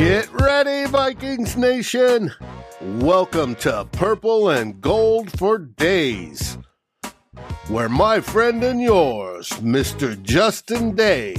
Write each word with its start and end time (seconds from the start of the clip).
Get 0.00 0.32
ready, 0.32 0.86
Vikings 0.90 1.58
Nation! 1.58 2.32
Welcome 2.80 3.54
to 3.56 3.86
Purple 3.92 4.48
and 4.48 4.80
Gold 4.80 5.30
for 5.38 5.58
Days, 5.58 6.56
where 7.68 7.90
my 7.90 8.20
friend 8.20 8.64
and 8.64 8.80
yours, 8.80 9.50
Mr. 9.60 10.18
Justin 10.22 10.96
Day, 10.96 11.36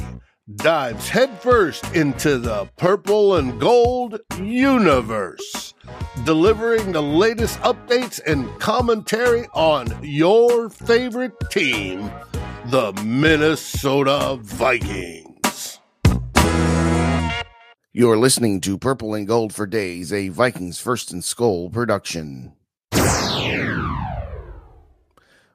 dives 0.58 1.10
headfirst 1.10 1.96
into 1.96 2.38
the 2.38 2.70
purple 2.78 3.38
and 3.38 3.60
gold 3.60 4.20
universe, 4.38 5.74
delivering 6.24 6.92
the 6.92 7.02
latest 7.02 7.60
updates 7.62 8.20
and 8.28 8.48
commentary 8.60 9.48
on 9.56 9.88
your 10.04 10.70
favorite 10.70 11.34
team, 11.50 12.12
the 12.68 12.94
Minnesota 13.04 14.38
Vikings. 14.40 15.31
You're 17.94 18.18
listening 18.18 18.62
to 18.62 18.78
Purple 18.78 19.14
and 19.16 19.28
Gold 19.28 19.54
for 19.54 19.68
Days, 19.68 20.14
a 20.14 20.30
Vikings 20.30 20.80
First 20.80 21.12
and 21.12 21.22
Skull 21.22 21.70
production. 21.70 22.54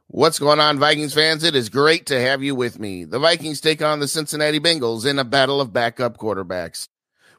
What's 0.09 0.39
going 0.39 0.61
on, 0.61 0.79
Vikings 0.79 1.15
fans? 1.15 1.45
It 1.45 1.57
is 1.57 1.71
great 1.71 2.05
to 2.07 2.21
have 2.21 2.43
you 2.43 2.55
with 2.55 2.79
me. 2.79 3.05
The 3.05 3.19
Vikings 3.19 3.63
take 3.63 3.81
on 3.81 4.01
the 4.01 4.07
Cincinnati 4.07 4.61
Bengals 4.61 5.07
in 5.07 5.19
a 5.19 5.25
battle 5.25 5.63
of 5.63 5.73
backup 5.73 6.19
quarterbacks. 6.19 6.89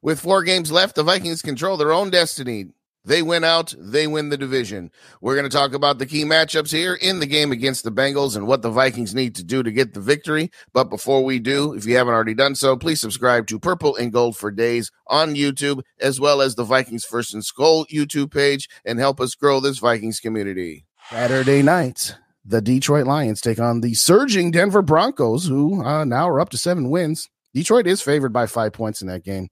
With 0.02 0.19
four 0.19 0.41
games 0.41 0.72
left, 0.72 0.96
the 0.96 1.03
Vikings 1.03 1.44
control 1.44 1.78
their 1.78 1.94
own 1.94 2.09
destiny. 2.09 2.69
They 3.06 3.22
win 3.22 3.46
out, 3.46 3.74
they 3.78 4.06
win 4.06 4.30
the 4.30 4.38
division. 4.38 4.91
We're 5.22 5.35
going 5.35 5.50
to 5.50 5.56
talk 5.56 5.74
about 5.74 5.97
the 5.97 6.06
key 6.06 6.25
matchups 6.25 6.72
here 6.72 6.94
in 6.94 7.19
the 7.19 7.25
game 7.25 7.53
against 7.53 7.85
the 7.85 7.91
Bengals 7.91 8.35
and 8.35 8.47
what 8.47 8.62
the 8.62 8.69
Vikings 8.69 9.16
need 9.16 9.34
to 9.35 9.46
do 9.46 9.63
to 9.63 9.72
get 9.72 9.94
the 9.94 10.02
victory. 10.02 10.52
But 10.74 10.90
before 10.90 11.24
we 11.24 11.40
do, 11.40 11.74
if 11.74 11.86
you 11.86 11.96
haven't 11.96 12.13
already 12.13 12.34
done 12.34 12.56
so, 12.56 12.75
please 12.75 13.00
subscribe 13.00 13.47
to 13.47 13.59
Purple 13.59 13.96
and 13.96 14.12
Gold 14.12 14.36
for 14.36 14.52
Days 14.52 14.91
on 15.07 15.36
YouTube, 15.36 15.84
as 16.02 16.19
well 16.19 16.41
as 16.41 16.56
the 16.56 16.66
Vikings 16.66 17.06
First 17.06 17.34
and 17.34 17.46
Skull 17.46 17.86
YouTube 17.86 18.31
page, 18.31 18.68
and 18.84 19.00
help 19.00 19.22
us 19.22 19.36
grow 19.36 19.62
this 19.62 19.80
Vikings 19.80 20.19
community. 20.19 20.86
Saturday 21.09 21.62
night, 21.62 22.16
the 22.44 22.62
Detroit 22.62 23.07
Lions 23.07 23.40
take 23.40 23.59
on 23.59 23.80
the 23.80 23.94
surging 23.94 24.52
Denver 24.52 24.81
Broncos, 24.81 25.47
who 25.47 25.81
uh, 25.84 26.03
now 26.03 26.28
are 26.28 26.41
up 26.41 26.50
to 26.50 26.57
seven 26.57 26.90
wins. 26.90 27.30
Detroit 27.57 27.88
is 27.88 28.03
favored 28.03 28.31
by 28.31 28.45
five 28.45 28.72
points 28.72 29.01
in 29.01 29.07
that 29.07 29.23
game. 29.23 29.50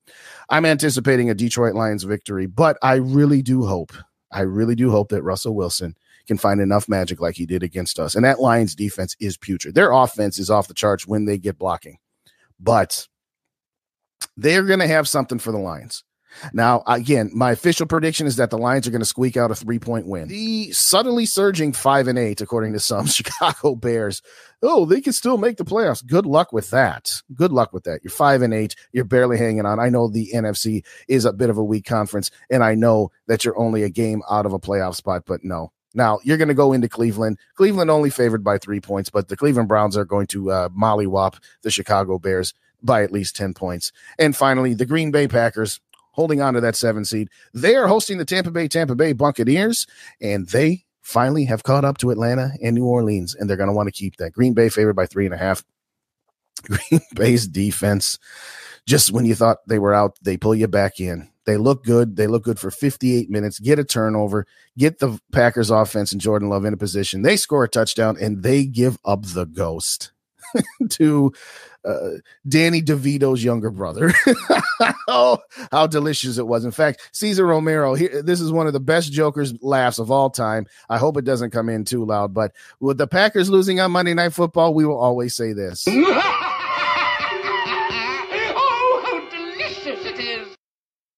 I'm 0.48 0.64
anticipating 0.64 1.32
a 1.32 1.34
Detroit 1.34 1.74
Lions 1.74 2.04
victory, 2.04 2.46
but 2.46 2.78
I 2.84 2.98
really 2.98 3.42
do 3.42 3.66
hope, 3.66 3.94
I 4.32 4.42
really 4.42 4.76
do 4.76 4.92
hope 4.92 5.10
that 5.10 5.24
Russell 5.24 5.56
Wilson 5.56 5.98
can 6.28 6.38
find 6.38 6.62
enough 6.62 6.88
magic 6.88 7.20
like 7.20 7.34
he 7.34 7.48
did 7.48 7.64
against 7.64 7.98
us. 7.98 8.14
And 8.14 8.24
that 8.24 8.40
Lions 8.40 8.76
defense 8.76 9.16
is 9.20 9.38
putrid. 9.38 9.74
Their 9.74 9.92
offense 9.92 10.38
is 10.38 10.52
off 10.52 10.68
the 10.68 10.76
charts 10.76 11.08
when 11.08 11.26
they 11.26 11.40
get 11.40 11.58
blocking, 11.58 11.98
but 12.60 13.08
they're 14.38 14.62
going 14.62 14.82
to 14.82 14.88
have 14.88 15.08
something 15.08 15.40
for 15.40 15.52
the 15.52 15.58
Lions. 15.58 16.04
Now, 16.54 16.84
again, 16.88 17.32
my 17.34 17.52
official 17.52 17.86
prediction 17.86 18.28
is 18.28 18.36
that 18.38 18.50
the 18.50 18.58
Lions 18.58 18.88
are 18.88 18.92
going 18.92 19.02
to 19.02 19.06
squeak 19.06 19.38
out 19.38 19.52
a 19.52 19.56
three 19.56 19.80
point 19.80 20.08
win. 20.08 20.28
The 20.28 20.72
suddenly 20.72 21.26
surging 21.26 21.74
five 21.74 22.08
and 22.08 22.18
eight, 22.18 22.42
according 22.42 22.74
to 22.74 22.80
some 22.80 23.06
Chicago 23.08 23.76
Bears. 23.76 24.22
Oh, 24.62 24.86
they 24.86 25.02
can 25.02 25.14
still 25.14 25.38
make 25.38 25.58
the 25.58 25.66
playoffs. 25.66 26.06
Good 26.06 26.26
luck 26.26 26.52
with 26.52 26.72
that. 26.72 27.22
Good 27.34 27.52
luck 27.52 27.74
with 27.74 27.84
that. 27.84 28.02
You're 28.04 28.12
five 28.12 28.42
and 28.42 28.54
eight. 28.54 28.76
You're 28.94 29.04
barely 29.04 29.38
hanging 29.38 29.66
on. 29.66 29.80
I 29.80 29.90
know 29.90 30.08
the 30.08 30.32
NFC 30.34 30.84
is 31.08 31.26
a 31.26 31.34
bit 31.34 31.50
of 31.50 31.58
a 31.58 31.64
weak 31.64 31.86
conference, 31.86 32.32
and 32.50 32.64
I 32.64 32.76
know 32.76 33.12
that 33.28 33.46
you're 33.46 33.58
only 33.58 33.84
a 33.84 33.90
game 33.90 34.22
out 34.30 34.46
of 34.46 34.54
a 34.54 34.60
playoff 34.60 34.96
spot, 34.96 35.24
but 35.26 35.44
no. 35.44 35.72
Now 35.94 36.20
you're 36.24 36.38
going 36.38 36.50
to 36.50 36.54
go 36.54 36.74
into 36.74 36.90
Cleveland. 36.90 37.40
Cleveland 37.56 37.90
only 37.90 38.10
favored 38.10 38.44
by 38.44 38.58
three 38.58 38.82
points, 38.82 39.10
but 39.10 39.30
the 39.30 39.38
Cleveland 39.38 39.70
Browns 39.70 39.96
are 39.96 40.06
going 40.06 40.28
to 40.28 40.52
uh, 40.52 40.70
mollywop 40.70 41.40
the 41.64 41.72
Chicago 41.72 42.20
Bears 42.20 42.54
by 42.84 43.02
at 43.04 43.12
least 43.12 43.36
10 43.36 43.54
points. 43.54 43.92
And 44.20 44.36
finally, 44.36 44.74
the 44.74 44.86
Green 44.86 45.10
Bay 45.12 45.28
Packers 45.28 45.80
holding 46.16 46.42
on 46.42 46.54
to 46.56 46.62
that 46.62 46.76
seven 46.76 47.06
seed. 47.06 47.30
They 47.54 47.76
are 47.76 47.88
hosting 47.88 48.18
the 48.18 48.26
Tampa 48.26 48.52
Bay 48.52 48.68
Tampa 48.68 48.96
Bay 48.96 49.14
Buccaneers, 49.14 49.86
and 50.22 50.48
they 50.48 50.86
finally 51.02 51.46
have 51.46 51.64
caught 51.64 51.86
up 51.86 51.98
to 52.00 52.10
Atlanta 52.10 52.52
and 52.64 52.76
New 52.76 52.86
Orleans, 52.86 53.36
and 53.36 53.50
they're 53.50 53.58
going 53.58 53.70
to 53.70 53.76
want 53.76 53.88
to 53.88 53.92
keep 53.92 54.18
that. 54.18 54.34
Green 54.34 54.54
Bay 54.54 54.70
favored 54.70 54.96
by 54.96 55.06
three 55.06 55.26
and 55.26 55.34
a 55.34 55.38
half. 55.38 55.64
Green 56.64 57.02
Bay's 57.14 57.48
defense, 57.48 58.18
just 58.88 59.12
when 59.12 59.26
you 59.26 59.36
thought 59.36 59.68
they 59.68 59.78
were 59.78 59.94
out, 59.94 60.18
they 60.22 60.38
pull 60.38 60.56
you 60.56 60.68
back 60.68 61.00
in. 61.00 61.30
They 61.46 61.58
look 61.58 61.84
good. 61.84 62.16
They 62.16 62.26
look 62.26 62.44
good 62.44 62.60
for 62.60 62.72
58 62.72 63.30
minutes, 63.30 63.60
get 63.60 63.78
a 63.78 63.84
turnover, 63.84 64.48
get 64.78 64.98
the 64.98 65.20
Packers 65.32 65.70
offense 65.70 66.12
and 66.12 66.20
Jordan 66.20 66.50
Love 66.50 66.66
in 66.66 66.74
a 66.74 66.78
position. 66.78 67.22
They 67.22 67.38
score 67.38 67.64
a 67.64 67.70
touchdown 67.70 68.18
and 68.20 68.42
they 68.42 68.66
give 68.66 68.98
up 69.06 69.24
the 69.24 69.46
ghost 69.46 70.12
to 70.90 71.32
uh, 71.86 72.18
Danny 72.48 72.82
DeVito's 72.82 73.44
younger 73.44 73.70
brother. 73.70 74.12
oh, 75.08 75.38
how 75.72 75.88
delicious 75.88 76.38
it 76.38 76.48
was. 76.48 76.66
In 76.66 76.72
fact, 76.72 77.10
Cesar 77.12 77.46
Romero, 77.46 77.94
here, 77.94 78.22
this 78.22 78.42
is 78.42 78.52
one 78.52 78.68
of 78.68 78.74
the 78.74 78.80
best 78.80 79.12
Joker's 79.12 79.54
laughs 79.62 80.00
of 80.00 80.12
all 80.12 80.30
time. 80.30 80.66
I 80.90 80.98
hope 80.98 81.18
it 81.18 81.26
doesn't 81.26 81.52
come 81.52 81.70
in 81.70 81.86
too 81.86 82.04
loud, 82.06 82.34
but 82.34 82.54
with 82.80 82.98
the 82.98 83.08
Packers 83.08 83.50
losing 83.50 83.80
on 83.80 83.92
Monday 83.92 84.14
Night 84.14 84.34
Football, 84.34 84.74
we 84.74 84.86
will 84.86 85.00
always 85.00 85.36
say 85.36 85.54
this. 85.54 85.86
oh, 85.90 86.22
how 89.06 89.30
delicious 89.30 90.06
it 90.06 90.20
is! 90.20 90.56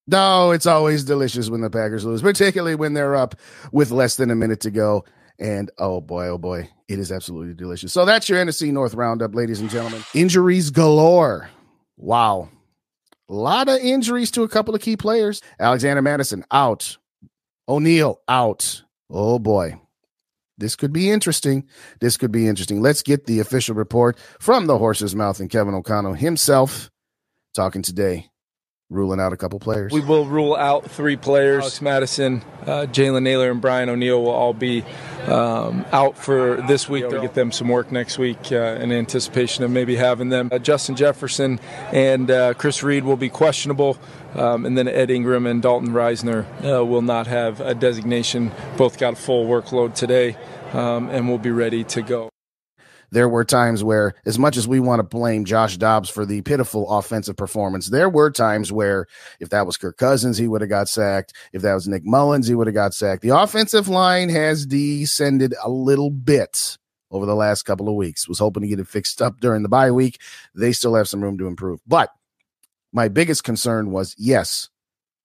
No, 0.08 0.52
it's 0.52 0.66
always 0.66 1.04
delicious 1.04 1.50
when 1.50 1.62
the 1.62 1.70
Packers 1.70 2.06
lose, 2.06 2.22
particularly 2.22 2.75
when 2.75 2.94
they're 2.94 3.16
up 3.16 3.36
with 3.72 3.92
less 3.92 4.16
than 4.16 4.31
a 4.31 4.36
minute 4.36 4.62
to 4.62 4.72
go. 4.72 5.06
And 5.39 5.69
oh 5.78 6.01
boy, 6.01 6.28
oh 6.28 6.38
boy, 6.38 6.69
it 6.88 7.00
is 7.00 7.12
absolutely 7.12 7.54
delicious. 7.54 7.94
So 7.94 8.06
that's 8.06 8.28
your 8.28 8.44
NFC 8.44 8.72
North 8.72 8.94
roundup, 8.94 9.36
ladies 9.36 9.60
and 9.60 9.69
gentlemen. 9.69 10.04
Injuries 10.13 10.69
galore. 10.72 11.50
Wow. 11.98 12.50
A 13.30 13.34
lot 13.34 13.68
of 13.68 13.80
injuries 13.80 14.31
to 14.31 14.44
a 14.44 14.48
couple 14.48 14.74
of 14.74 14.81
key 14.81 14.98
players. 14.98 15.42
Alexander 15.60 16.01
Mattison 16.01 16.45
out. 16.51 16.98
O'Neill 17.68 18.22
out. 18.28 18.84
Oh 19.10 19.38
boy. 19.38 19.80
This 20.57 20.75
could 20.75 20.92
be 20.92 21.12
interesting. 21.12 21.68
This 22.00 22.18
could 22.18 22.31
be 22.31 22.48
interesting. 22.48 22.81
Let's 22.81 23.04
get 23.04 23.25
the 23.25 23.39
official 23.39 23.75
report 23.75 24.18
from 24.39 24.66
the 24.66 24.78
horse's 24.78 25.16
mouth 25.16 25.39
and 25.39 25.50
Kevin 25.50 25.75
O'Connell 25.75 26.16
himself 26.16 26.89
talking 27.54 27.84
today 27.84 28.31
ruling 28.89 29.19
out 29.19 29.34
a 29.34 29.38
couple 29.38 29.60
players. 29.60 29.92
We 29.92 30.00
will 30.00 30.25
rule 30.25 30.56
out 30.56 30.89
three 30.89 31.18
players. 31.18 31.62
Alex 31.62 31.81
Mattison, 31.81 32.44
uh, 32.62 32.86
Jalen 32.89 33.24
Nailor, 33.24 33.51
and 33.51 33.62
Brian 33.62 33.89
O'Neill 33.89 34.24
will 34.24 34.31
all 34.31 34.54
be 34.54 34.84
um, 35.28 35.86
out 35.92 36.18
for 36.18 36.62
this 36.68 36.88
week. 36.88 37.10
They'll 37.10 37.22
get 37.22 37.34
them 37.34 37.51
some 37.51 37.68
work 37.68 37.92
next 37.92 38.18
week 38.18 38.51
uh, 38.51 38.78
in 38.80 38.92
anticipation 38.92 39.63
of 39.63 39.72
maybe 39.72 39.95
having 39.95 40.30
them. 40.30 40.50
Uh, 40.51 40.60
Justin 40.60 40.95
Jefferson 40.95 41.60
and 41.92 42.31
uh, 42.31 42.54
Chris 42.54 42.81
Reed 42.81 43.04
will 43.04 43.18
be 43.18 43.30
questionable. 43.30 43.98
Um, 44.36 44.66
and 44.66 44.78
then 44.78 44.88
Ed 44.88 45.10
Ingram 45.10 45.45
and 45.45 45.62
Dalton 45.62 45.89
Risner 45.89 46.45
uh, 46.63 46.86
will 46.86 47.01
not 47.01 47.28
have 47.28 47.60
a 47.60 47.74
designation. 47.74 48.51
Both 48.78 49.00
got 49.00 49.13
a 49.13 49.16
full 49.16 49.48
workload 49.48 49.95
today 49.95 50.38
um, 50.74 51.10
and 51.10 51.28
will 51.28 51.39
be 51.39 51.51
ready 51.51 51.84
to 51.86 52.01
go 52.01 52.30
there 53.12 53.30
were 53.30 53.45
times 53.45 53.83
where, 53.83 54.13
as 54.25 54.38
much 54.38 54.57
as 54.57 54.68
we 54.68 54.80
want 54.80 55.00
to 55.00 55.04
blame 55.04 55.45
Josh 55.45 55.77
Dobbs 55.77 56.09
for 56.09 56.25
the 56.25 56.42
pitiful 56.42 56.89
offensive 56.92 57.38
performance, 57.38 57.88
there 57.88 58.09
were 58.09 58.31
times 58.31 58.71
where 58.71 59.07
if 59.39 59.50
that 59.50 59.65
was 59.65 59.77
Kirk 59.77 59.98
Cousins, 59.98 60.38
he 60.38 60.48
would 60.48 60.62
have 60.62 60.69
got 60.69 60.89
sacked. 60.89 61.33
If 61.54 61.62
that 61.62 61.74
was 61.74 61.88
Nick 61.88 62.04
Mullens, 62.06 62.48
he 62.48 62.56
would 62.56 62.68
have 62.68 62.74
got 62.74 62.94
sacked. 62.94 63.21
The 63.21 63.38
offensive 63.38 63.88
line 63.88 64.30
has 64.30 64.65
descended 64.65 65.56
a 65.63 65.69
little 65.69 66.09
bit 66.09 66.77
over 67.09 67.25
the 67.25 67.36
last 67.36 67.63
couple 67.63 67.88
of 67.88 67.95
weeks. 67.95 68.27
Was 68.27 68.39
hoping 68.39 68.62
to 68.62 68.68
get 68.68 68.80
it 68.80 68.88
fixed 68.88 69.21
up 69.21 69.39
during 69.39 69.63
the 69.63 69.69
bye 69.69 69.92
week. 69.92 70.19
They 70.53 70.74
still 70.74 70.95
have 70.95 71.07
some 71.07 71.24
room 71.24 71.38
to 71.38 71.48
improve. 71.48 71.80
But 71.88 72.10
my 72.92 73.07
biggest 73.07 73.44
concern 73.44 73.92
was 73.92 74.15
yes, 74.18 74.69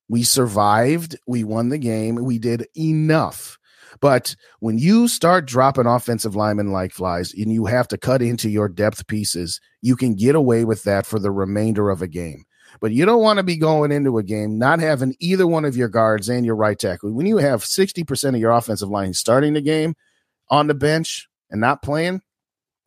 we 0.09 0.23
survived. 0.23 1.17
We 1.27 1.43
won 1.43 1.71
the 1.71 1.79
game. 1.79 2.17
We 2.17 2.39
did 2.39 2.67
enough 2.77 3.59
but 4.01 4.35
when 4.61 4.79
you 4.79 5.09
start 5.09 5.47
dropping 5.47 5.87
offensive 5.87 6.37
linemen 6.37 6.73
like 6.73 6.93
flies 6.93 7.33
and 7.35 7.53
you 7.53 7.67
have 7.67 7.89
to 7.89 7.99
cut 7.99 8.23
into 8.23 8.49
your 8.49 8.69
depth 8.69 9.07
pieces, 9.07 9.61
you 9.81 9.97
can 9.97 10.15
get 10.15 10.35
away 10.35 10.65
with 10.65 10.83
that 10.85 11.07
for 11.07 11.19
the 11.19 11.31
remainder 11.31 11.91
of 11.91 12.03
a 12.03 12.09
game. 12.09 12.45
But 12.81 12.93
you 12.93 13.05
don't 13.05 13.23
want 13.23 13.39
to 13.39 13.43
be 13.43 13.57
going 13.57 13.93
into 13.93 14.19
a 14.19 14.23
game 14.23 14.59
not 14.59 14.81
having 14.81 15.15
either 15.21 15.47
one 15.47 15.65
of 15.65 15.77
your 15.77 15.89
guards 15.89 16.29
and 16.29 16.47
your 16.47 16.57
right 16.57 16.79
tackle. 16.79 17.13
When 17.13 17.27
you 17.27 17.37
have 17.37 17.63
60% 17.63 18.29
of 18.31 18.41
your 18.41 18.53
offensive 18.53 18.89
line 18.89 19.13
starting 19.13 19.53
the 19.53 19.61
game 19.61 19.95
on 20.49 20.67
the 20.67 20.75
bench 20.75 21.29
and 21.51 21.61
not 21.61 21.83
playing, 21.83 22.23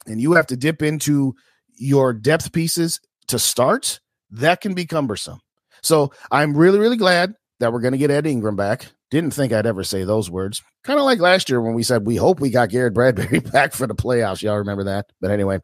and 0.08 0.22
you 0.22 0.34
have 0.34 0.48
to 0.48 0.58
dip 0.58 0.82
into 0.82 1.36
your 1.78 2.14
depth 2.14 2.52
pieces 2.52 3.00
to 3.28 3.40
start, 3.40 4.00
that 4.32 4.62
can 4.62 4.74
be 4.74 4.86
cumbersome. 4.86 5.40
So 5.82 6.12
I'm 6.32 6.56
really, 6.56 6.80
really 6.80 6.98
glad 6.98 7.36
that 7.60 7.72
we're 7.72 7.82
going 7.82 7.94
to 7.94 7.98
get 7.98 8.12
Ed 8.12 8.28
Ingram 8.28 8.56
back. 8.56 8.88
Didn't 9.12 9.32
think 9.32 9.54
I'd 9.54 9.68
ever 9.68 9.84
say 9.84 10.04
those 10.04 10.32
words. 10.32 10.64
Kind 10.84 11.00
of 11.00 11.06
like 11.06 11.20
last 11.20 11.50
year 11.50 11.62
when 11.62 11.74
we 11.74 11.84
said 11.84 12.06
we 12.06 12.16
hope 12.16 12.40
we 12.40 12.50
got 12.50 12.70
Garrett 12.70 12.94
Bradbury 12.94 13.40
back 13.52 13.74
for 13.74 13.88
the 13.88 13.96
playoffs. 13.96 14.42
Y'all 14.42 14.58
remember 14.58 14.86
that? 14.86 15.12
But 15.22 15.32
anyway, 15.32 15.60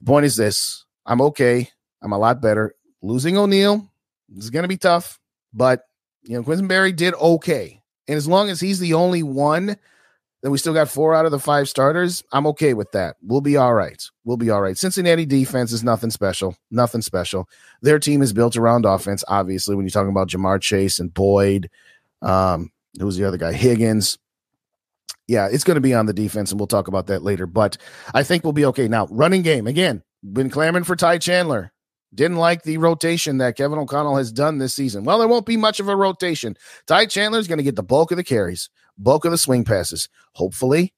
the 0.00 0.06
point 0.06 0.26
is 0.26 0.36
this 0.36 0.84
I'm 1.06 1.20
okay. 1.22 1.70
I'm 2.02 2.12
a 2.12 2.18
lot 2.18 2.42
better. 2.42 2.74
Losing 3.02 3.36
O'Neill 3.36 3.88
is 4.36 4.50
going 4.50 4.64
to 4.64 4.68
be 4.68 4.76
tough, 4.76 5.18
but, 5.52 5.82
you 6.22 6.36
know, 6.36 6.42
Quessenberry 6.42 6.94
did 6.94 7.14
okay. 7.14 7.80
And 8.06 8.16
as 8.16 8.26
long 8.26 8.50
as 8.50 8.60
he's 8.60 8.78
the 8.78 8.94
only 8.94 9.22
one, 9.22 9.76
then 10.42 10.52
we 10.52 10.58
still 10.58 10.74
got 10.74 10.88
four 10.88 11.14
out 11.14 11.24
of 11.26 11.32
the 11.32 11.38
five 11.38 11.68
starters. 11.68 12.22
I'm 12.32 12.46
okay 12.48 12.74
with 12.74 12.92
that. 12.92 13.16
We'll 13.22 13.40
be 13.40 13.56
all 13.56 13.74
right. 13.74 14.02
We'll 14.24 14.36
be 14.36 14.50
all 14.50 14.60
right. 14.60 14.78
Cincinnati 14.78 15.26
defense 15.26 15.72
is 15.72 15.82
nothing 15.82 16.10
special. 16.10 16.56
Nothing 16.70 17.02
special. 17.02 17.48
Their 17.82 17.98
team 17.98 18.22
is 18.22 18.32
built 18.32 18.56
around 18.56 18.84
offense, 18.84 19.24
obviously, 19.28 19.74
when 19.74 19.84
you're 19.84 19.90
talking 19.90 20.10
about 20.10 20.28
Ja'Marr 20.28 20.60
Chase 20.60 21.00
and 21.00 21.12
Boyd 21.12 21.68
um, 22.22 22.70
who's 22.98 23.16
the 23.16 23.24
other 23.24 23.36
guy? 23.36 23.52
Higgins. 23.52 24.18
Yeah, 25.26 25.48
it's 25.50 25.64
going 25.64 25.74
to 25.74 25.82
be 25.82 25.94
on 25.94 26.06
the 26.06 26.14
defense, 26.14 26.50
and 26.50 26.58
we'll 26.58 26.66
talk 26.66 26.88
about 26.88 27.08
that 27.08 27.22
later. 27.22 27.46
But 27.46 27.76
I 28.14 28.22
think 28.22 28.44
we'll 28.44 28.54
be 28.54 28.64
okay. 28.66 28.88
Now, 28.88 29.06
running 29.10 29.42
game 29.42 29.66
again. 29.66 30.02
Been 30.22 30.50
clamoring 30.50 30.84
for 30.84 30.96
Ty 30.96 31.18
Chandler. 31.18 31.72
Didn't 32.14 32.38
like 32.38 32.62
the 32.62 32.78
rotation 32.78 33.38
that 33.38 33.56
Kevin 33.56 33.78
O'Connell 33.78 34.16
has 34.16 34.32
done 34.32 34.58
this 34.58 34.74
season. 34.74 35.04
Well, 35.04 35.18
there 35.18 35.28
won't 35.28 35.44
be 35.44 35.58
much 35.58 35.78
of 35.78 35.88
a 35.88 35.94
rotation. 35.94 36.56
Ty 36.86 37.06
Chandler 37.06 37.38
is 37.38 37.46
going 37.46 37.58
to 37.58 37.64
get 37.64 37.76
the 37.76 37.82
bulk 37.82 38.10
of 38.10 38.16
the 38.16 38.24
carries, 38.24 38.70
bulk 38.96 39.26
of 39.26 39.30
the 39.30 39.38
swing 39.38 39.64
passes. 39.64 40.08
Hopefully, 40.32 40.94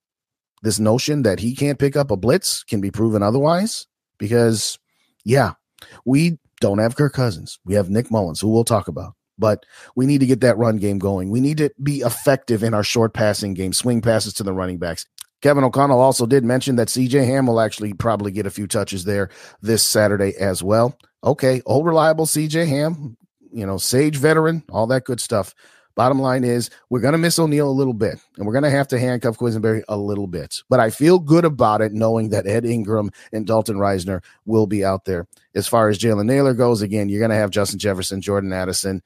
this 0.63 0.79
notion 0.79 1.23
that 1.23 1.41
he 1.41 1.57
can't 1.57 1.81
pick 1.81 1.97
up 1.97 2.13
a 2.13 2.17
blitz 2.17 2.63
can 2.63 2.81
be 2.81 2.93
proven 2.93 3.23
otherwise. 3.23 3.89
Because, 4.19 4.79
yeah, 5.25 5.55
we 6.05 6.39
don't 6.61 6.79
have 6.79 6.95
Kirk 6.95 7.15
Cousins. 7.15 7.59
We 7.65 7.75
have 7.75 7.91
Nick 7.91 8.11
Mullens, 8.11 8.41
who 8.41 8.49
we'll 8.49 8.65
talk 8.65 8.87
about 8.87 9.15
but 9.41 9.67
we 9.97 10.07
need 10.07 10.21
to 10.21 10.27
get 10.27 10.41
that 10.43 10.59
run 10.59 10.77
game 10.77 10.99
going. 10.99 11.31
We 11.31 11.41
need 11.41 11.59
to 11.59 11.71
be 11.83 12.01
effective 12.01 12.63
in 12.63 12.75
our 12.75 12.85
short 12.85 13.15
passing 13.15 13.55
game, 13.55 13.73
swing 13.73 14.01
passes 14.01 14.35
to 14.35 14.43
the 14.43 14.53
running 14.53 14.79
backs. 14.79 15.07
Kevin 15.41 15.65
O'Connell 15.65 16.01
also 16.01 16.27
did 16.27 16.45
mention 16.45 16.77
that 16.77 16.89
CJ 16.89 17.25
Ham 17.27 17.47
will 17.47 17.61
actually 17.61 17.95
probably 17.95 18.31
get 18.31 18.47
a 18.47 18.51
few 18.51 18.67
touches 18.67 19.05
there 19.05 19.31
this 19.63 19.83
Saturday 19.83 20.35
as 20.39 20.63
well. 20.63 20.97
Okay, 21.25 21.63
old 21.67 21.87
reliable 21.87 22.27
CJ 22.27 22.69
Ham, 22.69 23.17
you 23.53 23.67
know, 23.67 23.79
sage 23.79 24.17
veteran, 24.17 24.63
all 24.71 24.87
that 24.89 25.05
good 25.05 25.21
stuff. 25.21 25.55
Bottom 25.97 26.21
line 26.21 26.45
is, 26.45 26.71
we're 26.89 27.01
going 27.01 27.13
to 27.13 27.19
miss 27.19 27.39
O'Neill 27.39 27.69
a 27.69 27.73
little 27.73 27.93
bit, 27.93 28.19
and 28.37 28.47
we're 28.47 28.53
going 28.53 28.65
to 28.65 28.71
have 28.71 28.89
to 28.89 28.99
handcuff 28.99 29.39
Quessenberry 29.39 29.83
a 29.89 29.97
little 29.97 30.29
bit. 30.29 30.63
But 30.69 30.81
I 30.81 30.89
feel 30.91 31.19
good 31.19 31.45
about 31.45 31.83
it, 31.83 31.93
knowing 31.93 32.31
that 32.31 32.47
Ed 32.47 32.65
Ingram 32.65 33.11
and 33.33 33.47
Dalton 33.47 33.77
Risner 33.77 34.23
will 34.47 34.67
be 34.67 34.85
out 34.85 35.05
there. 35.05 35.27
As 35.55 35.67
far 35.67 35.89
as 35.89 35.99
Jalen 35.99 36.27
Nailor 36.27 36.55
goes, 36.55 36.81
again, 36.81 37.09
you're 37.09 37.19
going 37.19 37.33
to 37.33 37.37
have 37.37 37.51
Justin 37.51 37.79
Jefferson, 37.79 38.23
Jordan 38.23 38.53
Addison, 38.53 39.03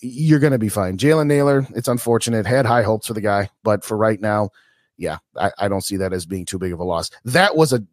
you're 0.00 0.38
going 0.38 0.52
to 0.52 0.58
be 0.58 0.68
fine. 0.68 0.96
Jalen 0.96 1.26
Nailor, 1.26 1.66
it's 1.74 1.88
unfortunate. 1.88 2.46
Had 2.46 2.66
high 2.66 2.82
hopes 2.82 3.06
for 3.06 3.14
the 3.14 3.20
guy, 3.20 3.50
but 3.62 3.84
for 3.84 3.96
right 3.96 4.20
now, 4.20 4.50
yeah, 4.98 5.18
I, 5.36 5.50
I, 5.58 5.68
don't 5.68 5.80
see 5.80 5.96
that 5.96 6.12
as 6.12 6.26
being 6.26 6.44
too 6.44 6.58
big 6.58 6.72
of 6.72 6.78
a 6.78 6.84
loss. 6.84 7.10
That 7.24 7.56
was 7.56 7.72
a, 7.72 7.84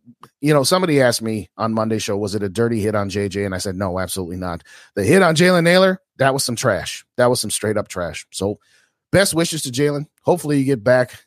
you 0.41 0.53
know, 0.53 0.63
somebody 0.63 1.01
asked 1.01 1.21
me 1.21 1.49
on 1.57 1.73
Monday 1.73 1.97
show, 1.97 2.17
was 2.17 2.35
it 2.35 2.43
a 2.43 2.49
dirty 2.49 2.81
hit 2.81 2.93
on 2.93 3.09
JJ? 3.09 3.45
And 3.45 3.55
I 3.55 3.57
said, 3.57 3.75
no, 3.75 3.99
absolutely 3.99 4.35
not. 4.35 4.63
The 4.95 5.03
hit 5.03 5.23
on 5.23 5.35
Jalen 5.35 5.63
Nailor, 5.63 6.01
that 6.17 6.33
was 6.33 6.43
some 6.43 6.55
trash. 6.55 7.05
That 7.17 7.29
was 7.29 7.39
some 7.41 7.49
straight 7.49 7.77
up 7.77 7.87
trash. 7.87 8.27
So, 8.31 8.59
best 9.11 9.33
wishes 9.33 9.63
to 9.63 9.71
Jalen. 9.71 10.05
Hopefully, 10.21 10.59
you 10.59 10.65
get 10.65 10.83
back 10.83 11.25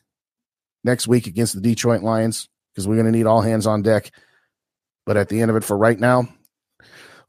next 0.83 1.07
week 1.07 1.27
against 1.27 1.53
the 1.53 1.61
Detroit 1.61 2.01
Lions 2.01 2.47
because 2.71 2.87
we're 2.87 2.95
going 2.95 3.11
to 3.11 3.17
need 3.17 3.25
all 3.25 3.41
hands 3.41 3.67
on 3.67 3.81
deck. 3.81 4.11
But 5.05 5.17
at 5.17 5.27
the 5.27 5.41
end 5.41 5.51
of 5.51 5.57
it, 5.57 5.63
for 5.63 5.77
right 5.77 5.99
now, 5.99 6.29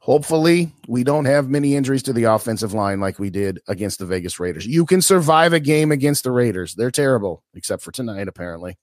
Hopefully, 0.05 0.71
we 0.87 1.03
don't 1.03 1.25
have 1.25 1.49
many 1.49 1.75
injuries 1.75 2.03
to 2.03 2.13
the 2.13 2.25
offensive 2.25 2.73
line 2.73 2.99
like 2.99 3.17
we 3.17 3.31
did 3.31 3.59
against 3.67 3.97
the 3.97 4.05
Vegas 4.05 4.39
Raiders. 4.39 4.63
You 4.63 4.85
can 4.85 5.01
survive 5.01 5.51
a 5.51 5.59
game 5.59 5.91
against 5.91 6.23
the 6.23 6.29
Raiders. 6.29 6.75
They're 6.75 6.91
terrible, 6.91 7.43
except 7.55 7.81
for 7.81 7.91
tonight, 7.91 8.27
apparently. 8.27 8.77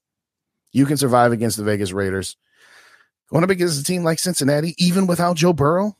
You 0.73 0.85
can 0.85 0.97
survive 0.97 1.31
against 1.31 1.55
the 1.55 1.63
Vegas 1.63 1.93
Raiders. 1.93 2.35
Going 3.31 3.45
up 3.45 3.49
against 3.49 3.79
a 3.79 3.85
team 3.85 4.03
like 4.03 4.19
Cincinnati, 4.19 4.75
even 4.77 5.07
without 5.07 5.37
Joe 5.37 5.53
Burrow 5.53 5.95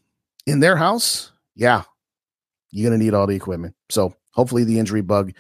in 0.46 0.60
their 0.60 0.76
house, 0.76 1.32
yeah, 1.56 1.84
you're 2.72 2.90
going 2.90 3.00
to 3.00 3.06
need 3.06 3.14
all 3.14 3.26
the 3.26 3.38
equipment. 3.38 3.76
So 3.90 4.14
hopefully, 4.32 4.66
the 4.66 4.78
injury 4.78 5.00
bug 5.00 5.32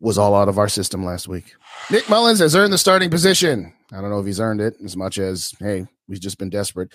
was 0.00 0.18
all 0.18 0.34
out 0.34 0.50
of 0.50 0.58
our 0.58 0.68
system 0.68 1.02
last 1.02 1.26
week. 1.26 1.54
Nick 1.90 2.10
Mullens 2.10 2.40
has 2.40 2.54
earned 2.54 2.74
the 2.74 2.78
starting 2.78 3.08
position. 3.08 3.72
I 3.90 4.02
don't 4.02 4.10
know 4.10 4.20
if 4.20 4.26
he's 4.26 4.38
earned 4.38 4.60
it 4.60 4.74
as 4.84 4.98
much 4.98 5.16
as, 5.16 5.54
hey, 5.58 5.86
we've 6.08 6.20
just 6.20 6.36
been 6.36 6.50
desperate 6.50 6.92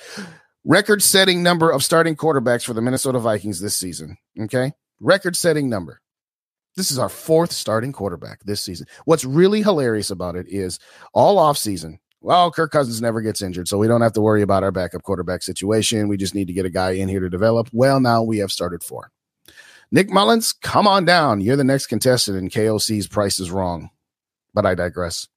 record 0.68 1.02
setting 1.02 1.42
number 1.42 1.72
of 1.72 1.82
starting 1.82 2.16
quarterbacks 2.16 2.66
for 2.66 2.74
the 2.74 2.82
Minnesota 2.82 3.20
Vikings 3.20 3.62
this 3.62 3.76
season. 3.76 4.18
Okay. 4.40 4.74
Record 5.00 5.36
setting 5.36 5.70
number. 5.70 6.02
This 6.76 6.92
is 6.92 7.00
our 7.00 7.10
fourth 7.10 7.54
starting 7.54 7.94
quarterback 7.94 8.42
this 8.44 8.62
season. 8.62 8.86
What's 9.06 9.24
really 9.24 9.64
hilarious 9.64 10.12
about 10.12 10.36
it 10.36 10.46
is 10.50 10.78
all 11.14 11.38
offseason, 11.38 12.00
well, 12.20 12.52
Kirk 12.52 12.72
Cousins 12.72 13.02
never 13.02 13.22
gets 13.22 13.42
injured, 13.42 13.68
so 13.68 13.78
we 13.78 13.88
don't 13.88 14.02
have 14.02 14.14
to 14.14 14.22
worry 14.22 14.42
about 14.42 14.64
our 14.64 14.72
backup 14.72 15.04
quarterback 15.04 15.42
situation. 15.42 16.10
We 16.10 16.18
just 16.18 16.36
need 16.36 16.48
to 16.48 16.54
get 16.54 16.66
a 16.66 16.70
guy 16.70 16.92
in 16.92 17.08
here 17.08 17.22
to 17.22 17.30
develop. 17.30 17.70
Well, 17.72 18.00
now 18.00 18.22
we 18.22 18.40
have 18.40 18.52
started 18.52 18.84
four. 18.84 19.12
Nick 19.90 20.10
Mullens, 20.10 20.52
come 20.52 20.86
on 20.86 21.06
down. 21.06 21.40
You're 21.40 21.56
the 21.56 21.64
next 21.64 21.88
contestant 21.88 22.38
in 22.38 22.50
KOC's 22.50 23.08
Price 23.08 23.40
is 23.40 23.50
Wrong. 23.52 23.90
But 24.54 24.66
I 24.66 24.76
digress. 24.76 25.30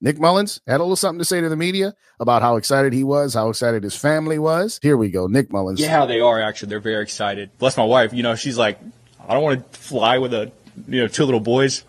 Nick 0.00 0.18
Mullens 0.18 0.60
had 0.66 0.78
a 0.80 0.82
little 0.82 0.96
something 0.96 1.18
to 1.18 1.24
say 1.24 1.40
to 1.40 1.48
the 1.48 1.56
media 1.56 1.94
about 2.20 2.42
how 2.42 2.56
excited 2.56 2.92
he 2.92 3.02
was, 3.02 3.34
how 3.34 3.48
excited 3.48 3.82
his 3.82 3.96
family 3.96 4.38
was. 4.38 4.78
Here 4.80 4.96
we 4.96 5.10
go. 5.10 5.26
Nick 5.26 5.50
Mullens. 5.50 5.80
Yeah, 5.80 6.06
they 6.06 6.20
are 6.20 6.40
actually. 6.40 6.70
They're 6.70 6.80
very 6.80 7.02
excited. 7.02 7.50
Bless 7.58 7.76
my 7.76 7.84
wife. 7.84 8.12
You 8.12 8.22
know, 8.22 8.36
she's 8.36 8.56
like, 8.56 8.78
I 9.26 9.34
don't 9.34 9.42
want 9.42 9.72
to 9.72 9.78
fly 9.78 10.18
with 10.18 10.32
a, 10.34 10.52
you 10.86 11.00
know, 11.00 11.08
two 11.08 11.24
little 11.24 11.40
boys. 11.40 11.84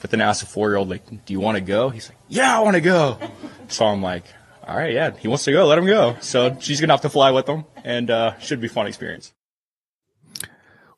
But 0.00 0.10
then 0.10 0.20
I 0.20 0.24
asked 0.24 0.42
a 0.42 0.46
four 0.46 0.70
year 0.70 0.76
old, 0.76 0.88
like, 0.88 1.06
do 1.24 1.32
you 1.32 1.38
want 1.38 1.56
to 1.56 1.60
go? 1.60 1.88
He's 1.88 2.08
like, 2.08 2.18
yeah, 2.28 2.56
I 2.56 2.60
want 2.60 2.74
to 2.74 2.80
go. 2.80 3.18
So 3.68 3.86
I'm 3.86 4.02
like, 4.02 4.24
all 4.66 4.76
right, 4.76 4.92
yeah, 4.92 5.16
he 5.16 5.28
wants 5.28 5.44
to 5.44 5.52
go. 5.52 5.64
Let 5.66 5.78
him 5.78 5.86
go. 5.86 6.16
So 6.20 6.58
she's 6.60 6.78
going 6.78 6.88
to 6.88 6.92
have 6.92 7.00
to 7.02 7.08
fly 7.08 7.30
with 7.30 7.48
him, 7.48 7.64
and 7.84 8.10
uh, 8.10 8.38
should 8.38 8.60
be 8.60 8.68
fun 8.68 8.86
experience. 8.86 9.32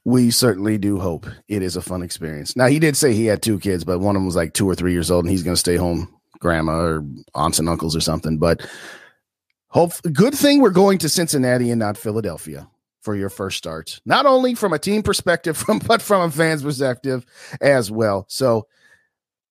We 0.04 0.33
certainly 0.33 0.76
do 0.76 0.99
hope 0.99 1.26
it 1.47 1.62
is 1.62 1.76
a 1.76 1.83
fun 1.83 2.02
experience. 2.02 2.56
Now, 2.56 2.66
he 2.66 2.80
did 2.80 2.97
say 2.97 3.14
he 3.14 3.26
had 3.26 3.42
two 3.42 3.61
kids, 3.61 3.85
but 3.85 4.00
one 4.00 4.16
of 4.16 4.21
them 4.21 4.26
was 4.26 4.35
like 4.35 4.54
two 4.54 4.68
or 4.68 4.75
three 4.75 4.92
years 4.92 5.09
old 5.09 5.25
and 5.25 5.30
he's 5.30 5.44
going 5.44 5.54
to 5.54 5.61
stay 5.61 5.76
home 5.76 6.13
grandma 6.44 6.72
or 6.74 7.06
aunts 7.34 7.58
and 7.58 7.70
uncles 7.70 7.96
or 7.96 8.00
something. 8.00 8.36
But 8.36 8.64
hope 9.68 9.94
good 10.12 10.34
thing 10.34 10.60
we're 10.60 10.70
going 10.70 10.98
to 10.98 11.08
Cincinnati 11.08 11.70
and 11.70 11.78
not 11.78 11.96
Philadelphia 11.96 12.68
for 13.00 13.16
your 13.16 13.30
first 13.30 13.56
start. 13.56 14.00
Not 14.04 14.26
only 14.26 14.54
from 14.54 14.74
a 14.74 14.78
team 14.78 15.02
perspective, 15.02 15.56
from 15.64 15.78
but 15.78 16.02
from 16.02 16.20
a 16.20 16.30
fan's 16.30 16.62
perspective 16.62 17.24
as 17.62 17.90
well. 17.90 18.26
So 18.28 18.68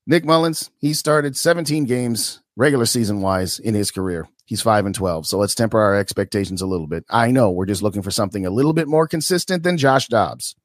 Nick 0.05 0.23
Mullens, 0.23 0.69
he 0.77 0.93
started 0.93 1.35
17 1.35 1.85
games 1.85 2.41
regular 2.55 2.85
season 2.85 3.21
wise 3.21 3.57
in 3.57 3.73
his 3.73 3.89
career. 3.89 4.27
He's 4.45 4.61
5 4.61 4.85
and 4.85 4.93
12. 4.93 5.25
So 5.25 5.39
let's 5.39 5.55
temper 5.55 5.79
our 5.79 5.95
expectations 5.95 6.61
a 6.61 6.67
little 6.67 6.85
bit. 6.85 7.05
I 7.09 7.31
know 7.31 7.49
we're 7.49 7.65
just 7.65 7.81
looking 7.81 8.03
for 8.03 8.11
something 8.11 8.45
a 8.45 8.51
little 8.51 8.73
bit 8.73 8.87
more 8.87 9.07
consistent 9.07 9.63
than 9.63 9.77
Josh 9.77 10.07
Dobbs. 10.09 10.55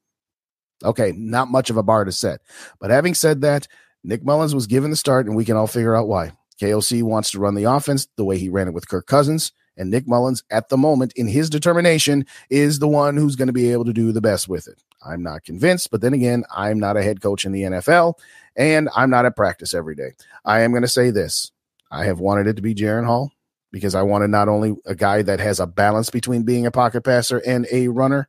Okay, 0.83 1.11
not 1.15 1.49
much 1.49 1.71
of 1.71 1.77
a 1.77 1.83
bar 1.83 2.05
to 2.05 2.11
set. 2.11 2.41
But 2.79 2.91
having 2.91 3.15
said 3.15 3.41
that, 3.41 3.67
Nick 4.03 4.23
Mullens 4.23 4.55
was 4.55 4.67
given 4.67 4.91
the 4.91 4.95
start, 4.95 5.25
and 5.25 5.35
we 5.35 5.45
can 5.45 5.57
all 5.57 5.67
figure 5.67 5.95
out 5.95 6.07
why. 6.07 6.31
KOC 6.61 7.03
wants 7.03 7.31
to 7.31 7.39
run 7.39 7.55
the 7.55 7.63
offense 7.65 8.07
the 8.15 8.25
way 8.25 8.37
he 8.37 8.49
ran 8.49 8.67
it 8.67 8.73
with 8.73 8.87
Kirk 8.87 9.07
Cousins. 9.07 9.51
And 9.77 9.89
Nick 9.89 10.07
Mullens, 10.07 10.43
at 10.51 10.67
the 10.67 10.77
moment, 10.77 11.13
in 11.15 11.27
his 11.27 11.49
determination, 11.49 12.25
is 12.49 12.79
the 12.79 12.87
one 12.87 13.15
who's 13.15 13.37
going 13.37 13.47
to 13.47 13.53
be 13.53 13.71
able 13.71 13.85
to 13.85 13.93
do 13.93 14.11
the 14.11 14.19
best 14.19 14.49
with 14.49 14.67
it. 14.67 14.83
I'm 15.05 15.23
not 15.23 15.45
convinced, 15.45 15.89
but 15.89 16.01
then 16.01 16.13
again, 16.13 16.43
I'm 16.53 16.79
not 16.79 16.97
a 16.97 17.03
head 17.03 17.21
coach 17.21 17.45
in 17.45 17.53
the 17.53 17.61
NFL, 17.61 18.15
and 18.57 18.89
I'm 18.93 19.09
not 19.09 19.25
at 19.25 19.37
practice 19.37 19.73
every 19.73 19.95
day. 19.95 20.11
I 20.43 20.61
am 20.61 20.71
going 20.71 20.81
to 20.81 20.89
say 20.89 21.11
this 21.11 21.51
I 21.89 22.05
have 22.05 22.19
wanted 22.19 22.47
it 22.47 22.57
to 22.57 22.61
be 22.61 22.75
Jaren 22.75 23.05
Hall 23.05 23.31
because 23.71 23.95
I 23.95 24.01
wanted 24.01 24.29
not 24.29 24.49
only 24.49 24.75
a 24.85 24.95
guy 24.95 25.21
that 25.21 25.39
has 25.39 25.59
a 25.59 25.67
balance 25.67 26.09
between 26.09 26.43
being 26.43 26.65
a 26.65 26.71
pocket 26.71 27.01
passer 27.01 27.41
and 27.45 27.65
a 27.71 27.87
runner, 27.87 28.27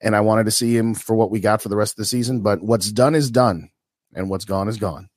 and 0.00 0.14
I 0.14 0.20
wanted 0.20 0.44
to 0.44 0.52
see 0.52 0.76
him 0.76 0.94
for 0.94 1.16
what 1.16 1.30
we 1.30 1.40
got 1.40 1.60
for 1.60 1.68
the 1.68 1.76
rest 1.76 1.94
of 1.94 1.96
the 1.96 2.04
season. 2.04 2.40
But 2.40 2.62
what's 2.62 2.92
done 2.92 3.16
is 3.16 3.32
done, 3.32 3.70
and 4.14 4.28
what's 4.28 4.44
gone 4.44 4.68
is 4.68 4.76
gone. 4.76 5.08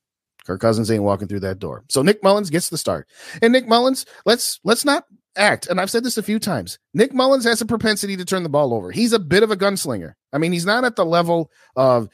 Kirk 0.45 0.59
Cousins 0.59 0.89
ain't 0.89 1.03
walking 1.03 1.27
through 1.27 1.41
that 1.41 1.59
door. 1.59 1.83
So 1.89 2.01
Nick 2.01 2.23
Mullens 2.23 2.49
gets 2.49 2.69
the 2.69 2.77
start. 2.77 3.07
And 3.41 3.53
Nick 3.53 3.67
Mullens, 3.67 4.05
let's 4.25 4.59
let's 4.63 4.85
not 4.85 5.05
act. 5.35 5.67
And 5.67 5.79
I've 5.79 5.91
said 5.91 6.03
this 6.03 6.17
a 6.17 6.23
few 6.23 6.39
times. 6.39 6.79
Nick 6.93 7.13
Mullens 7.13 7.43
has 7.43 7.61
a 7.61 7.65
propensity 7.65 8.17
to 8.17 8.25
turn 8.25 8.43
the 8.43 8.49
ball 8.49 8.73
over. 8.73 8.91
He's 8.91 9.13
a 9.13 9.19
bit 9.19 9.43
of 9.43 9.51
a 9.51 9.57
gunslinger. 9.57 10.13
I 10.33 10.37
mean, 10.39 10.51
he's 10.51 10.65
not 10.65 10.83
at 10.83 10.95
the 10.95 11.05
level 11.05 11.51
of 11.75 12.09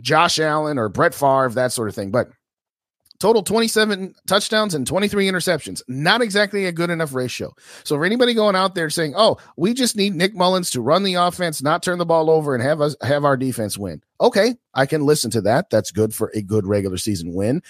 Josh 0.00 0.38
Allen 0.38 0.78
or 0.78 0.88
Brett 0.88 1.14
Favre, 1.14 1.50
that 1.50 1.72
sort 1.72 1.88
of 1.88 1.94
thing, 1.94 2.10
but 2.10 2.28
total 3.24 3.42
27 3.42 4.14
touchdowns 4.26 4.74
and 4.74 4.86
23 4.86 5.26
interceptions. 5.26 5.80
Not 5.88 6.20
exactly 6.20 6.66
a 6.66 6.72
good 6.72 6.90
enough 6.90 7.14
ratio. 7.14 7.54
So 7.82 7.96
for 7.96 8.04
anybody 8.04 8.34
going 8.34 8.54
out 8.54 8.74
there 8.74 8.90
saying, 8.90 9.14
"Oh, 9.16 9.38
we 9.56 9.72
just 9.72 9.96
need 9.96 10.14
Nick 10.14 10.34
Mullens 10.34 10.68
to 10.72 10.82
run 10.82 11.04
the 11.04 11.14
offense, 11.14 11.62
not 11.62 11.82
turn 11.82 11.96
the 11.96 12.04
ball 12.04 12.28
over 12.28 12.54
and 12.54 12.62
have 12.62 12.82
us 12.82 12.94
have 13.00 13.24
our 13.24 13.38
defense 13.38 13.78
win." 13.78 14.02
Okay, 14.20 14.56
I 14.74 14.84
can 14.84 15.06
listen 15.06 15.30
to 15.30 15.40
that. 15.40 15.70
That's 15.70 15.90
good 15.90 16.14
for 16.14 16.32
a 16.34 16.42
good 16.42 16.66
regular 16.66 16.98
season 16.98 17.32
win. 17.32 17.62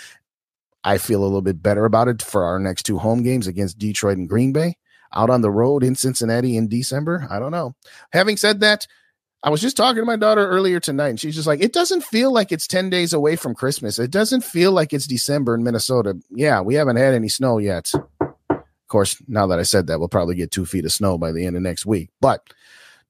I 0.83 0.99
feel 0.99 1.23
a 1.23 1.23
little 1.23 1.41
bit 1.41 1.63
better 1.63 1.85
about 1.85 2.09
it 2.09 2.21
for 2.21 2.43
our 2.43 2.59
next 2.59 2.83
two 2.83 2.99
home 2.99 3.23
games 3.23 3.47
against 3.47 3.79
Detroit 3.79 4.19
and 4.19 4.29
Green 4.29 4.53
Bay. 4.53 4.77
Out 5.15 5.31
on 5.31 5.43
the 5.43 5.53
road 5.53 5.85
in 5.85 5.95
Cincinnati 5.95 6.57
in 6.57 6.67
December, 6.67 7.29
I 7.31 7.39
don't 7.39 7.53
know. 7.53 7.77
Having 8.13 8.39
said 8.39 8.59
that, 8.59 8.89
I 9.45 9.51
was 9.51 9.61
just 9.61 9.77
talking 9.77 10.01
to 10.01 10.07
my 10.07 10.17
daughter 10.17 10.49
earlier 10.49 10.81
tonight, 10.81 11.11
and 11.11 11.21
she's 11.21 11.35
just 11.35 11.47
like, 11.47 11.63
it 11.63 11.75
doesn't 11.75 12.03
feel 12.03 12.33
like 12.33 12.51
it's 12.51 12.67
10 12.67 12.89
days 12.89 13.13
away 13.13 13.37
from 13.37 13.55
Christmas. 13.55 13.99
It 13.99 14.11
doesn't 14.11 14.41
feel 14.41 14.73
like 14.73 14.95
it's 14.95 15.07
December 15.07 15.55
in 15.55 15.63
Minnesota. 15.63 16.19
Yeah, 16.31 16.63
we 16.63 16.77
haven't 16.77 16.97
had 16.97 17.13
any 17.13 17.29
snow 17.29 17.59
yet. 17.59 17.93
Of 18.23 18.89
course, 18.89 19.23
now 19.29 19.47
that 19.49 19.59
I 19.59 19.63
said 19.63 19.87
that, 19.89 19.99
we'll 19.99 20.09
probably 20.09 20.35
get 20.35 20.51
two 20.51 20.65
feet 20.65 20.87
of 20.87 20.93
snow 20.93 21.19
by 21.19 21.31
the 21.31 21.45
end 21.45 21.57
of 21.57 21.63
next 21.63 21.85
week. 21.85 22.09
But 22.23 22.41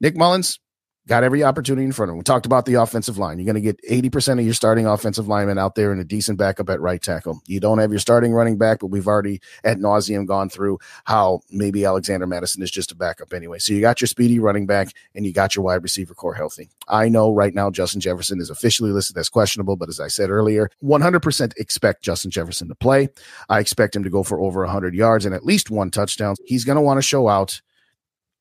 Nick 0.00 0.16
Mullens, 0.16 0.58
got 1.06 1.22
every 1.22 1.44
opportunity 1.44 1.84
in 1.84 1.92
front 1.92 2.10
of 2.10 2.14
him. 2.14 2.18
We 2.18 2.24
talked 2.24 2.46
about 2.46 2.64
the 2.64 2.74
offensive 2.74 3.18
line. 3.18 3.38
You're 3.38 3.52
going 3.52 3.62
to 3.62 3.72
get 3.72 3.80
80% 3.82 4.38
of 4.38 4.44
your 4.44 4.54
starting 4.54 4.86
offensive 4.86 5.28
linemen 5.28 5.58
out 5.58 5.74
there 5.74 5.92
and 5.92 6.00
a 6.00 6.04
decent 6.04 6.38
backup 6.38 6.70
at 6.70 6.80
right 6.80 7.00
tackle. 7.00 7.42
You 7.46 7.60
don't 7.60 7.78
have 7.78 7.90
your 7.90 8.00
starting 8.00 8.32
running 8.32 8.56
back, 8.56 8.80
but 8.80 8.86
we've 8.86 9.06
already 9.06 9.40
at 9.62 9.78
nauseum 9.78 10.26
gone 10.26 10.48
through 10.48 10.78
how 11.04 11.40
maybe 11.50 11.84
Alexander 11.84 12.26
Mattison 12.26 12.62
is 12.62 12.70
just 12.70 12.92
a 12.92 12.96
backup 12.96 13.32
anyway. 13.32 13.58
So 13.58 13.74
you 13.74 13.80
got 13.80 14.00
your 14.00 14.08
speedy 14.08 14.38
running 14.38 14.66
back 14.66 14.88
and 15.14 15.26
you 15.26 15.32
got 15.32 15.54
your 15.54 15.64
wide 15.64 15.82
receiver 15.82 16.14
core 16.14 16.34
healthy. 16.34 16.70
I 16.88 17.08
know 17.08 17.32
right 17.32 17.54
now 17.54 17.70
Justin 17.70 18.00
Jefferson 18.00 18.40
is 18.40 18.50
officially 18.50 18.90
listed 18.90 19.18
as 19.18 19.28
questionable, 19.28 19.76
but 19.76 19.88
as 19.88 20.00
I 20.00 20.08
said 20.08 20.30
earlier, 20.30 20.70
100% 20.82 21.52
expect 21.58 22.02
Justin 22.02 22.30
Jefferson 22.30 22.68
to 22.68 22.74
play. 22.74 23.08
I 23.48 23.60
expect 23.60 23.94
him 23.94 24.04
to 24.04 24.10
go 24.10 24.22
for 24.22 24.40
over 24.40 24.60
100 24.60 24.94
yards 24.94 25.26
and 25.26 25.34
at 25.34 25.44
least 25.44 25.70
one 25.70 25.90
touchdown. 25.90 26.36
He's 26.44 26.64
going 26.64 26.76
to 26.76 26.82
want 26.82 26.98
to 26.98 27.02
show 27.02 27.28
out 27.28 27.60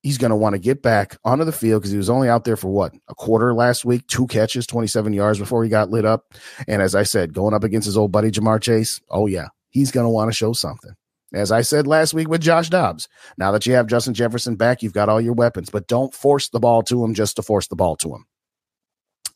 he's 0.04 0.18
going 0.18 0.30
to 0.30 0.36
want 0.36 0.54
to 0.54 0.60
get 0.60 0.82
back 0.84 1.18
onto 1.24 1.46
the 1.46 1.52
field 1.52 1.82
because 1.82 1.92
he 1.92 1.98
was 1.98 2.10
only 2.10 2.30
out 2.30 2.44
there 2.44 2.58
for 2.58 2.68
what 2.68 2.94
a 3.08 3.16
quarter 3.16 3.54
last 3.54 3.86
week, 3.86 4.06
two 4.08 4.28
catches, 4.28 4.68
27 4.68 5.14
yards 5.14 5.40
before 5.40 5.64
he 5.64 5.70
got 5.70 5.90
lit 5.90 6.06
up. 6.06 6.34
And 6.68 6.82
as 6.82 6.94
I 6.94 7.04
said, 7.04 7.34
going 7.34 7.54
up 7.54 7.64
against 7.64 7.86
his 7.86 7.98
old 7.98 8.12
buddy 8.12 8.30
Ja'Marr 8.30 8.62
Chase, 8.62 9.02
oh 9.10 9.26
yeah, 9.26 9.48
he's 9.70 9.92
going 9.92 10.06
to 10.06 10.10
want 10.10 10.30
to 10.30 10.36
show 10.36 10.54
something. 10.54 10.92
As 11.34 11.52
I 11.52 11.62
said 11.62 11.88
last 11.88 12.14
week 12.14 12.28
with 12.28 12.42
Josh 12.42 12.70
Dobbs, 12.70 13.08
now 13.38 13.52
that 13.52 13.66
you 13.66 13.74
have 13.74 13.88
Justin 13.88 14.14
Jefferson 14.14 14.56
back, 14.56 14.84
you've 14.84 14.94
got 14.94 15.10
all 15.10 15.20
your 15.20 15.34
weapons, 15.34 15.72
but 15.72 15.88
don't 15.88 16.14
force 16.14 16.50
the 16.50 16.60
ball 16.60 16.84
to 16.84 17.04
him 17.04 17.16
just 17.16 17.38
to 17.38 17.42
force 17.42 17.68
the 17.68 17.76
ball 17.76 17.96
to 17.98 18.14
him. 18.14 18.28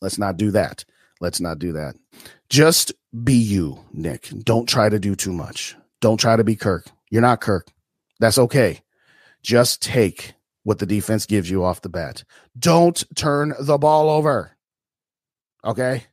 Let's 0.00 0.18
not 0.18 0.36
do 0.36 0.52
that. 0.52 0.84
Let's 1.20 1.40
not 1.40 1.58
do 1.58 1.72
that. 1.72 1.96
Just 2.48 2.92
be 3.24 3.34
you, 3.34 3.84
Nick. 3.92 4.28
Don't 4.44 4.68
try 4.68 4.88
to 4.88 5.00
do 5.00 5.16
too 5.16 5.32
much. 5.32 5.74
Don't 6.00 6.18
try 6.18 6.36
to 6.36 6.44
be 6.44 6.54
Kirk. 6.54 6.86
You're 7.10 7.22
not 7.22 7.40
Kirk. 7.40 7.66
That's 8.20 8.38
okay. 8.38 8.80
Just 9.42 9.82
take 9.82 10.34
what 10.68 10.78
the 10.80 10.84
defense 10.84 11.24
gives 11.24 11.48
you 11.48 11.64
off 11.64 11.80
the 11.80 11.88
bat. 11.88 12.24
Don't 12.58 13.02
turn 13.16 13.54
the 13.58 13.78
ball 13.78 14.10
over. 14.10 14.54
Okay. 15.64 16.04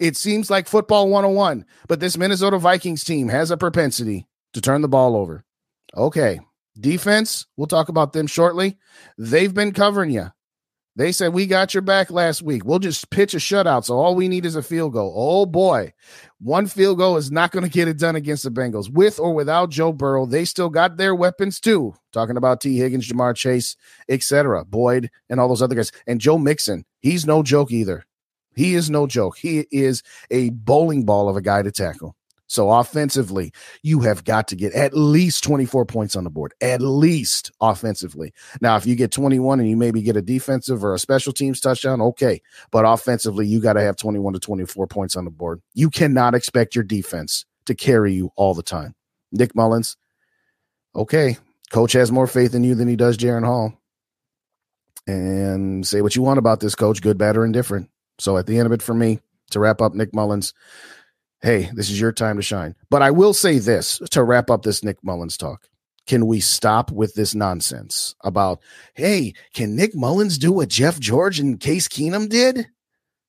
It 0.00 0.16
seems 0.16 0.50
like 0.50 0.66
football 0.66 1.08
101, 1.08 1.64
but 1.86 2.00
this 2.00 2.18
Minnesota 2.18 2.58
Vikings 2.58 3.04
team 3.04 3.28
has 3.28 3.52
a 3.52 3.56
propensity 3.56 4.26
to 4.54 4.60
turn 4.60 4.82
the 4.82 4.88
ball 4.88 5.14
over. 5.14 5.44
Okay. 5.96 6.40
Defense, 6.76 7.46
we'll 7.56 7.68
talk 7.68 7.88
about 7.88 8.12
them 8.12 8.26
shortly. 8.26 8.76
They've 9.18 9.54
been 9.54 9.72
covering 9.72 10.10
you. 10.10 10.32
They 10.96 11.12
said, 11.12 11.34
We 11.34 11.46
got 11.46 11.74
your 11.74 11.82
back 11.82 12.10
last 12.10 12.42
week. 12.42 12.64
We'll 12.64 12.78
just 12.78 13.10
pitch 13.10 13.34
a 13.34 13.36
shutout. 13.36 13.84
So 13.84 13.96
all 13.98 14.14
we 14.14 14.28
need 14.28 14.46
is 14.46 14.56
a 14.56 14.62
field 14.62 14.94
goal. 14.94 15.12
Oh 15.14 15.44
boy. 15.44 15.92
One 16.40 16.66
field 16.66 16.98
goal 16.98 17.18
is 17.18 17.30
not 17.30 17.52
going 17.52 17.64
to 17.64 17.70
get 17.70 17.86
it 17.86 17.98
done 17.98 18.16
against 18.16 18.44
the 18.44 18.50
Bengals. 18.50 18.90
With 18.90 19.20
or 19.20 19.34
without 19.34 19.70
Joe 19.70 19.92
Burrow, 19.92 20.24
they 20.24 20.46
still 20.46 20.70
got 20.70 20.96
their 20.96 21.14
weapons 21.14 21.60
too. 21.60 21.94
Talking 22.12 22.38
about 22.38 22.62
Tee 22.62 22.78
Higgins, 22.78 23.08
Ja'Marr 23.08 23.36
Chase, 23.36 23.76
etc., 24.08 24.64
Boyd, 24.64 25.10
and 25.28 25.38
all 25.38 25.48
those 25.48 25.62
other 25.62 25.74
guys. 25.74 25.92
And 26.06 26.20
Joe 26.20 26.38
Mixon, 26.38 26.86
he's 27.00 27.26
no 27.26 27.42
joke 27.42 27.70
either. 27.70 28.04
He 28.54 28.74
is 28.74 28.88
no 28.88 29.06
joke. 29.06 29.36
He 29.36 29.66
is 29.70 30.02
a 30.30 30.48
bowling 30.50 31.04
ball 31.04 31.28
of 31.28 31.36
a 31.36 31.42
guy 31.42 31.62
to 31.62 31.70
tackle. 31.70 32.16
So 32.48 32.70
offensively, 32.70 33.52
you 33.82 34.00
have 34.00 34.24
got 34.24 34.48
to 34.48 34.56
get 34.56 34.72
at 34.72 34.96
least 34.96 35.42
24 35.44 35.84
points 35.86 36.14
on 36.14 36.24
the 36.24 36.30
board, 36.30 36.54
at 36.60 36.80
least 36.80 37.50
offensively. 37.60 38.32
Now, 38.60 38.76
if 38.76 38.86
you 38.86 38.94
get 38.94 39.10
21 39.10 39.60
and 39.60 39.68
you 39.68 39.76
maybe 39.76 40.02
get 40.02 40.16
a 40.16 40.22
defensive 40.22 40.84
or 40.84 40.94
a 40.94 40.98
special 40.98 41.32
teams 41.32 41.60
touchdown, 41.60 42.00
okay. 42.00 42.40
But 42.70 42.84
offensively, 42.84 43.46
you 43.46 43.60
got 43.60 43.74
to 43.74 43.82
have 43.82 43.96
21 43.96 44.34
to 44.34 44.38
24 44.38 44.86
points 44.86 45.16
on 45.16 45.24
the 45.24 45.30
board. 45.30 45.60
You 45.74 45.90
cannot 45.90 46.34
expect 46.34 46.74
your 46.74 46.84
defense 46.84 47.44
to 47.66 47.74
carry 47.74 48.14
you 48.14 48.30
all 48.36 48.54
the 48.54 48.62
time. 48.62 48.94
Nick 49.32 49.54
Mullens, 49.54 49.96
okay. 50.94 51.38
Coach 51.70 51.92
has 51.92 52.12
more 52.12 52.28
faith 52.28 52.54
in 52.54 52.62
you 52.62 52.76
than 52.76 52.86
he 52.86 52.94
does 52.96 53.18
Jaren 53.18 53.44
Hall. 53.44 53.74
And 55.08 55.86
say 55.86 56.00
what 56.00 56.16
you 56.16 56.22
want 56.22 56.38
about 56.38 56.60
this 56.60 56.74
coach, 56.74 57.02
good, 57.02 57.18
bad, 57.18 57.36
or 57.36 57.44
indifferent. 57.44 57.90
So 58.18 58.36
at 58.38 58.46
the 58.46 58.58
end 58.58 58.66
of 58.66 58.72
it 58.72 58.82
for 58.82 58.94
me, 58.94 59.20
to 59.50 59.60
wrap 59.60 59.80
up 59.80 59.94
Nick 59.94 60.12
Mullens, 60.12 60.52
hey, 61.42 61.70
this 61.74 61.90
is 61.90 62.00
your 62.00 62.12
time 62.12 62.36
to 62.36 62.42
shine. 62.42 62.74
But 62.90 63.02
I 63.02 63.10
will 63.10 63.34
say 63.34 63.58
this 63.58 64.00
to 64.10 64.22
wrap 64.22 64.50
up 64.50 64.62
this 64.62 64.82
Nick 64.82 65.02
Mullens 65.02 65.36
talk. 65.36 65.68
Can 66.06 66.26
we 66.26 66.40
stop 66.40 66.92
with 66.92 67.14
this 67.14 67.34
nonsense 67.34 68.14
about, 68.22 68.60
hey, 68.94 69.34
can 69.54 69.74
Nick 69.74 69.94
Mullens 69.94 70.38
do 70.38 70.52
what 70.52 70.68
Jeff 70.68 71.00
George 71.00 71.40
and 71.40 71.58
Case 71.58 71.88
Keenum 71.88 72.28
did? 72.28 72.68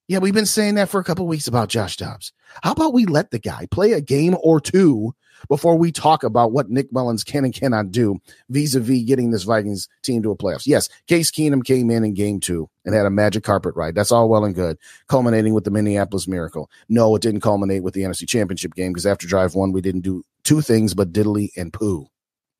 Yeah, 0.10 0.20
we've 0.20 0.34
been 0.34 0.46
saying 0.46 0.76
that 0.76 0.88
for 0.88 1.02
a 1.02 1.04
couple 1.04 1.28
weeks 1.28 1.50
about 1.50 1.68
Josh 1.68 1.98
Dobbs. 1.98 2.32
How 2.64 2.72
about 2.72 2.94
we 2.94 3.06
let 3.06 3.32
the 3.32 3.40
guy 3.40 3.68
play 3.70 3.92
a 3.92 4.00
game 4.00 4.38
or 4.42 4.62
two 4.62 5.14
before 5.50 5.76
we 5.76 5.92
talk 5.92 6.24
about 6.24 6.54
what 6.54 6.70
Nick 6.70 6.94
Mullens 6.94 7.26
can 7.26 7.44
and 7.44 7.54
cannot 7.54 7.92
do 7.92 8.18
vis-a-vis 8.48 9.04
getting 9.04 9.32
this 9.32 9.44
Vikings 9.44 9.90
team 10.04 10.24
to 10.24 10.32
a 10.32 10.38
playoffs? 10.38 10.66
Yes, 10.66 10.88
Case 11.08 11.30
Keenum 11.30 11.62
came 11.62 11.92
in 11.92 12.06
in 12.06 12.14
game 12.14 12.40
two 12.40 12.70
and 12.86 12.96
had 12.96 13.06
a 13.06 13.10
magic 13.10 13.44
carpet 13.44 13.76
ride. 13.76 13.96
That's 13.96 14.14
all 14.14 14.30
well 14.30 14.46
and 14.46 14.56
good, 14.56 14.78
culminating 15.10 15.54
with 15.54 15.66
the 15.66 15.72
Minneapolis 15.72 16.26
Miracle. 16.26 16.70
No, 16.88 17.14
it 17.18 17.22
didn't 17.22 17.42
culminate 17.42 17.84
with 17.84 17.94
the 17.94 18.04
NFC 18.04 18.26
Championship 18.26 18.76
game 18.76 18.94
because 18.94 19.06
after 19.06 19.28
drive 19.28 19.56
one, 19.56 19.74
we 19.74 19.82
didn't 19.82 20.02
do 20.02 20.24
two 20.44 20.62
things 20.62 20.94
but 20.94 21.12
diddly 21.12 21.50
and 21.58 21.74
poo. 21.74 22.08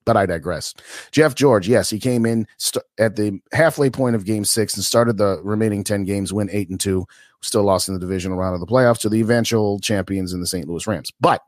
But 0.08 0.16
I 0.16 0.26
digress. 0.26 0.74
Jeff 1.12 1.36
George, 1.36 1.68
yes, 1.68 1.90
he 1.90 2.00
came 2.00 2.26
in 2.26 2.48
st- 2.58 2.86
at 2.98 3.18
the 3.18 3.42
halfway 3.52 3.90
point 3.90 4.16
of 4.16 4.24
game 4.24 4.46
six 4.46 4.74
and 4.76 4.86
started 4.86 5.18
the 5.18 5.42
remaining 5.44 5.84
10 5.84 6.06
games, 6.06 6.32
win 6.32 6.50
eight 6.50 6.70
and 6.70 6.80
two, 6.80 7.06
still 7.42 7.64
lost 7.64 7.90
in 7.90 7.94
the 7.94 8.00
divisional 8.00 8.38
round 8.38 8.54
of 8.54 8.62
the 8.62 8.66
playoffs 8.66 9.00
to 9.00 9.10
the 9.10 9.20
eventual 9.20 9.80
champions 9.80 10.32
in 10.32 10.40
the 10.40 10.48
St. 10.48 10.66
Louis 10.66 10.88
Rams. 10.88 11.12
But 11.20 11.44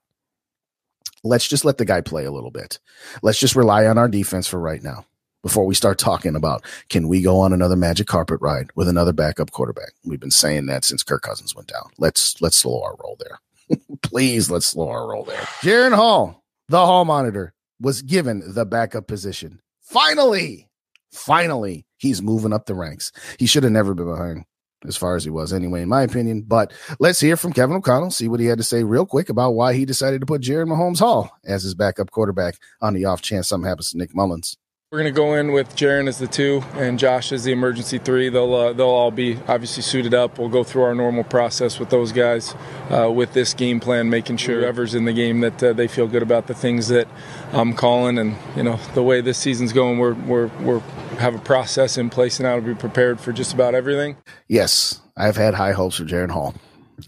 let's 1.23 1.47
just 1.47 1.63
let 1.63 1.77
the 1.77 1.85
guy 1.85 2.01
play 2.01 2.25
a 2.25 2.31
little 2.31 2.51
bit. 2.51 2.79
Let's 3.21 3.39
just 3.39 3.55
rely 3.55 3.85
on 3.85 3.97
our 3.97 4.09
defense 4.09 4.45
for 4.45 4.59
right 4.59 4.83
now 4.83 5.05
before 5.41 5.65
we 5.65 5.73
start 5.73 5.97
talking 5.97 6.35
about 6.35 6.65
can 6.89 7.07
we 7.07 7.21
go 7.21 7.39
on 7.39 7.53
another 7.53 7.77
magic 7.77 8.07
carpet 8.07 8.39
ride 8.41 8.71
with 8.75 8.89
another 8.89 9.13
backup 9.13 9.51
quarterback. 9.51 9.93
We've 10.03 10.19
been 10.19 10.31
saying 10.31 10.65
that 10.65 10.83
since 10.83 11.01
Kirk 11.01 11.21
Cousins 11.21 11.55
went 11.55 11.69
down. 11.69 11.91
Let's 11.97 12.41
let's 12.41 12.57
slow 12.57 12.81
our 12.83 12.97
roll 13.01 13.17
there. 13.19 13.79
Please 14.01 14.51
let's 14.51 14.67
slow 14.67 14.89
our 14.89 15.09
roll 15.09 15.23
there. 15.23 15.37
Jaren 15.61 15.95
Hall, 15.95 16.43
the 16.67 16.85
hall 16.85 17.05
monitor, 17.05 17.53
was 17.79 18.01
given 18.01 18.43
the 18.53 18.65
backup 18.65 19.07
position. 19.07 19.61
Finally, 19.81 20.67
finally, 21.11 21.85
he's 21.97 22.21
moving 22.21 22.53
up 22.53 22.65
the 22.65 22.75
ranks. 22.75 23.11
He 23.37 23.45
should 23.45 23.63
have 23.63 23.71
never 23.71 23.93
been 23.93 24.07
behind 24.07 24.45
as 24.85 24.95
far 24.95 25.15
as 25.15 25.23
he 25.23 25.29
was 25.29 25.51
anyway, 25.51 25.81
in 25.81 25.89
my 25.89 26.03
opinion. 26.03 26.43
But 26.47 26.71
let's 26.99 27.19
hear 27.19 27.35
from 27.35 27.53
Kevin 27.53 27.75
O'Connell, 27.75 28.11
see 28.11 28.27
what 28.27 28.39
he 28.39 28.45
had 28.45 28.59
to 28.59 28.63
say 28.63 28.83
real 28.83 29.05
quick 29.05 29.29
about 29.29 29.51
why 29.51 29.73
he 29.73 29.85
decided 29.85 30.21
to 30.21 30.27
put 30.27 30.41
Jaren 30.41 30.67
Mahomes 30.67 30.99
Hall 30.99 31.31
as 31.45 31.63
his 31.63 31.75
backup 31.75 32.11
quarterback 32.11 32.55
on 32.81 32.93
the 32.93 33.05
off 33.05 33.21
chance 33.21 33.47
something 33.47 33.67
happens 33.67 33.91
to 33.91 33.97
Nick 33.97 34.15
Mullens. 34.15 34.57
We're 34.91 34.97
going 34.97 35.13
to 35.13 35.15
go 35.15 35.35
in 35.35 35.51
with 35.51 35.75
Jaren 35.75 36.07
as 36.07 36.17
the 36.17 36.25
two 36.25 36.63
and 36.73 36.97
Josh 36.97 37.31
as 37.31 37.43
the 37.43 37.51
emergency 37.51 37.99
three. 37.99 38.29
They'll 38.29 38.55
uh, 38.55 38.73
they'll 38.73 38.87
all 38.87 39.11
be 39.11 39.37
obviously 39.47 39.83
suited 39.83 40.15
up. 40.15 40.39
We'll 40.39 40.49
go 40.49 40.63
through 40.63 40.81
our 40.81 40.95
normal 40.95 41.23
process 41.23 41.77
with 41.77 41.91
those 41.91 42.11
guys 42.11 42.55
uh, 42.89 43.11
with 43.11 43.33
this 43.33 43.53
game 43.53 43.79
plan, 43.79 44.09
making 44.09 44.37
sure 44.37 44.61
whoever's 44.61 44.95
in 44.95 45.05
the 45.05 45.13
game 45.13 45.41
that 45.41 45.61
uh, 45.61 45.73
they 45.73 45.87
feel 45.87 46.07
good 46.07 46.23
about 46.23 46.47
the 46.47 46.55
things 46.55 46.87
that 46.87 47.07
I'm 47.53 47.73
calling. 47.73 48.17
And 48.17 48.35
you 48.55 48.63
know 48.63 48.79
the 48.95 49.03
way 49.03 49.21
this 49.21 49.37
season's 49.37 49.73
going, 49.73 49.99
we're 49.99 50.15
we're 50.15 50.47
we're 50.63 50.79
have 51.19 51.35
a 51.35 51.39
process 51.39 51.95
in 51.95 52.09
place 52.09 52.39
now 52.39 52.55
to 52.55 52.61
be 52.63 52.73
prepared 52.73 53.19
for 53.19 53.31
just 53.31 53.53
about 53.53 53.75
everything. 53.75 54.17
Yes, 54.47 54.99
I've 55.15 55.37
had 55.37 55.53
high 55.53 55.73
hopes 55.73 55.97
for 55.97 56.03
Jaren 56.05 56.31
Hall. 56.31 56.55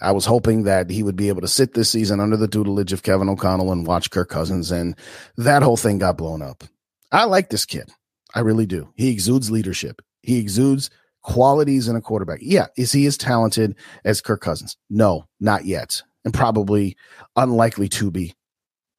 I 0.03 0.11
was 0.11 0.27
hoping 0.27 0.65
that 0.65 0.91
he 0.91 1.01
would 1.01 1.15
be 1.15 1.29
able 1.29 1.41
to 1.41 1.47
sit 1.47 1.73
this 1.73 1.89
season 1.89 2.19
under 2.19 2.37
the 2.37 2.47
tutelage 2.47 2.93
of 2.93 3.01
Kevin 3.01 3.27
O'Connell 3.27 3.71
and 3.71 3.87
watch 3.87 4.11
Kirk 4.11 4.29
Cousins, 4.29 4.69
and 4.69 4.95
that 5.35 5.63
whole 5.63 5.77
thing 5.77 5.97
got 5.97 6.15
blown 6.15 6.43
up. 6.43 6.63
I 7.11 7.25
like 7.25 7.49
this 7.49 7.65
kid. 7.65 7.91
I 8.33 8.39
really 8.39 8.65
do. 8.65 8.93
He 8.95 9.09
exudes 9.09 9.51
leadership. 9.51 10.01
He 10.21 10.39
exudes 10.39 10.89
qualities 11.21 11.87
in 11.87 11.95
a 11.95 12.01
quarterback. 12.01 12.39
Yeah. 12.41 12.67
Is 12.77 12.91
he 12.91 13.05
as 13.05 13.17
talented 13.17 13.75
as 14.05 14.21
Kirk 14.21 14.41
Cousins? 14.41 14.77
No, 14.89 15.25
not 15.39 15.65
yet. 15.65 16.03
And 16.23 16.33
probably 16.33 16.95
unlikely 17.35 17.89
to 17.89 18.11
be 18.11 18.35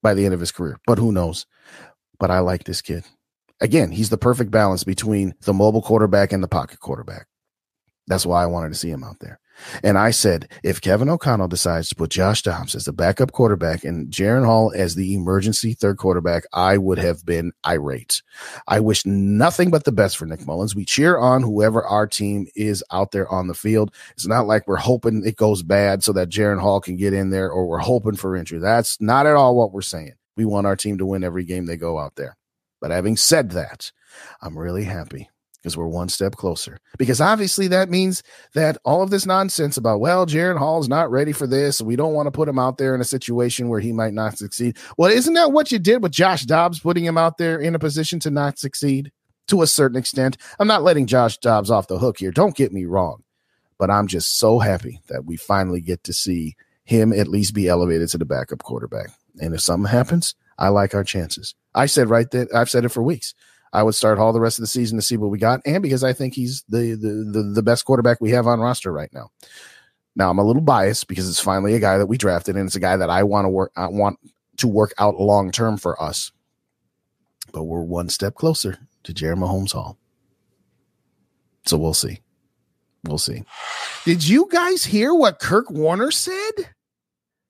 by 0.02 0.14
the 0.14 0.24
end 0.24 0.34
of 0.34 0.40
his 0.40 0.52
career, 0.52 0.78
but 0.86 0.98
who 0.98 1.12
knows? 1.12 1.46
But 2.18 2.30
I 2.30 2.40
like 2.40 2.64
this 2.64 2.82
kid. 2.82 3.04
Again, 3.60 3.92
he's 3.92 4.10
the 4.10 4.18
perfect 4.18 4.50
balance 4.50 4.82
between 4.82 5.34
the 5.42 5.52
mobile 5.52 5.82
quarterback 5.82 6.32
and 6.32 6.42
the 6.42 6.48
pocket 6.48 6.80
quarterback. 6.80 7.28
That's 8.08 8.26
why 8.26 8.42
I 8.42 8.46
wanted 8.46 8.70
to 8.70 8.74
see 8.78 8.90
him 8.90 9.04
out 9.04 9.20
there. 9.20 9.38
And 9.82 9.98
I 9.98 10.10
said, 10.10 10.48
if 10.62 10.80
Kevin 10.80 11.08
O'Connell 11.08 11.48
decides 11.48 11.88
to 11.88 11.94
put 11.94 12.10
Josh 12.10 12.42
Dobbs 12.42 12.74
as 12.74 12.84
the 12.84 12.92
backup 12.92 13.32
quarterback 13.32 13.84
and 13.84 14.10
Jaren 14.10 14.44
Hall 14.44 14.72
as 14.74 14.94
the 14.94 15.14
emergency 15.14 15.74
third 15.74 15.98
quarterback, 15.98 16.44
I 16.52 16.78
would 16.78 16.98
have 16.98 17.24
been 17.24 17.52
irate. 17.66 18.22
I 18.68 18.80
wish 18.80 19.04
nothing 19.06 19.70
but 19.70 19.84
the 19.84 19.92
best 19.92 20.16
for 20.16 20.26
Nick 20.26 20.46
Mullens. 20.46 20.74
We 20.74 20.84
cheer 20.84 21.18
on 21.18 21.42
whoever 21.42 21.84
our 21.84 22.06
team 22.06 22.46
is 22.54 22.84
out 22.90 23.12
there 23.12 23.28
on 23.28 23.48
the 23.48 23.54
field. 23.54 23.94
It's 24.12 24.26
not 24.26 24.46
like 24.46 24.66
we're 24.66 24.76
hoping 24.76 25.24
it 25.24 25.36
goes 25.36 25.62
bad 25.62 26.02
so 26.02 26.12
that 26.12 26.28
Jaren 26.28 26.60
Hall 26.60 26.80
can 26.80 26.96
get 26.96 27.12
in 27.12 27.30
there 27.30 27.50
or 27.50 27.66
we're 27.66 27.78
hoping 27.78 28.16
for 28.16 28.36
injury. 28.36 28.58
That's 28.58 29.00
not 29.00 29.26
at 29.26 29.36
all 29.36 29.56
what 29.56 29.72
we're 29.72 29.82
saying. 29.82 30.14
We 30.36 30.44
want 30.44 30.66
our 30.66 30.76
team 30.76 30.98
to 30.98 31.06
win 31.06 31.24
every 31.24 31.44
game 31.44 31.66
they 31.66 31.76
go 31.76 31.98
out 31.98 32.16
there. 32.16 32.36
But 32.80 32.90
having 32.90 33.16
said 33.16 33.50
that, 33.50 33.92
I'm 34.40 34.58
really 34.58 34.84
happy 34.84 35.28
because 35.62 35.76
we're 35.76 35.86
one 35.86 36.08
step 36.08 36.34
closer. 36.34 36.78
Because 36.98 37.20
obviously 37.20 37.68
that 37.68 37.88
means 37.88 38.22
that 38.54 38.78
all 38.84 39.02
of 39.02 39.10
this 39.10 39.26
nonsense 39.26 39.76
about, 39.76 40.00
well, 40.00 40.26
Jaren 40.26 40.58
Hall's 40.58 40.88
not 40.88 41.10
ready 41.10 41.32
for 41.32 41.46
this. 41.46 41.80
We 41.80 41.94
don't 41.94 42.14
want 42.14 42.26
to 42.26 42.32
put 42.32 42.48
him 42.48 42.58
out 42.58 42.78
there 42.78 42.94
in 42.94 43.00
a 43.00 43.04
situation 43.04 43.68
where 43.68 43.80
he 43.80 43.92
might 43.92 44.12
not 44.12 44.38
succeed. 44.38 44.76
Well, 44.98 45.10
isn't 45.10 45.34
that 45.34 45.52
what 45.52 45.70
you 45.70 45.78
did 45.78 46.02
with 46.02 46.12
Josh 46.12 46.42
Dobbs, 46.42 46.80
putting 46.80 47.04
him 47.04 47.16
out 47.16 47.38
there 47.38 47.60
in 47.60 47.74
a 47.74 47.78
position 47.78 48.18
to 48.20 48.30
not 48.30 48.58
succeed 48.58 49.12
to 49.46 49.62
a 49.62 49.66
certain 49.66 49.96
extent? 49.98 50.36
I'm 50.58 50.68
not 50.68 50.82
letting 50.82 51.06
Josh 51.06 51.38
Dobbs 51.38 51.70
off 51.70 51.86
the 51.86 51.98
hook 51.98 52.18
here. 52.18 52.32
Don't 52.32 52.56
get 52.56 52.72
me 52.72 52.84
wrong. 52.84 53.22
But 53.78 53.90
I'm 53.90 54.06
just 54.06 54.38
so 54.38 54.58
happy 54.58 55.00
that 55.08 55.24
we 55.24 55.36
finally 55.36 55.80
get 55.80 56.04
to 56.04 56.12
see 56.12 56.56
him 56.84 57.12
at 57.12 57.28
least 57.28 57.54
be 57.54 57.68
elevated 57.68 58.08
to 58.10 58.18
the 58.18 58.24
backup 58.24 58.62
quarterback. 58.62 59.10
And 59.40 59.54
if 59.54 59.60
something 59.60 59.90
happens, 59.90 60.34
I 60.58 60.68
like 60.68 60.94
our 60.94 61.04
chances. 61.04 61.54
I 61.74 61.86
said 61.86 62.10
right 62.10 62.30
that 62.32 62.54
I've 62.54 62.70
said 62.70 62.84
it 62.84 62.90
for 62.90 63.02
weeks. 63.02 63.34
I 63.72 63.82
would 63.82 63.94
start 63.94 64.18
Hall 64.18 64.32
the 64.32 64.40
rest 64.40 64.58
of 64.58 64.62
the 64.62 64.68
season 64.68 64.98
to 64.98 65.02
see 65.02 65.16
what 65.16 65.30
we 65.30 65.38
got, 65.38 65.60
and 65.64 65.82
because 65.82 66.04
I 66.04 66.12
think 66.12 66.34
he's 66.34 66.64
the 66.68 66.94
the 66.94 67.40
the, 67.40 67.42
the 67.54 67.62
best 67.62 67.84
quarterback 67.84 68.20
we 68.20 68.30
have 68.30 68.46
on 68.46 68.60
roster 68.60 68.92
right 68.92 69.12
now. 69.12 69.30
Now 70.14 70.30
I'm 70.30 70.38
a 70.38 70.44
little 70.44 70.62
biased 70.62 71.08
because 71.08 71.28
it's 71.28 71.40
finally 71.40 71.74
a 71.74 71.80
guy 71.80 71.98
that 71.98 72.06
we 72.06 72.18
drafted, 72.18 72.56
and 72.56 72.66
it's 72.66 72.76
a 72.76 72.80
guy 72.80 72.96
that 72.96 73.08
I 73.10 73.22
want 73.22 73.46
to 73.46 73.48
work 73.48 73.72
I 73.76 73.86
want 73.86 74.18
to 74.58 74.68
work 74.68 74.92
out 74.98 75.18
long 75.18 75.50
term 75.50 75.78
for 75.78 76.00
us. 76.02 76.32
But 77.52 77.64
we're 77.64 77.82
one 77.82 78.08
step 78.08 78.34
closer 78.34 78.78
to 79.04 79.14
Jeremy 79.14 79.46
Holmes 79.46 79.72
Hall. 79.72 79.98
So 81.66 81.78
we'll 81.78 81.94
see. 81.94 82.20
We'll 83.04 83.18
see. 83.18 83.44
Did 84.04 84.26
you 84.26 84.48
guys 84.50 84.84
hear 84.84 85.14
what 85.14 85.38
Kurt 85.38 85.70
Warner 85.70 86.10
said? 86.10 86.52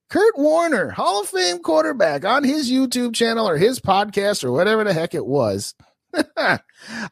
Kurt 0.09 0.37
Warner, 0.37 0.91
Hall 0.91 1.23
of 1.23 1.29
Fame 1.29 1.59
quarterback, 1.61 2.25
on 2.25 2.45
his 2.45 2.71
YouTube 2.71 3.14
channel 3.14 3.49
or 3.49 3.57
his 3.57 3.81
podcast 3.81 4.45
or 4.45 4.52
whatever 4.52 4.85
the 4.85 4.93
heck 4.93 5.14
it 5.14 5.25
was 5.25 5.75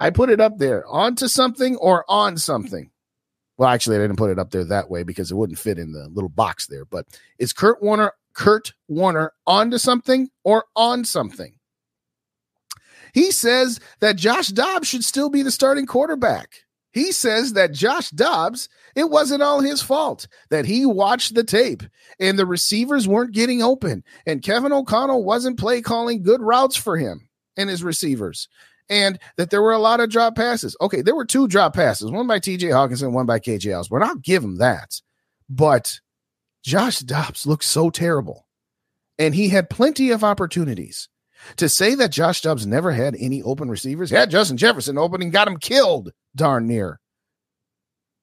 I 0.00 0.10
put 0.10 0.30
it 0.30 0.40
up 0.40 0.58
there 0.58 0.86
onto 0.86 1.28
something 1.28 1.76
or 1.76 2.04
on 2.08 2.36
something. 2.36 2.90
Well, 3.56 3.68
actually, 3.68 3.96
I 3.96 4.00
didn't 4.00 4.16
put 4.16 4.30
it 4.30 4.38
up 4.38 4.50
there 4.50 4.64
that 4.64 4.90
way 4.90 5.02
because 5.02 5.30
it 5.30 5.36
wouldn't 5.36 5.58
fit 5.58 5.78
in 5.78 5.92
the 5.92 6.08
little 6.08 6.30
box 6.30 6.66
there. 6.66 6.84
But 6.84 7.06
is 7.38 7.52
Kurt 7.52 7.82
Warner, 7.82 8.12
Kurt 8.32 8.72
Warner 8.88 9.34
onto 9.46 9.76
something 9.76 10.30
or 10.44 10.64
on 10.74 11.04
something? 11.04 11.54
He 13.12 13.30
says 13.32 13.80
that 14.00 14.16
Josh 14.16 14.48
Dobbs 14.48 14.88
should 14.88 15.04
still 15.04 15.28
be 15.28 15.42
the 15.42 15.50
starting 15.50 15.86
quarterback. 15.86 16.54
He 16.92 17.12
says 17.12 17.52
that 17.52 17.72
Josh 17.72 18.10
Dobbs, 18.10 18.68
it 18.96 19.10
wasn't 19.10 19.42
all 19.42 19.60
his 19.60 19.82
fault, 19.82 20.26
that 20.50 20.64
he 20.64 20.86
watched 20.86 21.34
the 21.34 21.44
tape 21.44 21.82
and 22.18 22.38
the 22.38 22.46
receivers 22.46 23.06
weren't 23.06 23.34
getting 23.34 23.62
open, 23.62 24.02
and 24.26 24.42
Kevin 24.42 24.72
O'Connell 24.72 25.24
wasn't 25.24 25.58
play 25.58 25.82
calling 25.82 26.22
good 26.22 26.40
routes 26.40 26.76
for 26.76 26.96
him 26.96 27.28
and 27.56 27.68
his 27.70 27.84
receivers 27.84 28.48
and 28.90 29.18
that 29.36 29.50
there 29.50 29.62
were 29.62 29.72
a 29.72 29.78
lot 29.78 30.00
of 30.00 30.10
drop 30.10 30.34
passes. 30.36 30.76
Okay, 30.80 31.00
there 31.00 31.14
were 31.14 31.24
two 31.24 31.48
drop 31.48 31.74
passes, 31.74 32.10
one 32.10 32.26
by 32.26 32.40
TJ 32.40 32.70
Hockenson, 32.70 33.12
one 33.12 33.24
by 33.24 33.38
KJ 33.38 33.78
Osborn. 33.78 34.02
I'll 34.02 34.16
give 34.16 34.44
him 34.44 34.58
that. 34.58 35.00
But 35.48 36.00
Josh 36.62 36.98
Dobbs 36.98 37.46
looked 37.46 37.64
so 37.64 37.88
terrible. 37.88 38.46
And 39.18 39.34
he 39.34 39.48
had 39.48 39.70
plenty 39.70 40.10
of 40.10 40.24
opportunities. 40.24 41.08
To 41.56 41.70
say 41.70 41.94
that 41.94 42.10
Josh 42.10 42.42
Dobbs 42.42 42.66
never 42.66 42.92
had 42.92 43.16
any 43.18 43.42
open 43.42 43.70
receivers, 43.70 44.10
had 44.10 44.30
Justin 44.30 44.58
Jefferson 44.58 44.98
open 44.98 45.22
and 45.22 45.32
got 45.32 45.48
him 45.48 45.56
killed 45.56 46.12
darn 46.36 46.66
near. 46.66 47.00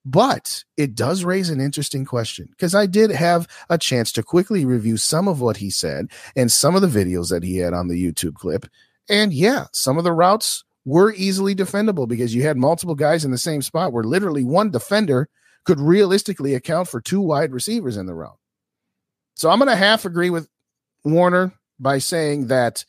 But 0.05 0.63
it 0.77 0.95
does 0.95 1.23
raise 1.23 1.49
an 1.49 1.59
interesting 1.59 2.05
question 2.05 2.47
because 2.51 2.75
I 2.75 2.85
did 2.85 3.11
have 3.11 3.47
a 3.69 3.77
chance 3.77 4.11
to 4.13 4.23
quickly 4.23 4.65
review 4.65 4.97
some 4.97 5.27
of 5.27 5.41
what 5.41 5.57
he 5.57 5.69
said 5.69 6.07
and 6.35 6.51
some 6.51 6.75
of 6.75 6.81
the 6.81 6.87
videos 6.87 7.29
that 7.29 7.43
he 7.43 7.57
had 7.57 7.73
on 7.73 7.87
the 7.87 8.01
YouTube 8.01 8.35
clip. 8.35 8.67
And 9.09 9.33
yeah, 9.33 9.65
some 9.73 9.97
of 9.97 10.03
the 10.03 10.11
routes 10.11 10.63
were 10.85 11.13
easily 11.13 11.53
defendable 11.53 12.07
because 12.07 12.33
you 12.33 12.43
had 12.43 12.57
multiple 12.57 12.95
guys 12.95 13.25
in 13.25 13.31
the 13.31 13.37
same 13.37 13.61
spot 13.61 13.91
where 13.91 14.03
literally 14.03 14.43
one 14.43 14.71
defender 14.71 15.29
could 15.65 15.79
realistically 15.79 16.53
account 16.53 16.87
for 16.87 17.01
two 17.01 17.19
wide 17.19 17.51
receivers 17.51 17.97
in 17.97 18.05
the 18.05 18.15
route. 18.15 18.37
So 19.35 19.49
I'm 19.49 19.59
going 19.59 19.69
to 19.69 19.75
half 19.75 20.05
agree 20.05 20.29
with 20.29 20.47
Warner 21.03 21.53
by 21.79 21.97
saying 21.99 22.47
that 22.47 22.85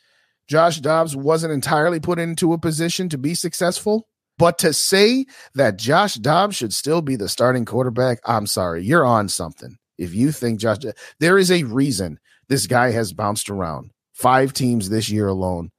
Josh 0.49 0.79
Dobbs 0.79 1.15
wasn't 1.15 1.53
entirely 1.53 2.01
put 2.01 2.19
into 2.19 2.53
a 2.53 2.59
position 2.59 3.09
to 3.11 3.19
be 3.19 3.35
successful. 3.35 4.07
But 4.39 4.59
to 4.59 4.73
say 4.73 5.27
that 5.57 5.77
Josh 5.77 6.15
Dobbs 6.15 6.55
should 6.55 6.73
still 6.73 7.03
be 7.03 7.17
the 7.17 7.29
starting 7.29 7.65
quarterback, 7.65 8.21
I'm 8.25 8.47
sorry, 8.47 8.85
you're 8.85 9.05
on 9.05 9.29
something. 9.29 9.77
If 9.99 10.15
you 10.15 10.31
think 10.31 10.61
Josh, 10.61 10.79
there 11.19 11.37
is 11.37 11.51
a 11.51 11.65
reason 11.65 12.21
this 12.49 12.69
guy 12.69 12.93
has 12.93 13.13
bounced 13.13 13.51
around 13.51 13.91
five 14.15 14.53
teams 14.53 14.89
this 14.89 15.11
year 15.11 15.27
alone 15.27 15.71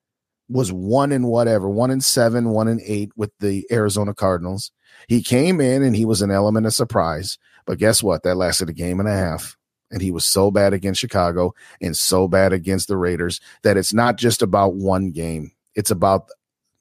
was 0.49 0.71
one 0.71 1.11
in 1.11 1.27
whatever, 1.27 1.69
one 1.69 1.91
in 1.91 2.01
seven, 2.01 2.49
one 2.49 2.67
in 2.67 2.81
eight 2.83 3.11
with 3.15 3.31
the 3.39 3.65
Arizona 3.71 4.13
Cardinals. 4.13 4.71
He 5.07 5.21
came 5.21 5.61
in 5.61 5.83
and 5.83 5.95
he 5.95 6.05
was 6.05 6.21
an 6.21 6.31
element 6.31 6.65
of 6.65 6.73
surprise. 6.73 7.37
But 7.65 7.77
guess 7.77 8.01
what? 8.01 8.23
That 8.23 8.35
lasted 8.35 8.69
a 8.69 8.73
game 8.73 8.99
and 8.99 9.07
a 9.07 9.13
half. 9.13 9.55
And 9.91 10.01
he 10.01 10.11
was 10.11 10.25
so 10.25 10.51
bad 10.51 10.73
against 10.73 10.99
Chicago 10.99 11.53
and 11.81 11.95
so 11.95 12.27
bad 12.27 12.53
against 12.53 12.87
the 12.87 12.97
Raiders 12.97 13.39
that 13.63 13.77
it's 13.77 13.93
not 13.93 14.17
just 14.17 14.41
about 14.41 14.75
one 14.75 15.11
game. 15.11 15.51
It's 15.75 15.91
about 15.91 16.29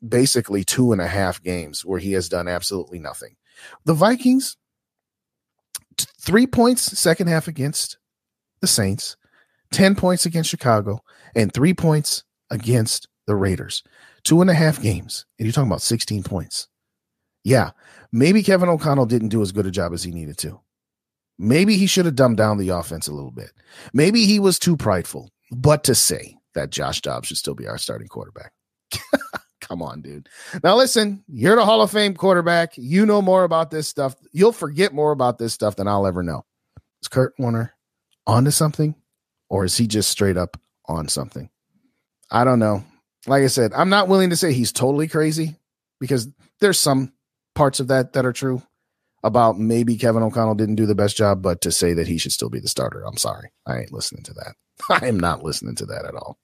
basically 0.06 0.64
two 0.64 0.92
and 0.92 1.00
a 1.00 1.06
half 1.06 1.42
games 1.42 1.84
where 1.84 1.98
he 1.98 2.12
has 2.12 2.28
done 2.28 2.48
absolutely 2.48 2.98
nothing. 2.98 3.36
The 3.84 3.94
Vikings, 3.94 4.56
three 6.20 6.46
points 6.46 6.98
second 6.98 7.28
half 7.28 7.48
against 7.48 7.98
the 8.60 8.66
Saints, 8.66 9.16
10 9.72 9.94
points 9.94 10.26
against 10.26 10.50
Chicago, 10.50 11.00
and 11.34 11.52
three 11.52 11.74
points 11.74 12.24
against 12.50 13.08
the 13.28 13.36
Raiders. 13.36 13.84
Two 14.24 14.40
and 14.40 14.50
a 14.50 14.54
half 14.54 14.82
games, 14.82 15.24
and 15.38 15.46
you're 15.46 15.52
talking 15.52 15.70
about 15.70 15.82
16 15.82 16.24
points. 16.24 16.66
Yeah, 17.44 17.70
maybe 18.10 18.42
Kevin 18.42 18.68
O'Connell 18.68 19.06
didn't 19.06 19.28
do 19.28 19.42
as 19.42 19.52
good 19.52 19.66
a 19.66 19.70
job 19.70 19.92
as 19.92 20.02
he 20.02 20.10
needed 20.10 20.38
to. 20.38 20.60
Maybe 21.38 21.76
he 21.76 21.86
should 21.86 22.06
have 22.06 22.16
dumbed 22.16 22.38
down 22.38 22.58
the 22.58 22.70
offense 22.70 23.06
a 23.06 23.12
little 23.12 23.30
bit. 23.30 23.52
Maybe 23.92 24.26
he 24.26 24.40
was 24.40 24.58
too 24.58 24.76
prideful. 24.76 25.30
But 25.52 25.84
to 25.84 25.94
say 25.94 26.36
that 26.54 26.70
Josh 26.70 27.00
Dobbs 27.00 27.28
should 27.28 27.36
still 27.36 27.54
be 27.54 27.68
our 27.68 27.78
starting 27.78 28.08
quarterback. 28.08 28.52
Come 29.60 29.82
on, 29.82 30.02
dude. 30.02 30.28
Now 30.64 30.76
listen, 30.76 31.22
you're 31.28 31.56
the 31.56 31.64
Hall 31.64 31.80
of 31.80 31.90
Fame 31.90 32.14
quarterback. 32.14 32.72
You 32.76 33.06
know 33.06 33.22
more 33.22 33.44
about 33.44 33.70
this 33.70 33.86
stuff. 33.86 34.16
You'll 34.32 34.52
forget 34.52 34.92
more 34.92 35.12
about 35.12 35.38
this 35.38 35.54
stuff 35.54 35.76
than 35.76 35.86
I'll 35.86 36.06
ever 36.06 36.22
know. 36.22 36.44
Is 37.02 37.08
Kurt 37.08 37.34
Warner 37.38 37.74
onto 38.26 38.50
something? 38.50 38.94
Or 39.48 39.64
is 39.64 39.76
he 39.76 39.86
just 39.86 40.10
straight 40.10 40.36
up 40.36 40.60
on 40.86 41.08
something? 41.08 41.50
I 42.30 42.44
don't 42.44 42.58
know 42.58 42.84
like 43.28 43.42
I 43.42 43.48
said, 43.48 43.72
I'm 43.74 43.88
not 43.88 44.08
willing 44.08 44.30
to 44.30 44.36
say 44.36 44.52
he's 44.52 44.72
totally 44.72 45.08
crazy 45.08 45.56
because 46.00 46.28
there's 46.60 46.78
some 46.78 47.12
parts 47.54 47.80
of 47.80 47.88
that 47.88 48.12
that 48.12 48.26
are 48.26 48.32
true. 48.32 48.62
about 49.24 49.58
maybe 49.58 49.96
Kevin 49.96 50.22
O'Connell 50.22 50.54
didn't 50.54 50.76
do 50.76 50.86
the 50.86 50.94
best 50.94 51.16
job, 51.16 51.42
but 51.42 51.60
to 51.62 51.72
say 51.72 51.92
that 51.92 52.06
he 52.06 52.18
should 52.18 52.32
still 52.32 52.50
be 52.50 52.60
the 52.60 52.68
starter, 52.68 53.04
I'm 53.04 53.16
sorry. 53.16 53.50
I 53.66 53.78
ain't 53.78 53.92
listening 53.92 54.22
to 54.24 54.34
that. 54.34 54.54
I 55.02 55.06
am 55.06 55.18
not 55.18 55.42
listening 55.42 55.74
to 55.76 55.86
that 55.86 56.04
at 56.04 56.14
all. 56.14 56.38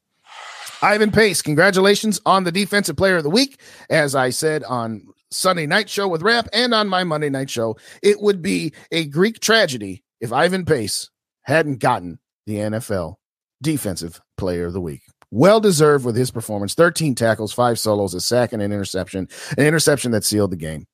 Ivan 0.83 1.13
Pace, 1.13 1.41
congratulations 1.41 2.21
on 2.27 2.45
the 2.45 2.53
defensive 2.53 2.97
player 2.97 3.17
of 3.17 3.23
the 3.23 3.31
week. 3.31 3.61
As 3.89 4.15
I 4.15 4.31
said 4.31 4.65
on 4.65 5.07
Sunday 5.31 5.67
night 5.67 5.89
show 5.89 6.09
with 6.09 6.23
Rap 6.23 6.49
and 6.53 6.75
on 6.75 6.89
my 6.89 7.05
Monday 7.05 7.31
night 7.31 7.49
show, 7.49 7.77
it 8.03 8.21
would 8.21 8.43
be 8.43 8.73
a 8.91 9.07
Greek 9.07 9.41
tragedy 9.41 10.03
if 10.21 10.33
Ivan 10.33 10.65
Pace 10.65 11.11
hadn't 11.43 11.79
gotten 11.79 12.19
the 12.47 12.57
NFL 12.57 13.15
defensive 13.63 14.21
player 14.37 14.67
of 14.67 14.73
the 14.73 14.81
week. 14.81 15.03
Well 15.35 15.59
deserved 15.59 16.05
with 16.05 16.15
his 16.15 16.31
performance 16.31 16.75
13 16.75 17.17
tackles, 17.17 17.53
five 17.53 17.77
solos, 17.77 18.15
a 18.15 18.21
sack, 18.21 18.53
and 18.53 18.63
an 18.63 18.71
interception, 18.71 19.29
an 19.59 19.67
interception 19.67 20.13
that 20.13 20.23
sealed 20.23 20.53
the 20.53 20.57
game. 20.57 20.87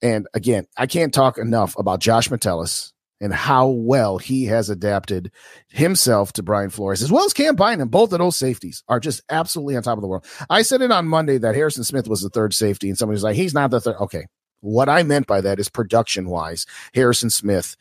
And 0.00 0.26
again, 0.32 0.66
I 0.78 0.86
can't 0.86 1.12
talk 1.12 1.36
enough 1.36 1.76
about 1.76 2.00
Josh 2.00 2.30
Metellus 2.30 2.94
and 3.20 3.34
how 3.34 3.68
well 3.68 4.16
he 4.16 4.46
has 4.46 4.70
adapted 4.70 5.30
himself 5.68 6.32
to 6.32 6.42
Brian 6.42 6.70
Flores, 6.70 7.02
as 7.02 7.12
well 7.12 7.26
as 7.26 7.34
Cam 7.34 7.54
Bynum. 7.54 7.90
Both 7.90 8.14
of 8.14 8.20
those 8.20 8.38
safeties 8.38 8.82
are 8.88 8.98
just 8.98 9.20
absolutely 9.28 9.76
on 9.76 9.82
top 9.82 9.98
of 9.98 10.00
the 10.00 10.08
world. 10.08 10.24
I 10.48 10.62
said 10.62 10.80
it 10.80 10.90
on 10.90 11.06
Monday 11.06 11.36
that 11.36 11.54
Harrison 11.54 11.84
Smith 11.84 12.08
was 12.08 12.22
the 12.22 12.30
third 12.30 12.54
safety, 12.54 12.88
and 12.88 12.96
somebody's 12.96 13.22
like, 13.22 13.36
he's 13.36 13.52
not 13.52 13.70
the 13.70 13.82
third. 13.82 13.96
Okay. 14.00 14.24
What 14.60 14.88
I 14.88 15.02
meant 15.02 15.26
by 15.26 15.42
that 15.42 15.58
is 15.58 15.68
production 15.68 16.30
wise, 16.30 16.64
Harrison 16.94 17.28
Smith 17.28 17.76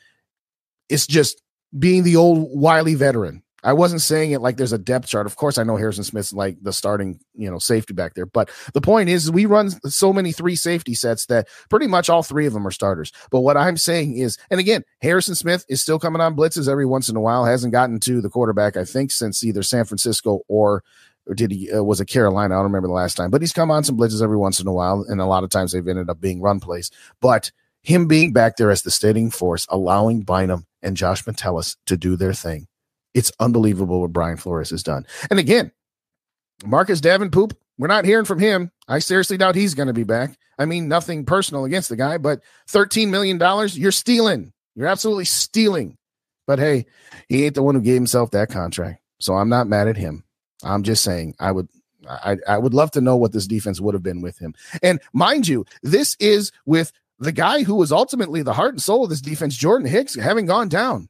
is 0.90 1.08
just 1.08 1.42
being 1.78 2.04
the 2.04 2.18
old 2.18 2.50
wily 2.52 2.96
veteran. 2.96 3.44
I 3.64 3.74
wasn't 3.74 4.02
saying 4.02 4.32
it 4.32 4.42
like 4.42 4.58
there's 4.58 4.74
a 4.74 4.78
depth 4.78 5.08
chart. 5.08 5.26
Of 5.26 5.36
course, 5.36 5.58
I 5.58 5.64
know 5.64 5.78
Harrison 5.78 6.04
Smith's 6.04 6.34
like 6.34 6.58
the 6.62 6.74
starting, 6.74 7.20
you 7.36 7.50
know, 7.50 7.60
safety 7.60 7.94
back 7.94 8.14
there. 8.14 8.26
But 8.26 8.50
the 8.74 8.82
point 8.82 9.10
is, 9.10 9.32
we 9.32 9.46
run 9.46 9.70
so 9.90 10.14
many 10.14 10.32
three 10.32 10.56
safety 10.56 10.94
sets 10.94 11.26
that 11.28 11.48
pretty 11.70 11.88
much 11.88 12.10
all 12.10 12.24
three 12.24 12.46
of 12.46 12.54
them 12.54 12.66
are 12.68 12.72
starters. 12.72 13.12
But 13.32 13.42
what 13.42 13.58
I'm 13.58 13.78
saying 13.78 14.18
is, 14.18 14.38
and 14.50 14.60
again, 14.60 14.84
Harrison 15.02 15.36
Smith 15.36 15.66
is 15.70 15.82
still 15.82 16.00
coming 16.00 16.22
on 16.22 16.36
blitzes 16.36 16.70
every 16.70 16.86
once 16.86 17.10
in 17.10 17.16
a 17.16 17.22
while. 17.22 17.46
Hasn't 17.46 17.74
gotten 17.74 18.00
to 18.02 18.22
the 18.22 18.30
quarterback, 18.30 18.78
I 18.78 18.86
think, 18.86 19.12
since 19.12 19.44
either 19.44 19.64
San 19.64 19.86
Francisco 19.86 20.42
or 20.48 20.84
or 21.28 21.36
did 21.36 21.52
he 21.52 21.72
uh, 21.72 21.84
was 21.84 22.02
it 22.02 22.08
Carolina? 22.08 22.56
I 22.56 22.58
don't 22.58 22.66
remember 22.66 22.88
the 22.88 22.94
last 22.94 23.16
time. 23.16 23.30
But 23.30 23.42
he's 23.42 23.54
come 23.54 23.72
on 23.72 23.84
some 23.84 23.98
blitzes 23.98 24.22
every 24.22 24.38
once 24.38 24.60
in 24.60 24.68
a 24.68 24.74
while, 24.74 25.06
and 25.08 25.22
a 25.22 25.26
lot 25.26 25.44
of 25.44 25.50
times 25.50 25.72
they've 25.72 25.88
ended 25.88 26.10
up 26.10 26.20
being 26.20 26.42
run 26.42 26.60
plays. 26.60 26.90
But 27.22 27.52
him 27.84 28.08
being 28.08 28.34
back 28.34 28.58
there 28.58 28.72
as 28.72 28.82
the 28.82 28.92
steadying 28.92 29.32
force, 29.32 29.66
allowing 29.70 30.22
Bynum 30.22 30.66
and 30.82 30.98
Josh 30.98 31.26
Metellus 31.26 31.78
to 31.86 31.96
do 31.96 32.16
their 32.16 32.34
thing 32.34 32.68
it's 33.14 33.32
unbelievable 33.40 34.02
what 34.02 34.14
Brian 34.14 34.38
Flores 34.38 34.70
has 34.70 34.84
done. 34.84 35.06
And 35.30 35.40
again, 35.40 35.72
Marcus 36.66 37.02
Davenport, 37.02 37.54
we're 37.78 37.88
not 37.88 38.06
hearing 38.06 38.26
from 38.26 38.40
him. 38.40 38.72
I 38.88 39.00
seriously 39.00 39.38
doubt 39.38 39.56
he's 39.56 39.76
going 39.76 39.88
to 39.88 39.94
be 39.94 40.04
back. 40.04 40.38
I 40.58 40.66
mean, 40.66 40.88
nothing 40.88 41.26
personal 41.26 41.66
against 41.66 41.90
the 41.90 41.96
guy, 41.96 42.18
but 42.18 42.42
$13 42.70 43.10
million, 43.10 43.40
you're 43.74 43.92
stealing. 43.92 44.52
You're 44.76 44.88
absolutely 44.88 45.26
stealing. 45.26 45.98
But 46.46 46.60
hey, 46.60 46.86
he 47.28 47.46
ain't 47.46 47.56
the 47.56 47.64
one 47.64 47.76
who 47.76 47.82
gave 47.82 47.96
himself 47.96 48.32
that 48.32 48.50
contract. 48.50 49.02
So 49.20 49.36
I'm 49.36 49.50
not 49.50 49.68
mad 49.68 49.88
at 49.88 49.98
him. 49.98 50.24
I'm 50.64 50.84
just 50.84 51.04
saying 51.04 51.36
I 51.40 51.52
would 51.52 51.70
I, 52.10 52.38
I 52.48 52.58
would 52.58 52.74
love 52.74 52.92
to 52.92 53.02
know 53.02 53.18
what 53.18 53.34
this 53.34 53.46
defense 53.46 53.80
would 53.80 53.94
have 53.94 54.04
been 54.04 54.22
with 54.22 54.40
him. 54.40 54.56
And 54.82 55.00
mind 55.14 55.48
you, 55.48 55.66
this 55.84 56.16
is 56.20 56.52
with 56.66 56.92
the 57.20 57.32
guy 57.32 57.64
who 57.64 57.76
was 57.76 57.92
ultimately 57.92 58.42
the 58.42 58.54
heart 58.54 58.74
and 58.74 58.82
soul 58.82 59.04
of 59.04 59.10
this 59.10 59.22
defense, 59.22 59.56
Jordan 59.56 59.88
Hicks, 59.88 60.16
having 60.16 60.46
gone 60.46 60.70
down. 60.70 61.10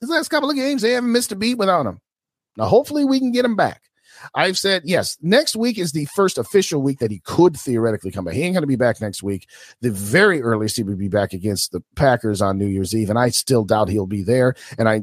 His 0.00 0.10
last 0.10 0.28
couple 0.28 0.50
of 0.50 0.56
games, 0.56 0.82
they 0.82 0.92
haven't 0.92 1.12
missed 1.12 1.32
a 1.32 1.36
beat 1.36 1.58
without 1.58 1.86
him. 1.86 1.98
Now, 2.56 2.66
hopefully, 2.66 3.04
we 3.04 3.18
can 3.18 3.32
get 3.32 3.44
him 3.44 3.56
back. 3.56 3.82
I've 4.34 4.58
said 4.58 4.82
yes. 4.84 5.16
Next 5.22 5.56
week 5.56 5.78
is 5.78 5.92
the 5.92 6.06
first 6.06 6.38
official 6.38 6.82
week 6.82 6.98
that 6.98 7.10
he 7.10 7.20
could 7.20 7.56
theoretically 7.56 8.10
come 8.10 8.24
back. 8.24 8.34
He 8.34 8.42
ain't 8.42 8.54
going 8.54 8.62
to 8.62 8.68
be 8.68 8.76
back 8.76 9.00
next 9.00 9.22
week. 9.22 9.48
The 9.80 9.90
very 9.90 10.42
earliest 10.42 10.76
he 10.76 10.82
would 10.82 10.98
be 10.98 11.08
back 11.08 11.32
against 11.32 11.72
the 11.72 11.82
Packers 11.94 12.42
on 12.42 12.58
New 12.58 12.66
Year's 12.66 12.94
Eve, 12.94 13.10
and 13.10 13.18
I 13.18 13.30
still 13.30 13.64
doubt 13.64 13.88
he'll 13.88 14.06
be 14.06 14.22
there. 14.22 14.54
And 14.78 14.88
I 14.88 15.02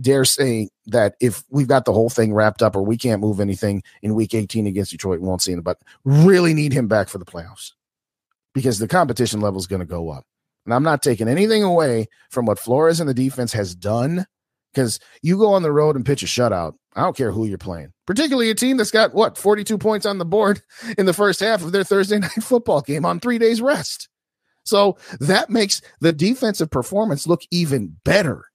dare 0.00 0.24
say 0.24 0.68
that 0.86 1.16
if 1.20 1.44
we've 1.50 1.68
got 1.68 1.84
the 1.84 1.92
whole 1.92 2.10
thing 2.10 2.32
wrapped 2.32 2.62
up, 2.62 2.76
or 2.76 2.82
we 2.82 2.96
can't 2.96 3.20
move 3.20 3.40
anything 3.40 3.82
in 4.02 4.14
Week 4.14 4.34
18 4.34 4.66
against 4.66 4.90
Detroit, 4.90 5.20
we 5.20 5.28
won't 5.28 5.42
see 5.42 5.52
him. 5.52 5.62
But 5.62 5.78
really 6.04 6.54
need 6.54 6.72
him 6.72 6.88
back 6.88 7.08
for 7.08 7.18
the 7.18 7.24
playoffs 7.24 7.72
because 8.54 8.78
the 8.78 8.88
competition 8.88 9.40
level 9.40 9.60
is 9.60 9.66
going 9.66 9.80
to 9.80 9.86
go 9.86 10.10
up. 10.10 10.24
And 10.66 10.74
I'm 10.74 10.82
not 10.82 11.02
taking 11.02 11.28
anything 11.28 11.62
away 11.62 12.08
from 12.30 12.44
what 12.44 12.58
Flores 12.58 13.00
and 13.00 13.08
the 13.08 13.14
defense 13.14 13.52
has 13.52 13.74
done 13.74 14.26
because 14.74 14.98
you 15.22 15.38
go 15.38 15.54
on 15.54 15.62
the 15.62 15.72
road 15.72 15.96
and 15.96 16.04
pitch 16.04 16.22
a 16.22 16.26
shutout. 16.26 16.74
I 16.94 17.02
don't 17.02 17.16
care 17.16 17.30
who 17.30 17.46
you're 17.46 17.56
playing, 17.56 17.92
particularly 18.06 18.50
a 18.50 18.54
team 18.54 18.76
that's 18.76 18.90
got 18.90 19.14
what 19.14 19.38
42 19.38 19.78
points 19.78 20.04
on 20.04 20.18
the 20.18 20.24
board 20.24 20.60
in 20.98 21.06
the 21.06 21.14
first 21.14 21.40
half 21.40 21.62
of 21.62 21.72
their 21.72 21.84
Thursday 21.84 22.18
night 22.20 22.42
football 22.42 22.82
game 22.82 23.04
on 23.06 23.20
three 23.20 23.38
days 23.38 23.62
rest. 23.62 24.08
So 24.64 24.98
that 25.20 25.48
makes 25.48 25.80
the 26.00 26.12
defensive 26.12 26.70
performance 26.70 27.26
look 27.26 27.42
even 27.50 27.96
better 28.04 28.46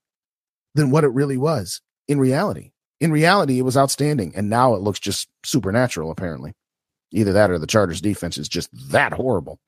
than 0.75 0.91
what 0.91 1.05
it 1.05 1.09
really 1.09 1.37
was 1.37 1.81
in 2.07 2.19
reality. 2.19 2.71
In 2.99 3.11
reality, 3.11 3.57
it 3.57 3.63
was 3.63 3.77
outstanding, 3.77 4.33
and 4.35 4.49
now 4.49 4.75
it 4.75 4.81
looks 4.81 4.99
just 4.99 5.29
supernatural, 5.43 6.11
apparently. 6.11 6.53
Either 7.11 7.33
that 7.33 7.49
or 7.49 7.57
the 7.57 7.67
Chargers 7.67 8.01
defense 8.01 8.37
is 8.37 8.47
just 8.47 8.69
that 8.91 9.13
horrible. 9.13 9.59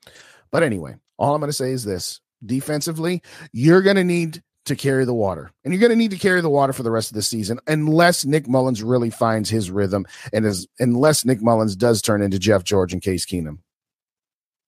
But 0.52 0.64
anyway, 0.64 0.96
all 1.18 1.34
I'm 1.34 1.42
going 1.42 1.50
to 1.50 1.54
say 1.54 1.72
is 1.72 1.84
this 1.84 2.20
defensively, 2.46 3.22
you're 3.52 3.82
going 3.82 3.96
to 3.96 4.04
need 4.04 4.44
to 4.66 4.76
carry 4.76 5.06
the 5.06 5.14
water. 5.14 5.52
And 5.64 5.74
you're 5.74 5.82
going 5.82 5.92
to 5.92 5.96
need 5.98 6.12
to 6.12 6.18
carry 6.18 6.42
the 6.42 6.50
water 6.50 6.74
for 6.74 6.84
the 6.84 6.92
rest 6.92 7.12
of 7.12 7.16
the 7.16 7.22
season 7.22 7.60
unless 7.68 8.26
Nick 8.26 8.48
Mullens 8.48 8.82
really 8.82 9.10
finds 9.10 9.50
his 9.50 9.70
rhythm 9.70 10.06
and 10.32 10.46
is 10.46 10.68
unless 10.80 11.26
Nick 11.26 11.42
Mullens 11.42 11.76
does 11.76 12.02
turn 12.02 12.22
into 12.22 12.40
Jeff 12.40 12.64
George 12.64 12.94
and 12.94 13.02
Case 13.02 13.26
Keenum, 13.26 13.60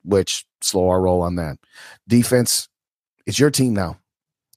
which 0.04 0.46
slow 0.62 0.90
our 0.90 1.02
roll 1.02 1.22
on 1.22 1.36
that. 1.36 1.58
Defense, 2.08 2.68
it's 3.26 3.40
your 3.40 3.52
team 3.52 3.74
now. 3.74 4.00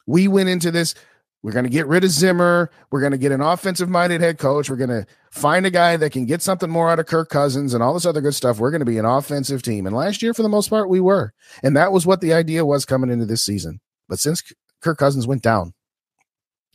We 0.07 0.27
went 0.27 0.49
into 0.49 0.71
this. 0.71 0.95
We're 1.43 1.53
going 1.53 1.65
to 1.65 1.71
get 1.71 1.87
rid 1.87 2.03
of 2.03 2.11
Zimmer. 2.11 2.71
We're 2.91 3.01
going 3.01 3.13
to 3.13 3.19
get 3.19 3.31
an 3.31 3.41
offensive 3.41 3.89
minded 3.89 4.21
head 4.21 4.39
coach. 4.39 4.69
We're 4.69 4.77
going 4.77 4.91
to 4.91 5.07
find 5.31 5.65
a 5.67 5.71
guy 5.71 5.97
that 5.97 6.11
can 6.11 6.27
get 6.27 6.43
something 6.43 6.69
more 6.69 6.91
out 6.91 6.99
of 6.99 7.07
Kirk 7.07 7.29
Cousins 7.29 7.75
and 7.75 7.83
all 7.83 7.95
this 7.95 8.07
other 8.07 8.21
good 8.21 8.35
stuff. 8.35 8.59
We're 8.59 8.73
going 8.73 8.81
to 8.81 8.87
be 8.87 8.99
an 8.99 9.05
offensive 9.05 9.63
team. 9.63 9.87
And 9.87 9.95
last 9.95 10.21
year, 10.21 10.35
for 10.35 10.43
the 10.43 10.49
most 10.49 10.69
part, 10.69 10.89
we 10.89 11.01
were. 11.01 11.33
And 11.63 11.77
that 11.77 11.93
was 11.93 12.07
what 12.07 12.21
the 12.21 12.33
idea 12.33 12.67
was 12.67 12.85
coming 12.85 13.11
into 13.11 13.27
this 13.27 13.45
season. 13.45 13.81
But 14.09 14.19
since 14.19 14.43
Kirk 14.81 14.99
Cousins 14.99 15.27
went 15.27 15.43
down, 15.43 15.75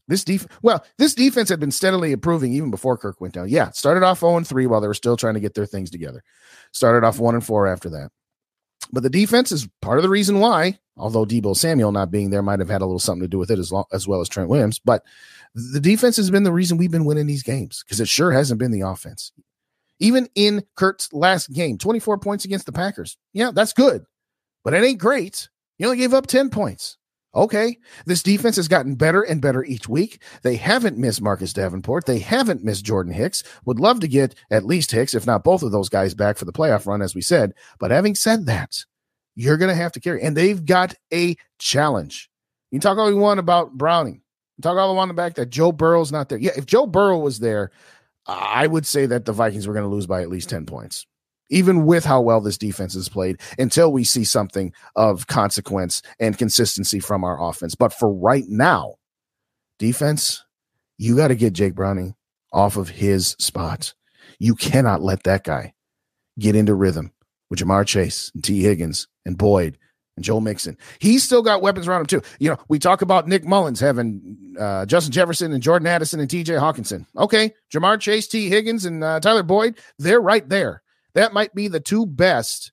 this 0.08 0.24
def 0.24 0.48
well, 0.62 0.86
this 0.98 1.14
defense 1.14 1.50
had 1.50 1.60
been 1.60 1.72
steadily 1.72 2.12
improving 2.12 2.54
even 2.54 2.72
before 2.72 2.98
Kirk 2.98 3.22
went 3.22 3.34
down. 3.34 3.48
Yeah, 3.50 3.72
started 3.72 4.04
off 4.04 4.20
0 4.20 4.42
3 4.42 4.68
while 4.68 4.82
they 4.82 4.88
were 4.88 4.94
still 4.94 5.16
trying 5.16 5.36
to 5.36 5.40
get 5.40 5.54
their 5.54 5.66
things 5.66 5.90
together. 5.90 6.24
Started 6.72 7.06
off 7.06 7.20
1 7.20 7.36
and 7.36 7.46
4 7.46 7.68
after 7.68 7.90
that. 7.92 8.12
But 8.94 9.02
the 9.02 9.10
defense 9.10 9.52
is 9.52 9.68
part 9.82 9.98
of 9.98 10.04
the 10.04 10.10
reason 10.10 10.40
why, 10.40 10.78
although 10.98 11.26
Deebo 11.26 11.58
Samuel 11.58 11.92
not 11.92 12.12
being 12.12 12.30
there 12.30 12.44
might 12.44 12.60
have 12.60 12.70
had 12.70 12.84
a 12.84 12.86
little 12.86 13.00
something 13.00 13.24
to 13.24 13.28
do 13.28 13.40
with 13.40 13.50
it 13.50 13.58
as, 13.58 13.72
long, 13.72 13.86
as 13.92 14.08
well 14.08 14.22
as 14.22 14.30
Trent 14.30 14.50
Williams. 14.50 14.78
But 14.78 15.04
the 15.56 15.80
defense 15.80 16.16
has 16.18 16.30
been 16.30 16.44
the 16.44 16.52
reason 16.52 16.78
we've 16.78 16.92
been 16.92 17.06
winning 17.06 17.26
these 17.26 17.42
games 17.42 17.84
because 17.84 18.00
it 18.00 18.08
sure 18.08 18.32
hasn't 18.32 18.60
been 18.60 18.70
the 18.70 18.82
offense. 18.82 19.32
Even 20.00 20.30
in 20.36 20.64
Kirk's 20.76 21.12
last 21.12 21.52
game, 21.52 21.80
24 21.80 22.20
points 22.20 22.46
against 22.46 22.68
the 22.68 22.72
Packers. 22.72 23.18
Yeah, 23.34 23.50
that's 23.52 23.74
good, 23.74 24.06
but 24.64 24.76
it 24.76 24.84
ain't 24.84 25.00
great. 25.00 25.50
You 25.80 25.88
only 25.88 25.98
gave 25.98 26.14
up 26.14 26.28
10 26.28 26.52
points. 26.52 26.98
Okay, 27.36 27.80
this 28.06 28.22
defense 28.22 28.58
has 28.58 28.68
gotten 28.68 28.94
better 28.94 29.24
and 29.24 29.42
better 29.42 29.64
each 29.64 29.90
week. 29.90 30.22
They 30.44 30.56
haven't 30.56 31.00
missed 31.00 31.22
Marcus 31.22 31.52
Davenport. 31.52 32.06
They 32.06 32.20
haven't 32.20 32.64
missed 32.64 32.86
Jordan 32.86 33.12
Hicks. 33.14 33.44
Would 33.66 33.80
love 33.80 34.00
to 34.02 34.08
get 34.08 34.36
at 34.52 34.66
least 34.66 34.92
Hicks, 34.92 35.16
if 35.16 35.26
not 35.26 35.44
both 35.44 35.64
of 35.64 35.72
those 35.72 35.90
guys, 35.90 36.14
back 36.14 36.38
for 36.38 36.46
the 36.46 36.54
playoff 36.54 36.86
run, 36.86 37.02
as 37.02 37.16
we 37.16 37.22
said. 37.22 37.54
But 37.80 37.90
having 37.90 38.14
said 38.14 38.46
that, 38.46 38.86
you're 39.36 39.58
going 39.58 39.70
to 39.70 39.76
have 39.76 39.94
to 39.94 40.00
carry, 40.00 40.22
and 40.22 40.38
they've 40.38 40.64
got 40.64 40.94
a 41.12 41.36
challenge. 41.58 42.30
You 42.70 42.80
talk 42.80 43.00
all 43.00 43.10
you 43.10 43.18
want 43.18 43.40
about 43.40 43.74
Browning. 43.74 44.22
You 44.58 44.62
talk 44.62 44.78
all 44.78 44.92
you 44.92 44.96
want 44.96 45.10
about 45.10 45.34
that 45.36 45.50
Joe 45.50 45.72
Burrow's 45.72 46.12
not 46.12 46.30
there. 46.30 46.38
Yeah, 46.38 46.52
if 46.56 46.68
Joe 46.68 46.86
Burrow 46.86 47.18
was 47.18 47.40
there, 47.40 47.72
I 48.28 48.68
would 48.68 48.86
say 48.86 49.08
that 49.08 49.26
the 49.26 49.34
Vikings 49.34 49.68
were 49.68 49.74
going 49.74 49.86
to 49.86 49.94
lose 49.94 50.06
by 50.06 50.22
at 50.22 50.30
least 50.30 50.50
10 50.50 50.68
points 50.68 51.08
even 51.54 51.86
with 51.86 52.04
how 52.04 52.22
well 52.22 52.42
this 52.42 52.58
defense 52.58 52.94
has 52.96 53.10
played, 53.10 53.40
until 53.58 53.92
we 53.92 54.04
see 54.04 54.24
something 54.24 54.74
of 54.96 55.28
consequence 55.28 56.02
and 56.20 56.38
consistency 56.38 57.00
from 57.00 57.24
our 57.24 57.42
offense. 57.42 57.76
But 57.76 57.94
for 57.94 58.12
right 58.12 58.46
now, 58.48 58.96
defense, 59.80 60.44
you 60.98 61.16
got 61.16 61.30
to 61.30 61.36
get 61.36 61.54
Jake 61.54 61.76
Browning 61.76 62.16
off 62.52 62.78
of 62.78 62.90
his 62.90 63.36
spot. 63.40 63.94
You 64.40 64.56
cannot 64.56 65.02
let 65.02 65.24
that 65.24 65.44
guy 65.44 65.74
get 66.40 66.56
into 66.56 66.74
rhythm 66.74 67.12
with 67.50 67.60
Ja'Marr 67.60 67.86
Chase 67.86 68.32
and 68.34 68.44
Tee 68.44 68.62
Higgins 68.62 69.08
and 69.26 69.38
Boyd 69.38 69.78
and 70.16 70.24
Joe 70.24 70.40
Mixon. 70.40 70.78
He's 71.00 71.24
still 71.24 71.42
got 71.42 71.62
weapons 71.62 71.88
around 71.88 72.02
him 72.02 72.08
too. 72.08 72.22
You 72.40 72.52
know, 72.52 72.58
we 72.68 72.80
talk 72.80 73.02
about 73.02 73.28
Nick 73.28 73.44
Mullens 73.44 73.80
having 73.80 74.56
uh, 74.60 74.86
Justin 74.86 75.12
Jefferson 75.12 75.52
and 75.54 75.64
Jordan 75.64 75.88
Addison 75.88 76.20
and 76.20 76.30
T.J. 76.30 76.54
Hockenson. 76.54 77.06
Okay, 77.18 77.54
Ja'Marr 77.74 78.00
Chase, 78.00 78.28
Tee 78.28 78.50
Higgins, 78.50 78.86
and 78.86 79.04
uh, 79.04 79.20
Tyler 79.20 79.44
Boyd, 79.44 79.80
they're 79.98 80.22
right 80.22 80.48
there. 80.48 80.83
That 81.16 81.34
might 81.34 81.54
be 81.54 81.68
the 81.68 81.80
two 81.80 82.06
best 82.06 82.72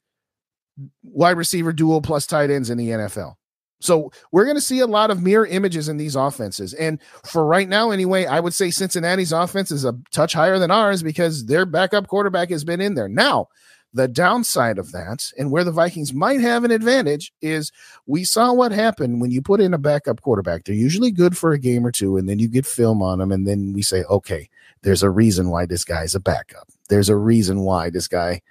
wide 1.02 1.36
receiver 1.36 1.72
duo 1.72 2.00
plus 2.00 2.26
tight 2.26 2.50
ends 2.50 2.70
in 2.70 2.78
the 2.78 2.88
NFL. 2.88 3.34
So 3.82 4.12
we're 4.30 4.44
going 4.44 4.56
to 4.56 4.60
see 4.60 4.80
a 4.80 4.86
lot 4.86 5.10
of 5.10 5.22
mirror 5.22 5.46
images 5.46 5.88
in 5.88 5.96
these 5.96 6.14
offenses. 6.14 6.74
And 6.74 7.00
for 7.24 7.46
right 7.46 7.68
now, 7.68 7.90
anyway, 7.90 8.26
I 8.26 8.38
would 8.38 8.52
say 8.52 8.70
Cincinnati's 8.70 9.32
offense 9.32 9.70
is 9.70 9.86
a 9.86 9.98
touch 10.12 10.34
higher 10.34 10.58
than 10.58 10.70
ours 10.70 11.02
because 11.02 11.46
their 11.46 11.64
backup 11.64 12.06
quarterback 12.06 12.50
has 12.50 12.62
been 12.62 12.82
in 12.82 12.94
there. 12.94 13.08
Now, 13.08 13.48
The 13.92 14.06
downside 14.06 14.78
of 14.78 14.92
that, 14.92 15.32
and 15.36 15.50
where 15.50 15.64
the 15.64 15.72
Vikings 15.72 16.14
might 16.14 16.40
have 16.40 16.62
an 16.62 16.70
advantage, 16.70 17.32
is 17.42 17.72
we 18.06 18.22
saw 18.22 18.52
what 18.52 18.70
happened 18.70 19.20
when 19.20 19.32
you 19.32 19.42
put 19.42 19.60
in 19.60 19.74
a 19.74 19.78
backup 19.78 20.20
quarterback. 20.20 20.62
They're 20.62 20.76
usually 20.76 21.10
good 21.10 21.36
for 21.36 21.52
a 21.52 21.58
game 21.58 21.84
or 21.84 21.90
two, 21.90 22.16
and 22.16 22.28
then 22.28 22.38
you 22.38 22.46
get 22.46 22.66
film 22.66 23.02
on 23.02 23.18
them, 23.18 23.32
and 23.32 23.48
then 23.48 23.72
we 23.72 23.82
say, 23.82 24.04
okay, 24.04 24.48
there's 24.82 25.02
a 25.02 25.10
reason 25.10 25.50
why 25.50 25.66
this 25.66 25.84
guy's 25.84 26.14
a 26.14 26.20
backup. 26.20 26.68
There's 26.88 27.08
a 27.08 27.16
reason 27.16 27.60
why 27.60 27.90
this 27.90 28.08
guy 28.08 28.42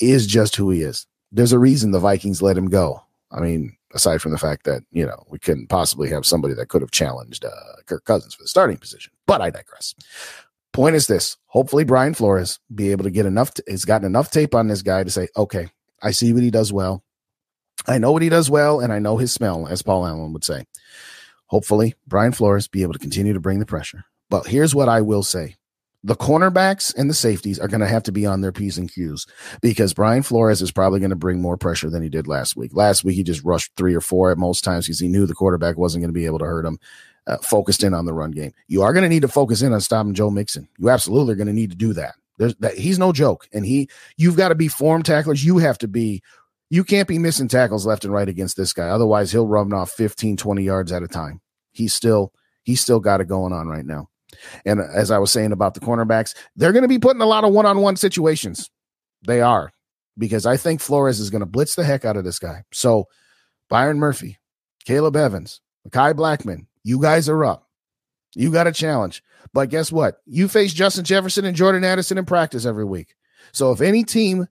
is 0.00 0.26
just 0.26 0.56
who 0.56 0.70
he 0.70 0.82
is. 0.82 1.06
There's 1.32 1.52
a 1.52 1.58
reason 1.58 1.90
the 1.90 1.98
Vikings 1.98 2.42
let 2.42 2.56
him 2.56 2.68
go. 2.68 3.02
I 3.30 3.40
mean, 3.40 3.76
aside 3.92 4.22
from 4.22 4.32
the 4.32 4.38
fact 4.38 4.64
that, 4.64 4.82
you 4.92 5.04
know, 5.04 5.24
we 5.28 5.38
couldn't 5.38 5.68
possibly 5.68 6.08
have 6.10 6.24
somebody 6.24 6.54
that 6.54 6.68
could 6.68 6.82
have 6.82 6.90
challenged 6.90 7.44
uh, 7.44 7.50
Kirk 7.86 8.04
Cousins 8.04 8.34
for 8.34 8.42
the 8.44 8.48
starting 8.48 8.76
position, 8.76 9.12
but 9.26 9.40
I 9.40 9.50
digress. 9.50 9.94
Point 10.72 10.96
is 10.96 11.06
this 11.06 11.36
hopefully, 11.46 11.84
Brian 11.84 12.14
Flores 12.14 12.58
be 12.74 12.90
able 12.90 13.04
to 13.04 13.10
get 13.10 13.26
enough, 13.26 13.54
t- 13.54 13.62
has 13.68 13.84
gotten 13.84 14.06
enough 14.06 14.30
tape 14.30 14.54
on 14.54 14.68
this 14.68 14.82
guy 14.82 15.04
to 15.04 15.10
say, 15.10 15.28
okay, 15.36 15.68
I 16.02 16.10
see 16.10 16.32
what 16.32 16.42
he 16.42 16.50
does 16.50 16.72
well. 16.72 17.02
I 17.86 17.98
know 17.98 18.12
what 18.12 18.22
he 18.22 18.28
does 18.28 18.50
well, 18.50 18.80
and 18.80 18.92
I 18.92 18.98
know 18.98 19.16
his 19.16 19.32
smell, 19.32 19.66
as 19.68 19.82
Paul 19.82 20.06
Allen 20.06 20.32
would 20.32 20.44
say. 20.44 20.64
Hopefully, 21.46 21.94
Brian 22.06 22.32
Flores 22.32 22.66
be 22.66 22.82
able 22.82 22.92
to 22.94 22.98
continue 22.98 23.32
to 23.32 23.40
bring 23.40 23.58
the 23.58 23.66
pressure. 23.66 24.04
But 24.30 24.46
here's 24.46 24.74
what 24.74 24.88
I 24.88 25.00
will 25.00 25.22
say 25.22 25.56
the 26.04 26.14
cornerbacks 26.14 26.94
and 26.96 27.08
the 27.08 27.14
safeties 27.14 27.58
are 27.58 27.66
going 27.66 27.80
to 27.80 27.88
have 27.88 28.02
to 28.02 28.12
be 28.12 28.26
on 28.26 28.42
their 28.42 28.52
P's 28.52 28.76
and 28.76 28.92
Q's 28.92 29.26
because 29.62 29.94
Brian 29.94 30.22
Flores 30.22 30.60
is 30.60 30.70
probably 30.70 31.00
going 31.00 31.10
to 31.10 31.16
bring 31.16 31.40
more 31.40 31.56
pressure 31.56 31.88
than 31.88 32.02
he 32.02 32.10
did 32.10 32.28
last 32.28 32.56
week. 32.56 32.72
Last 32.74 33.04
week, 33.04 33.16
he 33.16 33.22
just 33.22 33.42
rushed 33.42 33.72
three 33.76 33.94
or 33.94 34.02
four 34.02 34.30
at 34.30 34.36
most 34.36 34.62
times 34.62 34.86
because 34.86 35.00
he 35.00 35.08
knew 35.08 35.24
the 35.24 35.34
quarterback 35.34 35.78
wasn't 35.78 36.02
going 36.02 36.10
to 36.10 36.18
be 36.18 36.26
able 36.26 36.38
to 36.40 36.44
hurt 36.44 36.66
him. 36.66 36.78
Uh, 37.26 37.38
focused 37.38 37.82
in 37.82 37.94
on 37.94 38.04
the 38.04 38.12
run 38.12 38.32
game. 38.32 38.52
You 38.68 38.82
are 38.82 38.92
going 38.92 39.02
to 39.02 39.08
need 39.08 39.22
to 39.22 39.28
focus 39.28 39.62
in 39.62 39.72
on 39.72 39.80
stopping 39.80 40.12
Joe 40.12 40.28
Mixon. 40.28 40.68
You 40.76 40.90
absolutely 40.90 41.32
are 41.32 41.36
going 41.36 41.46
to 41.46 41.54
need 41.54 41.70
to 41.70 41.76
do 41.76 41.94
that. 41.94 42.16
There's 42.36 42.54
that 42.56 42.76
he's 42.76 42.98
no 42.98 43.12
joke, 43.12 43.48
and 43.50 43.64
he 43.64 43.88
you've 44.18 44.36
got 44.36 44.50
to 44.50 44.54
be 44.54 44.68
form 44.68 45.02
tacklers. 45.02 45.42
You 45.42 45.56
have 45.56 45.78
to 45.78 45.88
be. 45.88 46.22
You 46.68 46.84
can't 46.84 47.08
be 47.08 47.18
missing 47.18 47.48
tackles 47.48 47.86
left 47.86 48.04
and 48.04 48.12
right 48.12 48.28
against 48.28 48.58
this 48.58 48.74
guy. 48.74 48.88
Otherwise, 48.88 49.32
he'll 49.32 49.46
run 49.46 49.72
off 49.72 49.92
15, 49.92 50.36
20 50.36 50.62
yards 50.62 50.92
at 50.92 51.02
a 51.02 51.08
time. 51.08 51.40
He's 51.72 51.94
still 51.94 52.34
he's 52.62 52.82
still 52.82 53.00
got 53.00 53.22
it 53.22 53.28
going 53.28 53.54
on 53.54 53.68
right 53.68 53.86
now. 53.86 54.10
And 54.64 54.80
as 54.80 55.10
I 55.10 55.18
was 55.18 55.32
saying 55.32 55.52
about 55.52 55.74
the 55.74 55.80
cornerbacks, 55.80 56.34
they're 56.56 56.72
going 56.72 56.82
to 56.82 56.88
be 56.88 56.98
put 56.98 57.16
in 57.16 57.22
a 57.22 57.26
lot 57.26 57.44
of 57.44 57.52
one 57.52 57.66
on 57.66 57.80
one 57.80 57.96
situations. 57.96 58.70
They 59.26 59.40
are, 59.40 59.72
because 60.18 60.46
I 60.46 60.56
think 60.56 60.80
Flores 60.80 61.20
is 61.20 61.30
going 61.30 61.40
to 61.40 61.46
blitz 61.46 61.74
the 61.74 61.84
heck 61.84 62.04
out 62.04 62.16
of 62.16 62.24
this 62.24 62.38
guy. 62.38 62.64
So, 62.72 63.06
Byron 63.70 63.98
Murphy, 63.98 64.38
Caleb 64.84 65.16
Evans, 65.16 65.60
Kai 65.90 66.12
Blackmon, 66.12 66.66
you 66.82 67.00
guys 67.00 67.28
are 67.28 67.44
up. 67.44 67.68
You 68.34 68.50
got 68.50 68.66
a 68.66 68.72
challenge. 68.72 69.22
But 69.52 69.70
guess 69.70 69.92
what? 69.92 70.16
You 70.26 70.48
face 70.48 70.74
Justin 70.74 71.04
Jefferson 71.04 71.44
and 71.44 71.56
Jordan 71.56 71.84
Addison 71.84 72.18
in 72.18 72.24
practice 72.24 72.66
every 72.66 72.84
week. 72.84 73.14
So, 73.52 73.72
if 73.72 73.80
any 73.80 74.04
team 74.04 74.48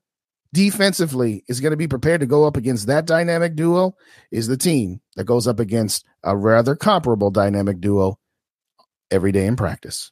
defensively 0.52 1.44
is 1.48 1.60
going 1.60 1.72
to 1.72 1.76
be 1.76 1.88
prepared 1.88 2.20
to 2.20 2.26
go 2.26 2.46
up 2.46 2.56
against 2.56 2.86
that 2.86 3.06
dynamic 3.06 3.56
duo, 3.56 3.94
is 4.30 4.46
the 4.46 4.56
team 4.56 5.00
that 5.16 5.24
goes 5.24 5.46
up 5.46 5.60
against 5.60 6.04
a 6.22 6.36
rather 6.36 6.74
comparable 6.74 7.30
dynamic 7.30 7.80
duo 7.80 8.18
every 9.14 9.32
day 9.32 9.46
in 9.46 9.56
practice. 9.56 10.10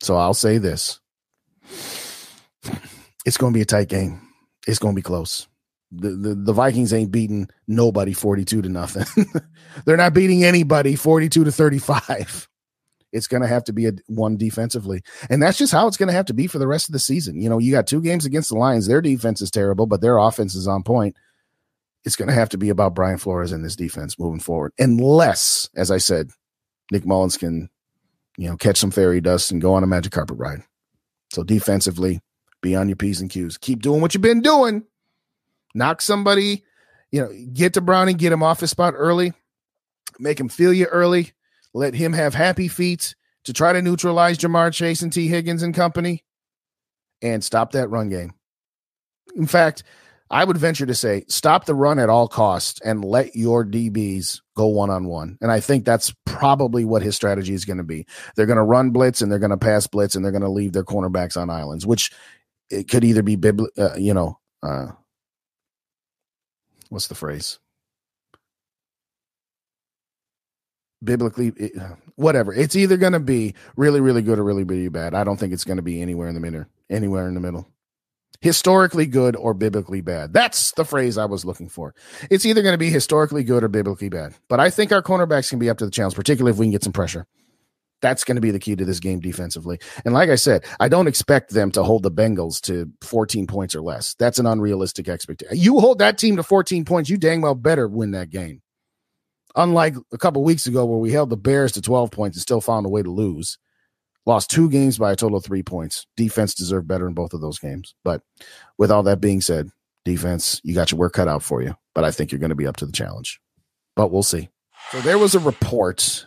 So 0.00 0.16
I'll 0.16 0.34
say 0.34 0.58
this 0.58 1.00
it's 3.24 3.36
going 3.36 3.52
to 3.52 3.56
be 3.56 3.62
a 3.62 3.66
tight 3.66 3.88
game. 3.88 4.20
It's 4.66 4.78
going 4.78 4.94
to 4.94 4.98
be 4.98 5.02
close. 5.02 5.48
The, 5.90 6.10
the, 6.10 6.34
the 6.34 6.52
Vikings 6.52 6.92
ain't 6.92 7.10
beating 7.10 7.48
nobody 7.66 8.12
42 8.12 8.62
to 8.62 8.68
nothing. 8.68 9.26
They're 9.84 9.96
not 9.96 10.14
beating 10.14 10.44
anybody 10.44 10.96
42 10.96 11.44
to 11.44 11.52
35. 11.52 12.48
It's 13.12 13.26
going 13.26 13.42
to 13.42 13.48
have 13.48 13.64
to 13.64 13.74
be 13.74 13.86
a 13.86 13.92
one 14.06 14.38
defensively. 14.38 15.02
And 15.28 15.42
that's 15.42 15.58
just 15.58 15.72
how 15.72 15.86
it's 15.86 15.98
going 15.98 16.06
to 16.08 16.14
have 16.14 16.26
to 16.26 16.34
be 16.34 16.46
for 16.46 16.58
the 16.58 16.66
rest 16.66 16.88
of 16.88 16.94
the 16.94 16.98
season. 16.98 17.40
You 17.40 17.50
know, 17.50 17.58
you 17.58 17.70
got 17.70 17.86
two 17.86 18.00
games 18.00 18.24
against 18.24 18.48
the 18.48 18.56
Lions. 18.56 18.86
Their 18.86 19.02
defense 19.02 19.42
is 19.42 19.50
terrible, 19.50 19.86
but 19.86 20.00
their 20.00 20.16
offense 20.16 20.54
is 20.54 20.66
on 20.66 20.82
point. 20.82 21.14
It's 22.04 22.16
going 22.16 22.28
to 22.28 22.34
have 22.34 22.48
to 22.50 22.58
be 22.58 22.70
about 22.70 22.94
Brian 22.94 23.18
Flores 23.18 23.52
and 23.52 23.64
this 23.64 23.76
defense 23.76 24.18
moving 24.18 24.40
forward. 24.40 24.72
Unless, 24.78 25.68
as 25.76 25.90
I 25.90 25.98
said, 25.98 26.30
Nick 26.90 27.04
Mullens 27.04 27.36
can 27.36 27.68
you 28.36 28.48
know, 28.48 28.56
catch 28.56 28.78
some 28.78 28.90
fairy 28.90 29.20
dust 29.20 29.50
and 29.50 29.60
go 29.60 29.74
on 29.74 29.82
a 29.82 29.86
magic 29.86 30.12
carpet 30.12 30.38
ride. 30.38 30.62
So 31.32 31.42
defensively, 31.42 32.20
be 32.60 32.76
on 32.76 32.88
your 32.88 32.96
P's 32.96 33.20
and 33.20 33.30
Q's. 33.30 33.58
Keep 33.58 33.82
doing 33.82 34.00
what 34.00 34.14
you've 34.14 34.22
been 34.22 34.40
doing. 34.40 34.84
Knock 35.74 36.02
somebody, 36.02 36.64
you 37.10 37.22
know, 37.22 37.32
get 37.52 37.74
to 37.74 37.80
Browning, 37.80 38.16
get 38.16 38.32
him 38.32 38.42
off 38.42 38.60
his 38.60 38.70
spot 38.70 38.94
early, 38.96 39.32
make 40.18 40.38
him 40.38 40.48
feel 40.48 40.72
you 40.72 40.86
early, 40.86 41.32
let 41.72 41.94
him 41.94 42.12
have 42.12 42.34
happy 42.34 42.68
feet 42.68 43.14
to 43.44 43.52
try 43.52 43.72
to 43.72 43.82
neutralize 43.82 44.38
Ja'Marr 44.38 44.72
Chase 44.72 45.02
and 45.02 45.12
Tee 45.12 45.28
Higgins 45.28 45.62
and 45.62 45.74
company, 45.74 46.24
and 47.22 47.42
stop 47.42 47.72
that 47.72 47.88
run 47.88 48.10
game. 48.10 48.34
In 49.34 49.46
fact, 49.46 49.82
I 50.32 50.44
would 50.44 50.56
venture 50.56 50.86
to 50.86 50.94
say 50.94 51.24
stop 51.28 51.66
the 51.66 51.74
run 51.74 51.98
at 51.98 52.08
all 52.08 52.26
costs 52.26 52.80
and 52.82 53.04
let 53.04 53.36
your 53.36 53.66
DBs 53.66 54.40
go 54.56 54.66
one 54.66 54.88
on 54.88 55.04
one. 55.04 55.36
And 55.42 55.52
I 55.52 55.60
think 55.60 55.84
that's 55.84 56.14
probably 56.24 56.86
what 56.86 57.02
his 57.02 57.14
strategy 57.14 57.52
is 57.52 57.66
going 57.66 57.76
to 57.76 57.84
be. 57.84 58.06
They're 58.34 58.46
going 58.46 58.56
to 58.56 58.62
run 58.62 58.90
blitz 58.90 59.20
and 59.20 59.30
they're 59.30 59.38
going 59.38 59.50
to 59.50 59.58
pass 59.58 59.86
blitz 59.86 60.14
and 60.16 60.24
they're 60.24 60.32
going 60.32 60.40
to 60.40 60.48
leave 60.48 60.72
their 60.72 60.84
cornerbacks 60.84 61.36
on 61.36 61.50
islands, 61.50 61.86
which 61.86 62.10
it 62.70 62.88
could 62.88 63.04
either 63.04 63.22
be 63.22 63.36
bibli- 63.36 63.78
uh, 63.78 63.94
you 63.96 64.14
know, 64.14 64.38
uh, 64.62 64.86
what's 66.88 67.08
the 67.08 67.14
phrase? 67.14 67.58
Biblically, 71.04 71.52
it, 71.56 71.72
whatever. 72.14 72.54
It's 72.54 72.76
either 72.76 72.96
going 72.96 73.12
to 73.12 73.20
be 73.20 73.54
really, 73.76 74.00
really 74.00 74.22
good 74.22 74.38
or 74.38 74.44
really, 74.44 74.64
really 74.64 74.88
bad. 74.88 75.14
I 75.14 75.24
don't 75.24 75.36
think 75.36 75.52
it's 75.52 75.64
going 75.64 75.76
to 75.76 75.82
be 75.82 76.00
anywhere 76.00 76.28
in 76.28 76.34
the 76.34 76.40
middle. 76.40 76.64
Anywhere 76.88 77.28
in 77.28 77.34
the 77.34 77.40
middle 77.40 77.71
historically 78.40 79.06
good 79.06 79.36
or 79.36 79.54
biblically 79.54 80.00
bad. 80.00 80.32
That's 80.32 80.72
the 80.72 80.84
phrase 80.84 81.18
I 81.18 81.26
was 81.26 81.44
looking 81.44 81.68
for. 81.68 81.94
It's 82.30 82.44
either 82.46 82.62
going 82.62 82.74
to 82.74 82.78
be 82.78 82.90
historically 82.90 83.44
good 83.44 83.62
or 83.62 83.68
biblically 83.68 84.08
bad. 84.08 84.34
But 84.48 84.60
I 84.60 84.70
think 84.70 84.92
our 84.92 85.02
cornerbacks 85.02 85.50
can 85.50 85.58
be 85.58 85.70
up 85.70 85.78
to 85.78 85.84
the 85.84 85.90
challenge, 85.90 86.14
particularly 86.14 86.52
if 86.52 86.58
we 86.58 86.66
can 86.66 86.72
get 86.72 86.84
some 86.84 86.92
pressure. 86.92 87.26
That's 88.00 88.24
going 88.24 88.34
to 88.34 88.40
be 88.40 88.50
the 88.50 88.58
key 88.58 88.74
to 88.74 88.84
this 88.84 88.98
game 88.98 89.20
defensively. 89.20 89.78
And 90.04 90.12
like 90.12 90.28
I 90.28 90.34
said, 90.34 90.64
I 90.80 90.88
don't 90.88 91.06
expect 91.06 91.50
them 91.50 91.70
to 91.70 91.84
hold 91.84 92.02
the 92.02 92.10
Bengals 92.10 92.60
to 92.62 92.90
14 93.02 93.46
points 93.46 93.76
or 93.76 93.80
less. 93.80 94.14
That's 94.14 94.40
an 94.40 94.46
unrealistic 94.46 95.08
expectation. 95.08 95.56
You 95.56 95.78
hold 95.78 96.00
that 96.00 96.18
team 96.18 96.36
to 96.36 96.42
14 96.42 96.84
points, 96.84 97.08
you 97.08 97.16
dang 97.16 97.40
well 97.40 97.54
better 97.54 97.86
win 97.86 98.10
that 98.10 98.30
game. 98.30 98.60
Unlike 99.54 99.96
a 100.12 100.18
couple 100.18 100.42
weeks 100.42 100.66
ago 100.66 100.84
where 100.84 100.98
we 100.98 101.12
held 101.12 101.30
the 101.30 101.36
Bears 101.36 101.72
to 101.72 101.82
12 101.82 102.10
points 102.10 102.36
and 102.36 102.42
still 102.42 102.60
found 102.60 102.86
a 102.86 102.88
way 102.88 103.02
to 103.02 103.10
lose. 103.10 103.58
Lost 104.24 104.50
two 104.50 104.70
games 104.70 104.98
by 104.98 105.12
a 105.12 105.16
total 105.16 105.38
of 105.38 105.44
three 105.44 105.62
points. 105.62 106.06
Defense 106.16 106.54
deserved 106.54 106.86
better 106.86 107.08
in 107.08 107.14
both 107.14 107.32
of 107.32 107.40
those 107.40 107.58
games. 107.58 107.94
But 108.04 108.22
with 108.78 108.90
all 108.90 109.02
that 109.04 109.20
being 109.20 109.40
said, 109.40 109.70
defense, 110.04 110.60
you 110.62 110.74
got 110.74 110.92
your 110.92 110.98
work 110.98 111.14
cut 111.14 111.28
out 111.28 111.42
for 111.42 111.60
you. 111.62 111.74
But 111.94 112.04
I 112.04 112.12
think 112.12 112.30
you're 112.30 112.38
going 112.38 112.50
to 112.50 112.56
be 112.56 112.66
up 112.66 112.76
to 112.76 112.86
the 112.86 112.92
challenge. 112.92 113.40
But 113.96 114.12
we'll 114.12 114.22
see. 114.22 114.48
So 114.90 115.00
there 115.00 115.18
was 115.18 115.34
a 115.34 115.40
report 115.40 116.26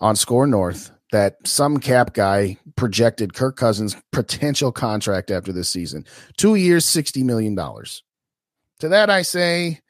on 0.00 0.16
SKOR 0.16 0.46
North 0.46 0.90
that 1.12 1.36
some 1.44 1.78
cap 1.78 2.12
guy 2.12 2.58
projected 2.76 3.34
Kirk 3.34 3.56
Cousins' 3.56 3.96
potential 4.12 4.72
contract 4.72 5.30
after 5.30 5.52
this 5.52 5.68
season 5.68 6.04
two 6.36 6.54
years, 6.54 6.84
$60 6.84 7.24
million. 7.24 7.56
To 7.56 8.88
that, 8.88 9.10
I 9.10 9.22
say, 9.22 9.80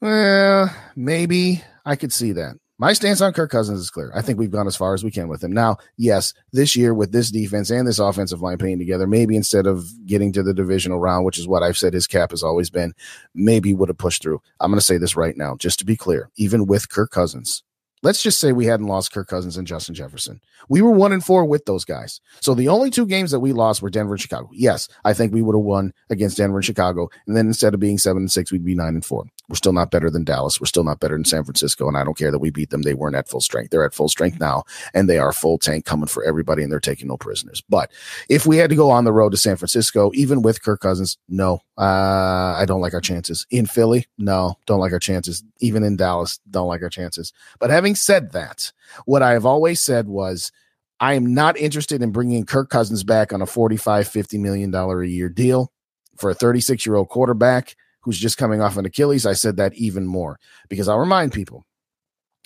well, 0.00 0.74
maybe 0.94 1.62
I 1.84 1.96
could 1.96 2.12
see 2.12 2.32
that. 2.32 2.56
My 2.78 2.92
stance 2.92 3.22
on 3.22 3.32
Kirk 3.32 3.50
Cousins 3.50 3.80
is 3.80 3.88
clear. 3.88 4.12
I 4.14 4.20
think 4.20 4.38
we've 4.38 4.50
gone 4.50 4.66
as 4.66 4.76
far 4.76 4.92
as 4.92 5.02
we 5.02 5.10
can 5.10 5.28
with 5.28 5.42
him. 5.42 5.50
Now, 5.50 5.78
yes, 5.96 6.34
this 6.52 6.76
year 6.76 6.92
with 6.92 7.10
this 7.10 7.30
defense 7.30 7.70
and 7.70 7.88
this 7.88 7.98
offensive 7.98 8.42
line 8.42 8.58
playing 8.58 8.78
together, 8.78 9.06
maybe 9.06 9.34
instead 9.34 9.66
of 9.66 9.86
getting 10.04 10.30
to 10.34 10.42
the 10.42 10.52
divisional 10.52 11.00
round, 11.00 11.24
which 11.24 11.38
is 11.38 11.48
what 11.48 11.62
I've 11.62 11.78
said 11.78 11.94
his 11.94 12.06
cap 12.06 12.32
has 12.32 12.42
always 12.42 12.68
been, 12.68 12.92
maybe 13.34 13.72
would 13.72 13.88
have 13.88 13.96
pushed 13.96 14.20
through. 14.22 14.42
I'm 14.60 14.70
going 14.70 14.78
to 14.78 14.84
say 14.84 14.98
this 14.98 15.16
right 15.16 15.38
now, 15.38 15.56
just 15.56 15.78
to 15.78 15.86
be 15.86 15.96
clear. 15.96 16.28
Even 16.36 16.66
with 16.66 16.90
Kirk 16.90 17.10
Cousins, 17.10 17.62
let's 18.02 18.22
just 18.22 18.38
say 18.38 18.52
we 18.52 18.66
hadn't 18.66 18.88
lost 18.88 19.10
Kirk 19.10 19.28
Cousins 19.28 19.56
and 19.56 19.66
Justin 19.66 19.94
Jefferson. 19.94 20.42
We 20.68 20.82
were 20.82 20.90
one 20.90 21.14
and 21.14 21.24
four 21.24 21.46
with 21.46 21.64
those 21.64 21.86
guys. 21.86 22.20
So 22.40 22.54
the 22.54 22.68
only 22.68 22.90
two 22.90 23.06
games 23.06 23.30
that 23.30 23.40
we 23.40 23.54
lost 23.54 23.80
were 23.80 23.88
Denver 23.88 24.12
and 24.12 24.20
Chicago. 24.20 24.50
Yes, 24.52 24.86
I 25.02 25.14
think 25.14 25.32
we 25.32 25.40
would 25.40 25.56
have 25.56 25.64
won 25.64 25.94
against 26.10 26.36
Denver 26.36 26.58
and 26.58 26.64
Chicago. 26.64 27.08
And 27.26 27.34
then 27.34 27.46
instead 27.46 27.72
of 27.72 27.80
being 27.80 27.96
seven 27.96 28.24
and 28.24 28.30
six, 28.30 28.52
we'd 28.52 28.66
be 28.66 28.74
nine 28.74 28.94
and 28.94 29.04
four. 29.04 29.24
We're 29.48 29.56
still 29.56 29.72
not 29.72 29.90
better 29.90 30.10
than 30.10 30.24
Dallas. 30.24 30.60
We're 30.60 30.66
still 30.66 30.82
not 30.82 30.98
better 30.98 31.14
than 31.14 31.24
San 31.24 31.44
Francisco. 31.44 31.86
And 31.86 31.96
I 31.96 32.02
don't 32.02 32.18
care 32.18 32.32
that 32.32 32.40
we 32.40 32.50
beat 32.50 32.70
them. 32.70 32.82
They 32.82 32.94
weren't 32.94 33.14
at 33.14 33.28
full 33.28 33.40
strength. 33.40 33.70
They're 33.70 33.84
at 33.84 33.94
full 33.94 34.08
strength 34.08 34.40
now, 34.40 34.64
and 34.92 35.08
they 35.08 35.18
are 35.18 35.32
full 35.32 35.58
tank 35.58 35.84
coming 35.84 36.08
for 36.08 36.24
everybody, 36.24 36.62
and 36.62 36.72
they're 36.72 36.80
taking 36.80 37.08
no 37.08 37.16
prisoners. 37.16 37.62
But 37.68 37.92
if 38.28 38.46
we 38.46 38.56
had 38.56 38.70
to 38.70 38.76
go 38.76 38.90
on 38.90 39.04
the 39.04 39.12
road 39.12 39.30
to 39.30 39.36
San 39.36 39.56
Francisco, 39.56 40.10
even 40.14 40.42
with 40.42 40.62
Kirk 40.62 40.80
Cousins, 40.80 41.16
no, 41.28 41.60
uh, 41.78 42.56
I 42.56 42.64
don't 42.66 42.80
like 42.80 42.94
our 42.94 43.00
chances. 43.00 43.46
In 43.50 43.66
Philly, 43.66 44.06
no, 44.18 44.58
don't 44.66 44.80
like 44.80 44.92
our 44.92 44.98
chances. 44.98 45.44
Even 45.60 45.84
in 45.84 45.96
Dallas, 45.96 46.40
don't 46.50 46.68
like 46.68 46.82
our 46.82 46.88
chances. 46.88 47.32
But 47.60 47.70
having 47.70 47.94
said 47.94 48.32
that, 48.32 48.72
what 49.04 49.22
I 49.22 49.32
have 49.32 49.46
always 49.46 49.80
said 49.80 50.08
was, 50.08 50.50
I 50.98 51.14
am 51.14 51.34
not 51.34 51.58
interested 51.58 52.02
in 52.02 52.10
bringing 52.10 52.46
Kirk 52.46 52.70
Cousins 52.70 53.04
back 53.04 53.32
on 53.32 53.42
a 53.42 53.46
45, 53.46 54.08
50 54.08 54.38
million 54.38 54.70
dollar 54.70 55.02
a 55.02 55.08
year 55.08 55.28
deal 55.28 55.70
for 56.16 56.30
a 56.30 56.34
36 56.34 56.86
year 56.86 56.96
old 56.96 57.08
quarterback 57.08 57.76
who's 58.06 58.18
just 58.18 58.38
coming 58.38 58.62
off 58.62 58.76
an 58.76 58.86
Achilles, 58.86 59.26
I 59.26 59.32
said 59.32 59.56
that 59.56 59.74
even 59.74 60.06
more 60.06 60.38
because 60.68 60.88
I'll 60.88 61.00
remind 61.00 61.32
people 61.32 61.66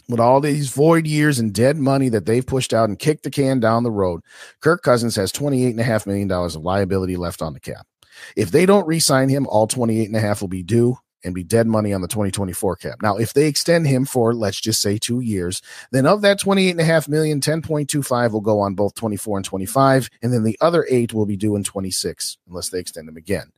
with 0.09 0.19
all 0.19 0.41
these 0.41 0.71
void 0.71 1.07
years 1.07 1.39
and 1.39 1.53
dead 1.53 1.77
money 1.77 2.09
that 2.09 2.25
they've 2.25 2.47
pushed 2.47 2.73
out 2.73 2.89
and 2.89 2.99
kicked 2.99 3.23
the 3.23 3.31
can 3.31 3.61
down 3.61 3.83
the 3.83 3.91
road, 3.91 4.23
Kirk 4.61 4.83
Cousins 4.83 5.15
has 5.17 5.31
$28.5 5.31 6.07
million 6.07 6.33
of 6.33 6.57
liability 6.57 7.17
left 7.17 7.43
on 7.43 7.53
the 7.53 7.61
cap. 7.61 7.87
If 8.37 8.51
they 8.51 8.65
don't 8.65 8.89
re-sign 8.89 9.29
him, 9.29 9.47
all 9.47 9.67
28 9.67 10.07
and 10.07 10.17
a 10.17 10.21
half 10.21 10.41
will 10.41 10.49
be 10.49 10.63
due 10.63 10.97
and 11.23 11.35
be 11.35 11.45
dead 11.45 11.67
money 11.67 11.93
on 11.93 12.01
the 12.01 12.09
2024 12.09 12.77
cap. 12.77 13.03
Now, 13.03 13.19
if 13.19 13.35
they 13.35 13.47
extend 13.47 13.87
him 13.87 14.07
for, 14.07 14.35
let's 14.35 14.61
just 14.61 14.81
say 14.81 14.97
two 14.97 15.21
years, 15.21 15.61
then 15.93 16.07
of 16.07 16.23
that 16.23 16.41
28 16.41 16.71
and 16.71 16.81
a 16.81 16.85
half 16.85 17.09
million, 17.09 17.41
10.25 17.41 18.33
will 18.33 18.41
go 18.41 18.61
on 18.61 18.75
both 18.75 18.95
24 18.95 19.39
and 19.39 19.45
25. 19.45 20.09
And 20.23 20.33
then 20.33 20.45
the 20.45 20.57
other 20.63 20.87
eight 20.89 21.13
will 21.13 21.27
be 21.27 21.37
due 21.37 21.57
in 21.57 21.63
26 21.63 22.39
unless 22.49 22.71
they 22.71 22.81
extend 22.81 23.09
him 23.09 23.19
again. 23.19 23.53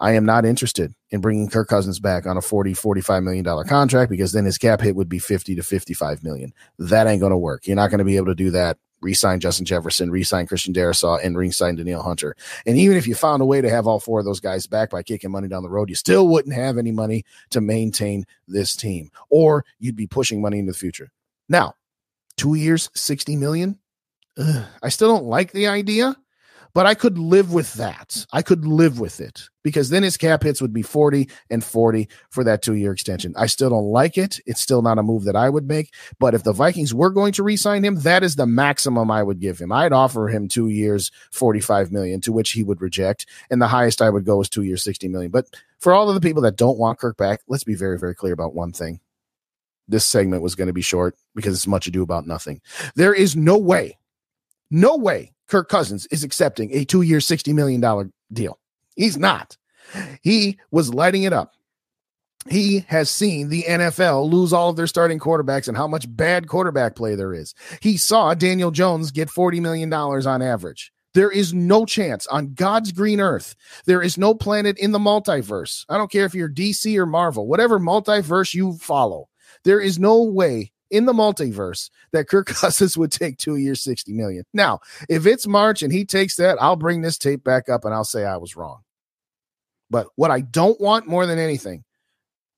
I 0.00 0.12
am 0.12 0.24
not 0.24 0.44
interested 0.44 0.94
in 1.10 1.20
bringing 1.20 1.48
Kirk 1.48 1.68
Cousins 1.68 1.98
back 2.00 2.26
on 2.26 2.36
a 2.36 2.42
40, 2.42 2.74
45 2.74 3.22
million 3.22 3.44
dollar 3.44 3.64
contract 3.64 4.10
because 4.10 4.32
then 4.32 4.44
his 4.44 4.58
cap 4.58 4.80
hit 4.80 4.96
would 4.96 5.08
be 5.08 5.18
50 5.18 5.54
to 5.56 5.62
55 5.62 6.22
million. 6.22 6.52
That 6.78 7.06
ain't 7.06 7.20
going 7.20 7.30
to 7.30 7.38
work. 7.38 7.66
You're 7.66 7.76
not 7.76 7.90
going 7.90 7.98
to 7.98 8.04
be 8.04 8.16
able 8.16 8.26
to 8.26 8.34
do 8.34 8.50
that. 8.52 8.78
Resign 9.00 9.40
Justin 9.40 9.66
Jefferson, 9.66 10.12
resign 10.12 10.46
Christian 10.46 10.72
Darrisaw, 10.72 11.18
and 11.24 11.36
resign 11.36 11.74
Danielle 11.74 12.04
Hunter. 12.04 12.36
And 12.64 12.78
even 12.78 12.96
if 12.96 13.08
you 13.08 13.16
found 13.16 13.42
a 13.42 13.44
way 13.44 13.60
to 13.60 13.68
have 13.68 13.88
all 13.88 13.98
four 13.98 14.20
of 14.20 14.24
those 14.24 14.38
guys 14.38 14.68
back 14.68 14.90
by 14.90 15.02
kicking 15.02 15.32
money 15.32 15.48
down 15.48 15.64
the 15.64 15.68
road, 15.68 15.88
you 15.88 15.96
still 15.96 16.28
wouldn't 16.28 16.54
have 16.54 16.78
any 16.78 16.92
money 16.92 17.24
to 17.50 17.60
maintain 17.60 18.24
this 18.46 18.76
team, 18.76 19.10
or 19.28 19.64
you'd 19.80 19.96
be 19.96 20.06
pushing 20.06 20.40
money 20.40 20.60
into 20.60 20.70
the 20.70 20.78
future. 20.78 21.10
Now, 21.48 21.74
two 22.36 22.54
years, 22.54 22.90
60 22.94 23.34
million. 23.36 23.78
Ugh, 24.38 24.64
I 24.82 24.88
still 24.88 25.08
don't 25.08 25.24
like 25.26 25.50
the 25.50 25.66
idea, 25.66 26.16
but 26.72 26.86
I 26.86 26.94
could 26.94 27.18
live 27.18 27.52
with 27.52 27.74
that. 27.74 28.24
I 28.32 28.42
could 28.42 28.64
live 28.64 29.00
with 29.00 29.20
it 29.20 29.48
because 29.62 29.90
then 29.90 30.02
his 30.02 30.16
cap 30.16 30.42
hits 30.42 30.60
would 30.60 30.72
be 30.72 30.82
40 30.82 31.28
and 31.50 31.62
40 31.62 32.08
for 32.30 32.44
that 32.44 32.62
two 32.62 32.74
year 32.74 32.92
extension. 32.92 33.34
I 33.36 33.46
still 33.46 33.70
don't 33.70 33.90
like 33.90 34.18
it. 34.18 34.40
It's 34.46 34.60
still 34.60 34.82
not 34.82 34.98
a 34.98 35.02
move 35.02 35.24
that 35.24 35.36
I 35.36 35.48
would 35.48 35.66
make. 35.68 35.92
But 36.18 36.34
if 36.34 36.42
the 36.42 36.52
Vikings 36.52 36.94
were 36.94 37.10
going 37.10 37.32
to 37.34 37.42
re 37.42 37.56
sign 37.56 37.84
him, 37.84 37.96
that 38.00 38.22
is 38.22 38.36
the 38.36 38.46
maximum 38.46 39.10
I 39.10 39.22
would 39.22 39.40
give 39.40 39.58
him. 39.58 39.72
I'd 39.72 39.92
offer 39.92 40.28
him 40.28 40.48
two 40.48 40.68
years, 40.68 41.10
45 41.30 41.92
million, 41.92 42.20
to 42.22 42.32
which 42.32 42.52
he 42.52 42.62
would 42.62 42.80
reject. 42.80 43.26
And 43.50 43.60
the 43.60 43.68
highest 43.68 44.02
I 44.02 44.10
would 44.10 44.24
go 44.24 44.40
is 44.40 44.48
two 44.48 44.62
years, 44.62 44.84
60 44.84 45.08
million. 45.08 45.30
But 45.30 45.46
for 45.78 45.92
all 45.92 46.08
of 46.08 46.14
the 46.14 46.20
people 46.20 46.42
that 46.42 46.56
don't 46.56 46.78
want 46.78 46.98
Kirk 46.98 47.16
back, 47.16 47.40
let's 47.48 47.64
be 47.64 47.74
very, 47.74 47.98
very 47.98 48.14
clear 48.14 48.32
about 48.32 48.54
one 48.54 48.72
thing. 48.72 49.00
This 49.88 50.04
segment 50.04 50.42
was 50.42 50.54
going 50.54 50.68
to 50.68 50.72
be 50.72 50.82
short 50.82 51.16
because 51.34 51.54
it's 51.54 51.66
much 51.66 51.86
ado 51.86 52.02
about 52.02 52.26
nothing. 52.26 52.60
There 52.94 53.12
is 53.12 53.34
no 53.36 53.58
way, 53.58 53.98
no 54.70 54.96
way 54.96 55.32
Kirk 55.48 55.68
Cousins 55.68 56.06
is 56.06 56.24
accepting 56.24 56.72
a 56.72 56.84
two 56.84 57.02
year, 57.02 57.18
$60 57.18 57.52
million 57.52 58.12
deal. 58.32 58.58
He's 58.94 59.16
not. 59.16 59.56
He 60.22 60.58
was 60.70 60.94
lighting 60.94 61.24
it 61.24 61.32
up. 61.32 61.52
He 62.48 62.84
has 62.88 63.08
seen 63.08 63.48
the 63.48 63.64
NFL 63.68 64.30
lose 64.30 64.52
all 64.52 64.70
of 64.70 64.76
their 64.76 64.88
starting 64.88 65.20
quarterbacks 65.20 65.68
and 65.68 65.76
how 65.76 65.86
much 65.86 66.06
bad 66.08 66.48
quarterback 66.48 66.96
play 66.96 67.14
there 67.14 67.32
is. 67.32 67.54
He 67.80 67.96
saw 67.96 68.34
Daniel 68.34 68.72
Jones 68.72 69.12
get 69.12 69.28
$40 69.28 69.60
million 69.60 69.92
on 69.92 70.42
average. 70.42 70.92
There 71.14 71.30
is 71.30 71.52
no 71.52 71.84
chance 71.84 72.26
on 72.26 72.54
God's 72.54 72.90
green 72.90 73.20
earth. 73.20 73.54
There 73.84 74.02
is 74.02 74.16
no 74.16 74.34
planet 74.34 74.78
in 74.78 74.92
the 74.92 74.98
multiverse. 74.98 75.84
I 75.88 75.98
don't 75.98 76.10
care 76.10 76.24
if 76.24 76.34
you're 76.34 76.48
DC 76.48 76.96
or 76.96 77.06
Marvel, 77.06 77.46
whatever 77.46 77.78
multiverse 77.78 78.54
you 78.54 78.78
follow. 78.78 79.28
There 79.64 79.80
is 79.80 79.98
no 79.98 80.22
way 80.22 80.72
in 80.92 81.06
the 81.06 81.12
multiverse 81.12 81.90
that 82.12 82.28
Kirk 82.28 82.46
Cousins 82.60 82.96
would 82.96 83.10
take 83.10 83.38
two 83.38 83.56
years, 83.56 83.82
60 83.82 84.12
million. 84.12 84.44
Now, 84.52 84.80
if 85.08 85.26
it's 85.26 85.46
March 85.46 85.82
and 85.82 85.92
he 85.92 86.04
takes 86.04 86.36
that, 86.36 86.60
I'll 86.60 86.76
bring 86.76 87.00
this 87.00 87.18
tape 87.18 87.42
back 87.42 87.68
up 87.68 87.84
and 87.84 87.92
I'll 87.92 88.04
say 88.04 88.24
I 88.24 88.36
was 88.36 88.54
wrong. 88.54 88.82
But 89.90 90.06
what 90.14 90.30
I 90.30 90.40
don't 90.40 90.80
want 90.80 91.08
more 91.08 91.26
than 91.26 91.38
anything, 91.38 91.84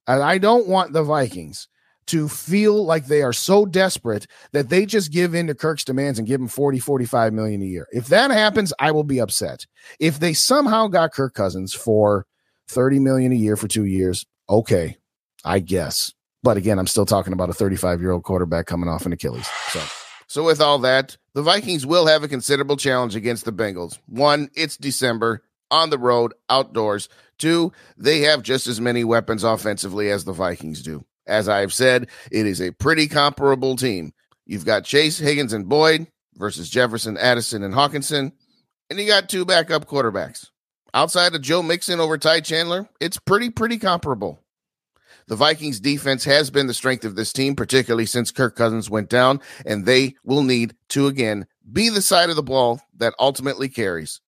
I 0.06 0.38
don't 0.38 0.68
want 0.68 0.92
the 0.92 1.02
Vikings 1.02 1.68
to 2.06 2.28
feel 2.28 2.84
like 2.84 3.06
they 3.06 3.22
are 3.22 3.32
so 3.32 3.64
desperate 3.64 4.26
that 4.52 4.68
they 4.68 4.84
just 4.84 5.10
give 5.10 5.34
in 5.34 5.46
to 5.46 5.54
Kirk's 5.54 5.84
demands 5.84 6.18
and 6.18 6.28
give 6.28 6.40
him 6.40 6.48
40, 6.48 6.78
45 6.78 7.32
million 7.32 7.62
a 7.62 7.64
year. 7.64 7.86
If 7.92 8.08
that 8.08 8.30
happens, 8.30 8.72
I 8.78 8.90
will 8.90 9.04
be 9.04 9.20
upset. 9.20 9.66
If 9.98 10.20
they 10.20 10.34
somehow 10.34 10.88
got 10.88 11.12
Kirk 11.12 11.32
Cousins 11.34 11.72
for 11.72 12.26
30 12.68 12.98
million 12.98 13.32
a 13.32 13.36
year 13.36 13.56
for 13.56 13.68
two 13.68 13.84
years, 13.86 14.26
okay, 14.48 14.98
I 15.44 15.60
guess. 15.60 16.12
But 16.44 16.58
again, 16.58 16.78
I'm 16.78 16.86
still 16.86 17.06
talking 17.06 17.32
about 17.32 17.48
a 17.48 17.54
35 17.54 18.02
year 18.02 18.12
old 18.12 18.22
quarterback 18.22 18.66
coming 18.66 18.88
off 18.88 19.06
an 19.06 19.12
Achilles. 19.12 19.48
So. 19.70 19.80
So, 20.26 20.44
with 20.44 20.60
all 20.60 20.78
that, 20.80 21.16
the 21.34 21.42
Vikings 21.42 21.86
will 21.86 22.06
have 22.06 22.22
a 22.22 22.28
considerable 22.28 22.76
challenge 22.76 23.14
against 23.14 23.44
the 23.44 23.52
Bengals. 23.52 23.98
One, 24.06 24.50
it's 24.54 24.76
December, 24.76 25.42
on 25.70 25.90
the 25.90 25.98
road, 25.98 26.32
outdoors. 26.48 27.08
Two, 27.38 27.72
they 27.96 28.20
have 28.20 28.42
just 28.42 28.66
as 28.66 28.80
many 28.80 29.04
weapons 29.04 29.44
offensively 29.44 30.10
as 30.10 30.24
the 30.24 30.32
Vikings 30.32 30.82
do. 30.82 31.04
As 31.26 31.48
I've 31.48 31.72
said, 31.72 32.08
it 32.30 32.46
is 32.46 32.60
a 32.60 32.72
pretty 32.72 33.06
comparable 33.06 33.76
team. 33.76 34.12
You've 34.46 34.66
got 34.66 34.84
Chase, 34.84 35.18
Higgins, 35.18 35.52
and 35.52 35.68
Boyd 35.68 36.06
versus 36.36 36.68
Jefferson, 36.68 37.16
Addison, 37.16 37.62
and 37.62 37.74
Hockenson. 37.74 38.32
and 38.90 38.98
you 38.98 39.06
got 39.06 39.28
two 39.28 39.44
backup 39.44 39.86
quarterbacks. 39.86 40.50
Outside 40.92 41.34
of 41.34 41.42
Joe 41.42 41.62
Mixon 41.62 42.00
over 42.00 42.18
Ty 42.18 42.40
Chandler, 42.40 42.88
it's 43.00 43.18
pretty, 43.18 43.50
pretty 43.50 43.78
comparable. 43.78 44.43
The 45.26 45.36
Vikings 45.36 45.80
defense 45.80 46.24
has 46.24 46.50
been 46.50 46.66
the 46.66 46.74
strength 46.74 47.04
of 47.04 47.16
this 47.16 47.32
team, 47.32 47.56
particularly 47.56 48.06
since 48.06 48.30
Kirk 48.30 48.56
Cousins 48.56 48.90
went 48.90 49.08
down, 49.08 49.40
and 49.64 49.86
they 49.86 50.16
will 50.22 50.42
need 50.42 50.74
to 50.90 51.06
again 51.06 51.46
be 51.70 51.88
the 51.88 52.02
side 52.02 52.30
of 52.30 52.36
the 52.36 52.42
ball 52.42 52.82
that 52.96 53.14
ultimately 53.18 53.68
carries. 53.68 54.20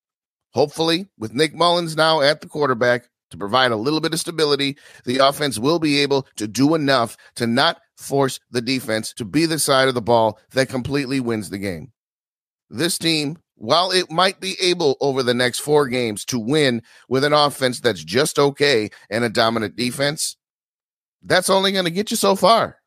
Hopefully, 0.53 1.07
with 1.19 1.35
Nick 1.35 1.55
Mullens 1.55 1.97
now 1.97 2.23
at 2.23 2.41
the 2.41 2.49
quarterback 2.49 3.11
to 3.31 3.37
provide 3.37 3.73
a 3.73 3.77
little 3.77 4.01
bit 4.01 4.15
of 4.15 4.21
stability, 4.21 4.79
the 5.05 5.19
offense 5.19 5.59
will 5.59 5.79
be 5.79 6.01
able 6.01 6.27
to 6.37 6.49
do 6.49 6.75
enough 6.75 7.17
to 7.35 7.47
not 7.47 7.79
force 7.97 8.41
the 8.51 8.63
defense 8.63 9.13
to 9.15 9.25
be 9.25 9.45
the 9.45 9.59
side 9.59 9.89
of 9.89 9.95
the 9.95 10.01
ball 10.01 10.39
that 10.53 10.71
completely 10.71 11.21
wins 11.21 11.51
the 11.51 11.59
game. 11.59 11.93
This 12.71 12.97
team, 12.97 13.39
while 13.55 13.91
it 13.91 14.11
might 14.11 14.41
be 14.41 14.57
able 14.61 14.97
over 15.01 15.23
the 15.23 15.35
next 15.35 15.59
four 15.59 15.89
games 15.89 16.25
to 16.27 16.39
win 16.39 16.83
with 17.09 17.25
an 17.25 17.33
offense 17.33 17.81
that's 17.81 18.03
just 18.03 18.39
okay 18.39 18.91
and 19.11 19.25
a 19.25 19.29
dominant 19.29 19.77
defense, 19.77 20.37
that's 21.27 21.51
only 21.51 21.73
going 21.73 21.85
to 21.85 21.91
get 21.91 22.11
you 22.11 22.17
so 22.17 22.37
far. 22.37 22.79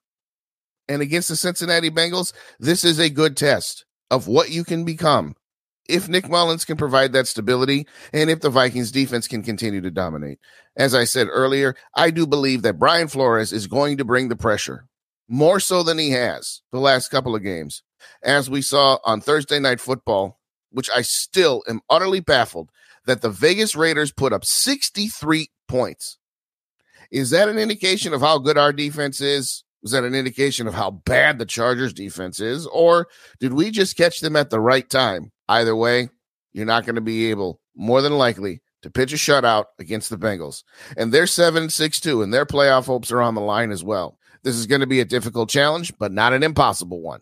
And 0.87 1.01
against 1.01 1.29
the 1.29 1.35
Cincinnati 1.35 1.91
Bengals, 1.91 2.33
this 2.59 2.83
is 2.83 2.99
a 2.99 3.09
good 3.09 3.37
test 3.37 3.85
of 4.09 4.27
what 4.27 4.49
you 4.49 4.63
can 4.63 4.85
become 4.85 5.35
if 5.87 6.07
Nick 6.07 6.29
Mullens 6.29 6.65
can 6.65 6.77
provide 6.77 7.13
that 7.13 7.27
stability 7.27 7.87
and 8.13 8.29
if 8.29 8.41
the 8.41 8.49
Vikings 8.49 8.91
defense 8.91 9.27
can 9.27 9.43
continue 9.43 9.81
to 9.81 9.91
dominate. 9.91 10.39
As 10.77 10.95
I 10.95 11.03
said 11.03 11.27
earlier, 11.29 11.75
I 11.95 12.11
do 12.11 12.25
believe 12.25 12.61
that 12.61 12.79
Brian 12.79 13.07
Flores 13.07 13.51
is 13.51 13.67
going 13.67 13.97
to 13.97 14.05
bring 14.05 14.29
the 14.29 14.35
pressure 14.35 14.87
more 15.27 15.59
so 15.59 15.83
than 15.83 15.97
he 15.97 16.11
has 16.11 16.61
the 16.71 16.79
last 16.79 17.09
couple 17.09 17.35
of 17.35 17.43
games. 17.43 17.83
As 18.23 18.49
we 18.49 18.61
saw 18.61 18.99
on 19.03 19.19
Thursday 19.19 19.59
Night 19.59 19.79
Football, 19.79 20.39
which 20.71 20.89
I 20.95 21.01
still 21.01 21.63
am 21.67 21.81
utterly 21.89 22.19
baffled 22.19 22.69
that 23.05 23.21
the 23.21 23.29
Vegas 23.29 23.75
Raiders 23.75 24.11
put 24.11 24.31
up 24.31 24.45
63 24.45 25.49
points. 25.67 26.17
Is 27.11 27.31
that 27.31 27.49
an 27.49 27.57
indication 27.57 28.13
of 28.13 28.21
how 28.21 28.37
good 28.37 28.57
our 28.57 28.71
defense 28.71 29.21
is? 29.21 29.63
Is 29.83 29.91
that 29.91 30.03
an 30.03 30.13
indication 30.13 30.67
of 30.67 30.73
how 30.73 30.91
bad 30.91 31.39
the 31.39 31.45
Chargers 31.45 31.93
defense 31.93 32.39
is? 32.39 32.67
Or 32.67 33.07
did 33.39 33.53
we 33.53 33.71
just 33.71 33.97
catch 33.97 34.19
them 34.19 34.35
at 34.35 34.49
the 34.49 34.59
right 34.59 34.87
time? 34.89 35.31
Either 35.47 35.75
way, 35.75 36.09
you're 36.51 36.65
not 36.65 36.85
going 36.85 36.95
to 36.95 37.01
be 37.01 37.29
able, 37.29 37.61
more 37.75 38.01
than 38.01 38.17
likely, 38.17 38.61
to 38.81 38.89
pitch 38.89 39.13
a 39.13 39.15
shutout 39.15 39.65
against 39.79 40.09
the 40.09 40.17
Bengals. 40.17 40.63
And 40.97 41.11
they're 41.11 41.27
7 41.27 41.69
6 41.69 41.99
2, 41.99 42.21
and 42.21 42.33
their 42.33 42.45
playoff 42.45 42.85
hopes 42.85 43.11
are 43.11 43.21
on 43.21 43.35
the 43.35 43.41
line 43.41 43.71
as 43.71 43.83
well. 43.83 44.17
This 44.43 44.55
is 44.55 44.67
going 44.67 44.81
to 44.81 44.87
be 44.87 44.99
a 44.99 45.05
difficult 45.05 45.49
challenge, 45.49 45.97
but 45.97 46.11
not 46.11 46.33
an 46.33 46.43
impossible 46.43 47.01
one. 47.01 47.21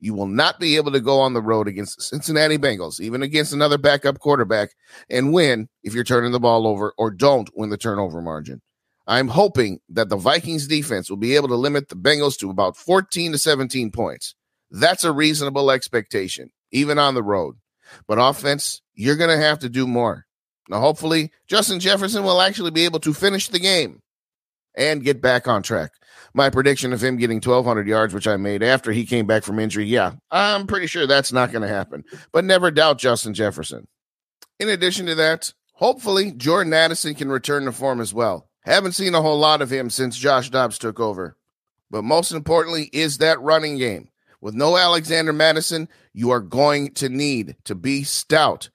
You 0.00 0.14
will 0.14 0.26
not 0.26 0.58
be 0.58 0.76
able 0.76 0.92
to 0.92 1.00
go 1.00 1.20
on 1.20 1.34
the 1.34 1.42
road 1.42 1.68
against 1.68 1.96
the 1.96 2.02
Cincinnati 2.02 2.56
Bengals, 2.56 3.00
even 3.00 3.22
against 3.22 3.52
another 3.52 3.78
backup 3.78 4.18
quarterback, 4.18 4.70
and 5.10 5.32
win 5.32 5.68
if 5.82 5.94
you're 5.94 6.04
turning 6.04 6.32
the 6.32 6.40
ball 6.40 6.66
over 6.66 6.94
or 6.96 7.10
don't 7.10 7.50
win 7.54 7.68
the 7.68 7.76
turnover 7.76 8.22
margin. 8.22 8.62
I'm 9.10 9.26
hoping 9.26 9.80
that 9.88 10.08
the 10.08 10.16
Vikings 10.16 10.68
defense 10.68 11.10
will 11.10 11.16
be 11.16 11.34
able 11.34 11.48
to 11.48 11.56
limit 11.56 11.88
the 11.88 11.96
Bengals 11.96 12.38
to 12.38 12.48
about 12.48 12.76
14 12.76 13.32
to 13.32 13.38
17 13.38 13.90
points. 13.90 14.36
That's 14.70 15.02
a 15.02 15.10
reasonable 15.10 15.72
expectation, 15.72 16.52
even 16.70 16.96
on 16.96 17.14
the 17.14 17.22
road. 17.24 17.56
But 18.06 18.20
offense, 18.20 18.82
you're 18.94 19.16
going 19.16 19.36
to 19.36 19.44
have 19.44 19.58
to 19.58 19.68
do 19.68 19.88
more. 19.88 20.26
Now, 20.68 20.78
hopefully, 20.78 21.32
Justin 21.48 21.80
Jefferson 21.80 22.22
will 22.22 22.40
actually 22.40 22.70
be 22.70 22.84
able 22.84 23.00
to 23.00 23.12
finish 23.12 23.48
the 23.48 23.58
game 23.58 24.00
and 24.76 25.02
get 25.02 25.20
back 25.20 25.48
on 25.48 25.64
track. 25.64 25.90
My 26.32 26.48
prediction 26.48 26.92
of 26.92 27.02
him 27.02 27.16
getting 27.16 27.38
1,200 27.38 27.88
yards, 27.88 28.14
which 28.14 28.28
I 28.28 28.36
made 28.36 28.62
after 28.62 28.92
he 28.92 29.04
came 29.04 29.26
back 29.26 29.42
from 29.42 29.58
injury, 29.58 29.86
yeah, 29.86 30.12
I'm 30.30 30.68
pretty 30.68 30.86
sure 30.86 31.08
that's 31.08 31.32
not 31.32 31.50
going 31.50 31.62
to 31.62 31.68
happen. 31.68 32.04
But 32.30 32.44
never 32.44 32.70
doubt 32.70 32.98
Justin 32.98 33.34
Jefferson. 33.34 33.88
In 34.60 34.68
addition 34.68 35.06
to 35.06 35.16
that, 35.16 35.52
hopefully, 35.72 36.30
Jordan 36.30 36.72
Addison 36.72 37.16
can 37.16 37.28
return 37.28 37.64
to 37.64 37.72
form 37.72 38.00
as 38.00 38.14
well. 38.14 38.46
Haven't 38.62 38.92
seen 38.92 39.14
a 39.14 39.22
whole 39.22 39.38
lot 39.38 39.62
of 39.62 39.70
him 39.70 39.90
since 39.90 40.16
Josh 40.16 40.50
Dobbs 40.50 40.78
took 40.78 41.00
over. 41.00 41.36
But 41.90 42.04
most 42.04 42.32
importantly 42.32 42.90
is 42.92 43.18
that 43.18 43.40
running 43.40 43.78
game. 43.78 44.08
With 44.40 44.54
no 44.54 44.76
Alexander 44.76 45.32
Mattison, 45.32 45.88
you 46.12 46.30
are 46.30 46.40
going 46.40 46.92
to 46.94 47.08
need 47.08 47.56
to 47.64 47.74
be 47.74 48.04
stout. 48.04 48.70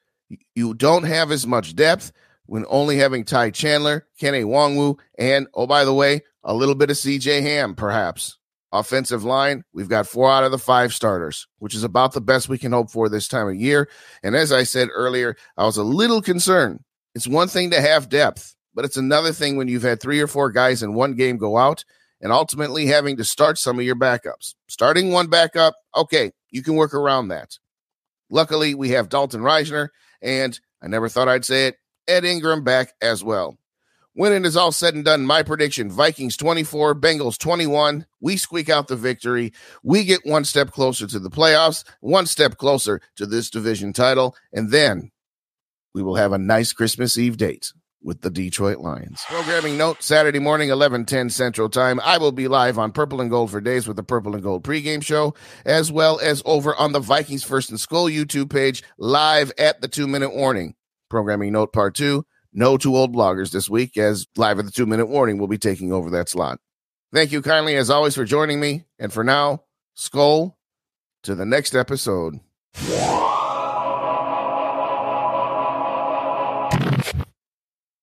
You 0.54 0.74
don't 0.74 1.04
have 1.04 1.32
as 1.32 1.48
much 1.48 1.76
depth 1.76 2.12
when 2.46 2.66
only 2.68 2.98
having 2.98 3.24
Ty 3.24 3.52
Chandler, 3.52 4.08
Kene 4.22 4.44
Nwangwu, 4.44 5.00
and, 5.18 5.48
oh, 5.54 5.66
by 5.66 5.86
the 5.86 5.94
way, 5.94 6.22
a 6.44 6.54
little 6.54 6.76
bit 6.76 6.92
of 6.92 6.98
CJ 6.98 7.42
Ham, 7.42 7.76
perhaps. 7.76 8.38
Offensive 8.72 9.24
line, 9.24 9.64
we've 9.74 9.90
got 9.90 10.08
four 10.08 10.30
out 10.30 10.44
of 10.44 10.52
the 10.52 10.58
five 10.58 10.94
starters, 10.94 11.48
which 11.60 11.74
is 11.74 11.84
about 11.84 12.14
the 12.14 12.22
best 12.22 12.50
we 12.50 12.58
can 12.58 12.72
hope 12.72 12.92
for 12.92 13.08
this 13.08 13.28
time 13.28 13.48
of 13.48 13.56
year. 13.56 13.90
And 14.22 14.36
as 14.36 14.52
I 14.52 14.64
said 14.64 14.90
earlier, 14.94 15.36
I 15.58 15.66
was 15.66 15.78
a 15.78 15.84
little 15.84 16.22
concerned 16.22 16.82
It's 17.16 17.28
one 17.28 17.48
thing 17.48 17.72
to 17.72 17.82
have 17.82 18.10
depth, 18.10 18.55
but 18.76 18.86
it's 18.86 18.98
another 18.98 19.32
thing 19.32 19.56
when 19.56 19.70
you've 19.70 19.84
had 19.84 20.02
three 20.02 20.20
or 20.20 20.28
four 20.28 20.52
guys 20.52 20.84
in 20.84 20.94
one 20.94 21.16
game 21.16 21.38
go 21.38 21.58
out 21.58 21.86
and 22.22 22.32
ultimately 22.32 22.88
having 22.88 23.18
to 23.18 23.24
start 23.24 23.58
some 23.58 23.80
of 23.80 23.86
your 23.86 23.96
backups. 23.96 24.54
Starting 24.68 25.12
one 25.12 25.28
backup, 25.28 25.76
okay, 25.96 26.32
you 26.50 26.62
can 26.62 26.76
work 26.76 26.94
around 26.94 27.30
that. 27.30 27.58
Luckily, 28.30 28.76
we 28.76 28.90
have 28.90 29.10
Dalton 29.10 29.42
Risner, 29.42 29.90
and 30.22 30.60
I 30.82 30.88
never 30.88 31.10
thought 31.10 31.30
I'd 31.30 31.46
say 31.46 31.68
it, 31.68 31.78
Ed 32.08 32.26
Ingram 32.26 32.64
back 32.64 32.94
as 33.02 33.24
well. 33.24 33.58
When 34.14 34.32
it 34.32 34.46
is 34.46 34.56
all 34.56 34.72
said 34.72 34.96
and 34.96 35.04
done, 35.04 35.26
my 35.26 35.44
prediction 35.44 35.92
Vikings 35.92 36.38
24, 36.38 36.96
Bengals 36.96 37.38
21. 37.38 38.06
We 38.22 38.38
squeak 38.38 38.70
out 38.70 38.88
the 38.88 38.96
victory. 38.96 39.52
We 39.84 40.06
get 40.06 40.26
one 40.26 40.46
step 40.46 40.72
closer 40.72 41.06
to 41.06 41.20
the 41.20 41.30
playoffs, 41.30 41.84
one 42.00 42.26
step 42.26 42.58
closer 42.58 43.02
to 43.18 43.26
this 43.26 43.50
division 43.50 43.92
title, 43.92 44.36
and 44.54 44.72
then 44.72 45.12
we 45.94 46.02
will 46.02 46.16
have 46.16 46.32
a 46.32 46.38
nice 46.38 46.72
Christmas 46.72 47.18
Eve 47.18 47.36
date 47.36 47.74
with 48.06 48.22
the 48.22 48.30
Detroit 48.30 48.78
Lions. 48.78 49.22
Programming 49.28 49.78
note 49.78 50.02
Saturday 50.02 50.40
morning, 50.40 50.70
11:10 50.70 51.30
Central 51.30 51.68
Time. 51.68 52.00
I 52.02 52.18
will 52.18 52.32
be 52.32 52.48
live 52.48 52.78
on 52.78 52.94
Purple 52.94 53.20
and 53.20 53.30
Gold 53.30 53.52
for 53.52 53.60
Days 53.60 53.88
with 53.88 53.98
the 53.98 54.04
Purple 54.04 54.36
and 54.36 54.44
Gold 54.44 54.64
pregame 54.64 55.04
show, 55.04 55.34
as 55.66 55.92
well 55.92 56.20
as 56.22 56.42
over 56.46 56.74
on 56.76 56.94
the 56.94 57.00
Vikings 57.00 57.44
First 57.44 57.70
and 57.70 57.80
Skol 57.80 58.10
YouTube 58.10 58.50
page, 58.50 58.84
live 58.98 59.52
at 59.58 59.82
the 59.82 59.90
two 59.90 60.08
minute 60.08 60.34
warning. 60.34 60.76
Programming 61.10 61.52
note 61.52 61.74
part 61.74 61.96
two 61.96 62.26
no 62.56 62.78
two 62.78 62.96
old 62.96 63.14
bloggers 63.14 63.52
this 63.52 63.70
week, 63.70 63.98
as 63.98 64.26
live 64.38 64.58
at 64.58 64.66
the 64.66 64.72
two 64.72 64.86
minute 64.86 65.08
warning 65.08 65.38
will 65.38 65.48
be 65.48 65.58
taking 65.58 65.92
over 65.92 66.10
that 66.12 66.30
slot. 66.30 66.60
Thank 67.14 67.32
you 67.32 67.42
kindly, 67.42 67.76
as 67.76 67.90
always, 67.90 68.16
for 68.16 68.26
joining 68.26 68.60
me. 68.60 68.86
And 68.98 69.14
for 69.14 69.24
now, 69.24 69.64
Skol 69.98 70.56
to 71.24 71.36
the 71.36 71.46
next 71.46 71.76
episode. 71.76 72.40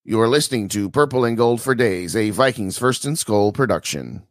You 0.05 0.21
are 0.21 0.27
listening 0.27 0.69
to 0.71 0.91
Purple 0.91 1.25
and 1.25 1.37
Gold 1.37 1.63
for 1.63 1.77
Days, 1.77 2.17
a 2.17 2.31
Vikings 2.31 2.77
First 2.77 3.05
and 3.05 3.17
Skol 3.17 3.55
production. 3.55 4.25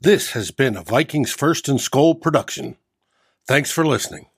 This 0.00 0.32
has 0.32 0.50
been 0.50 0.76
a 0.76 0.82
Vikings 0.82 1.30
First 1.32 1.68
and 1.68 1.80
Skull 1.80 2.16
production. 2.16 2.76
Thanks 3.46 3.70
for 3.70 3.86
listening. 3.86 4.29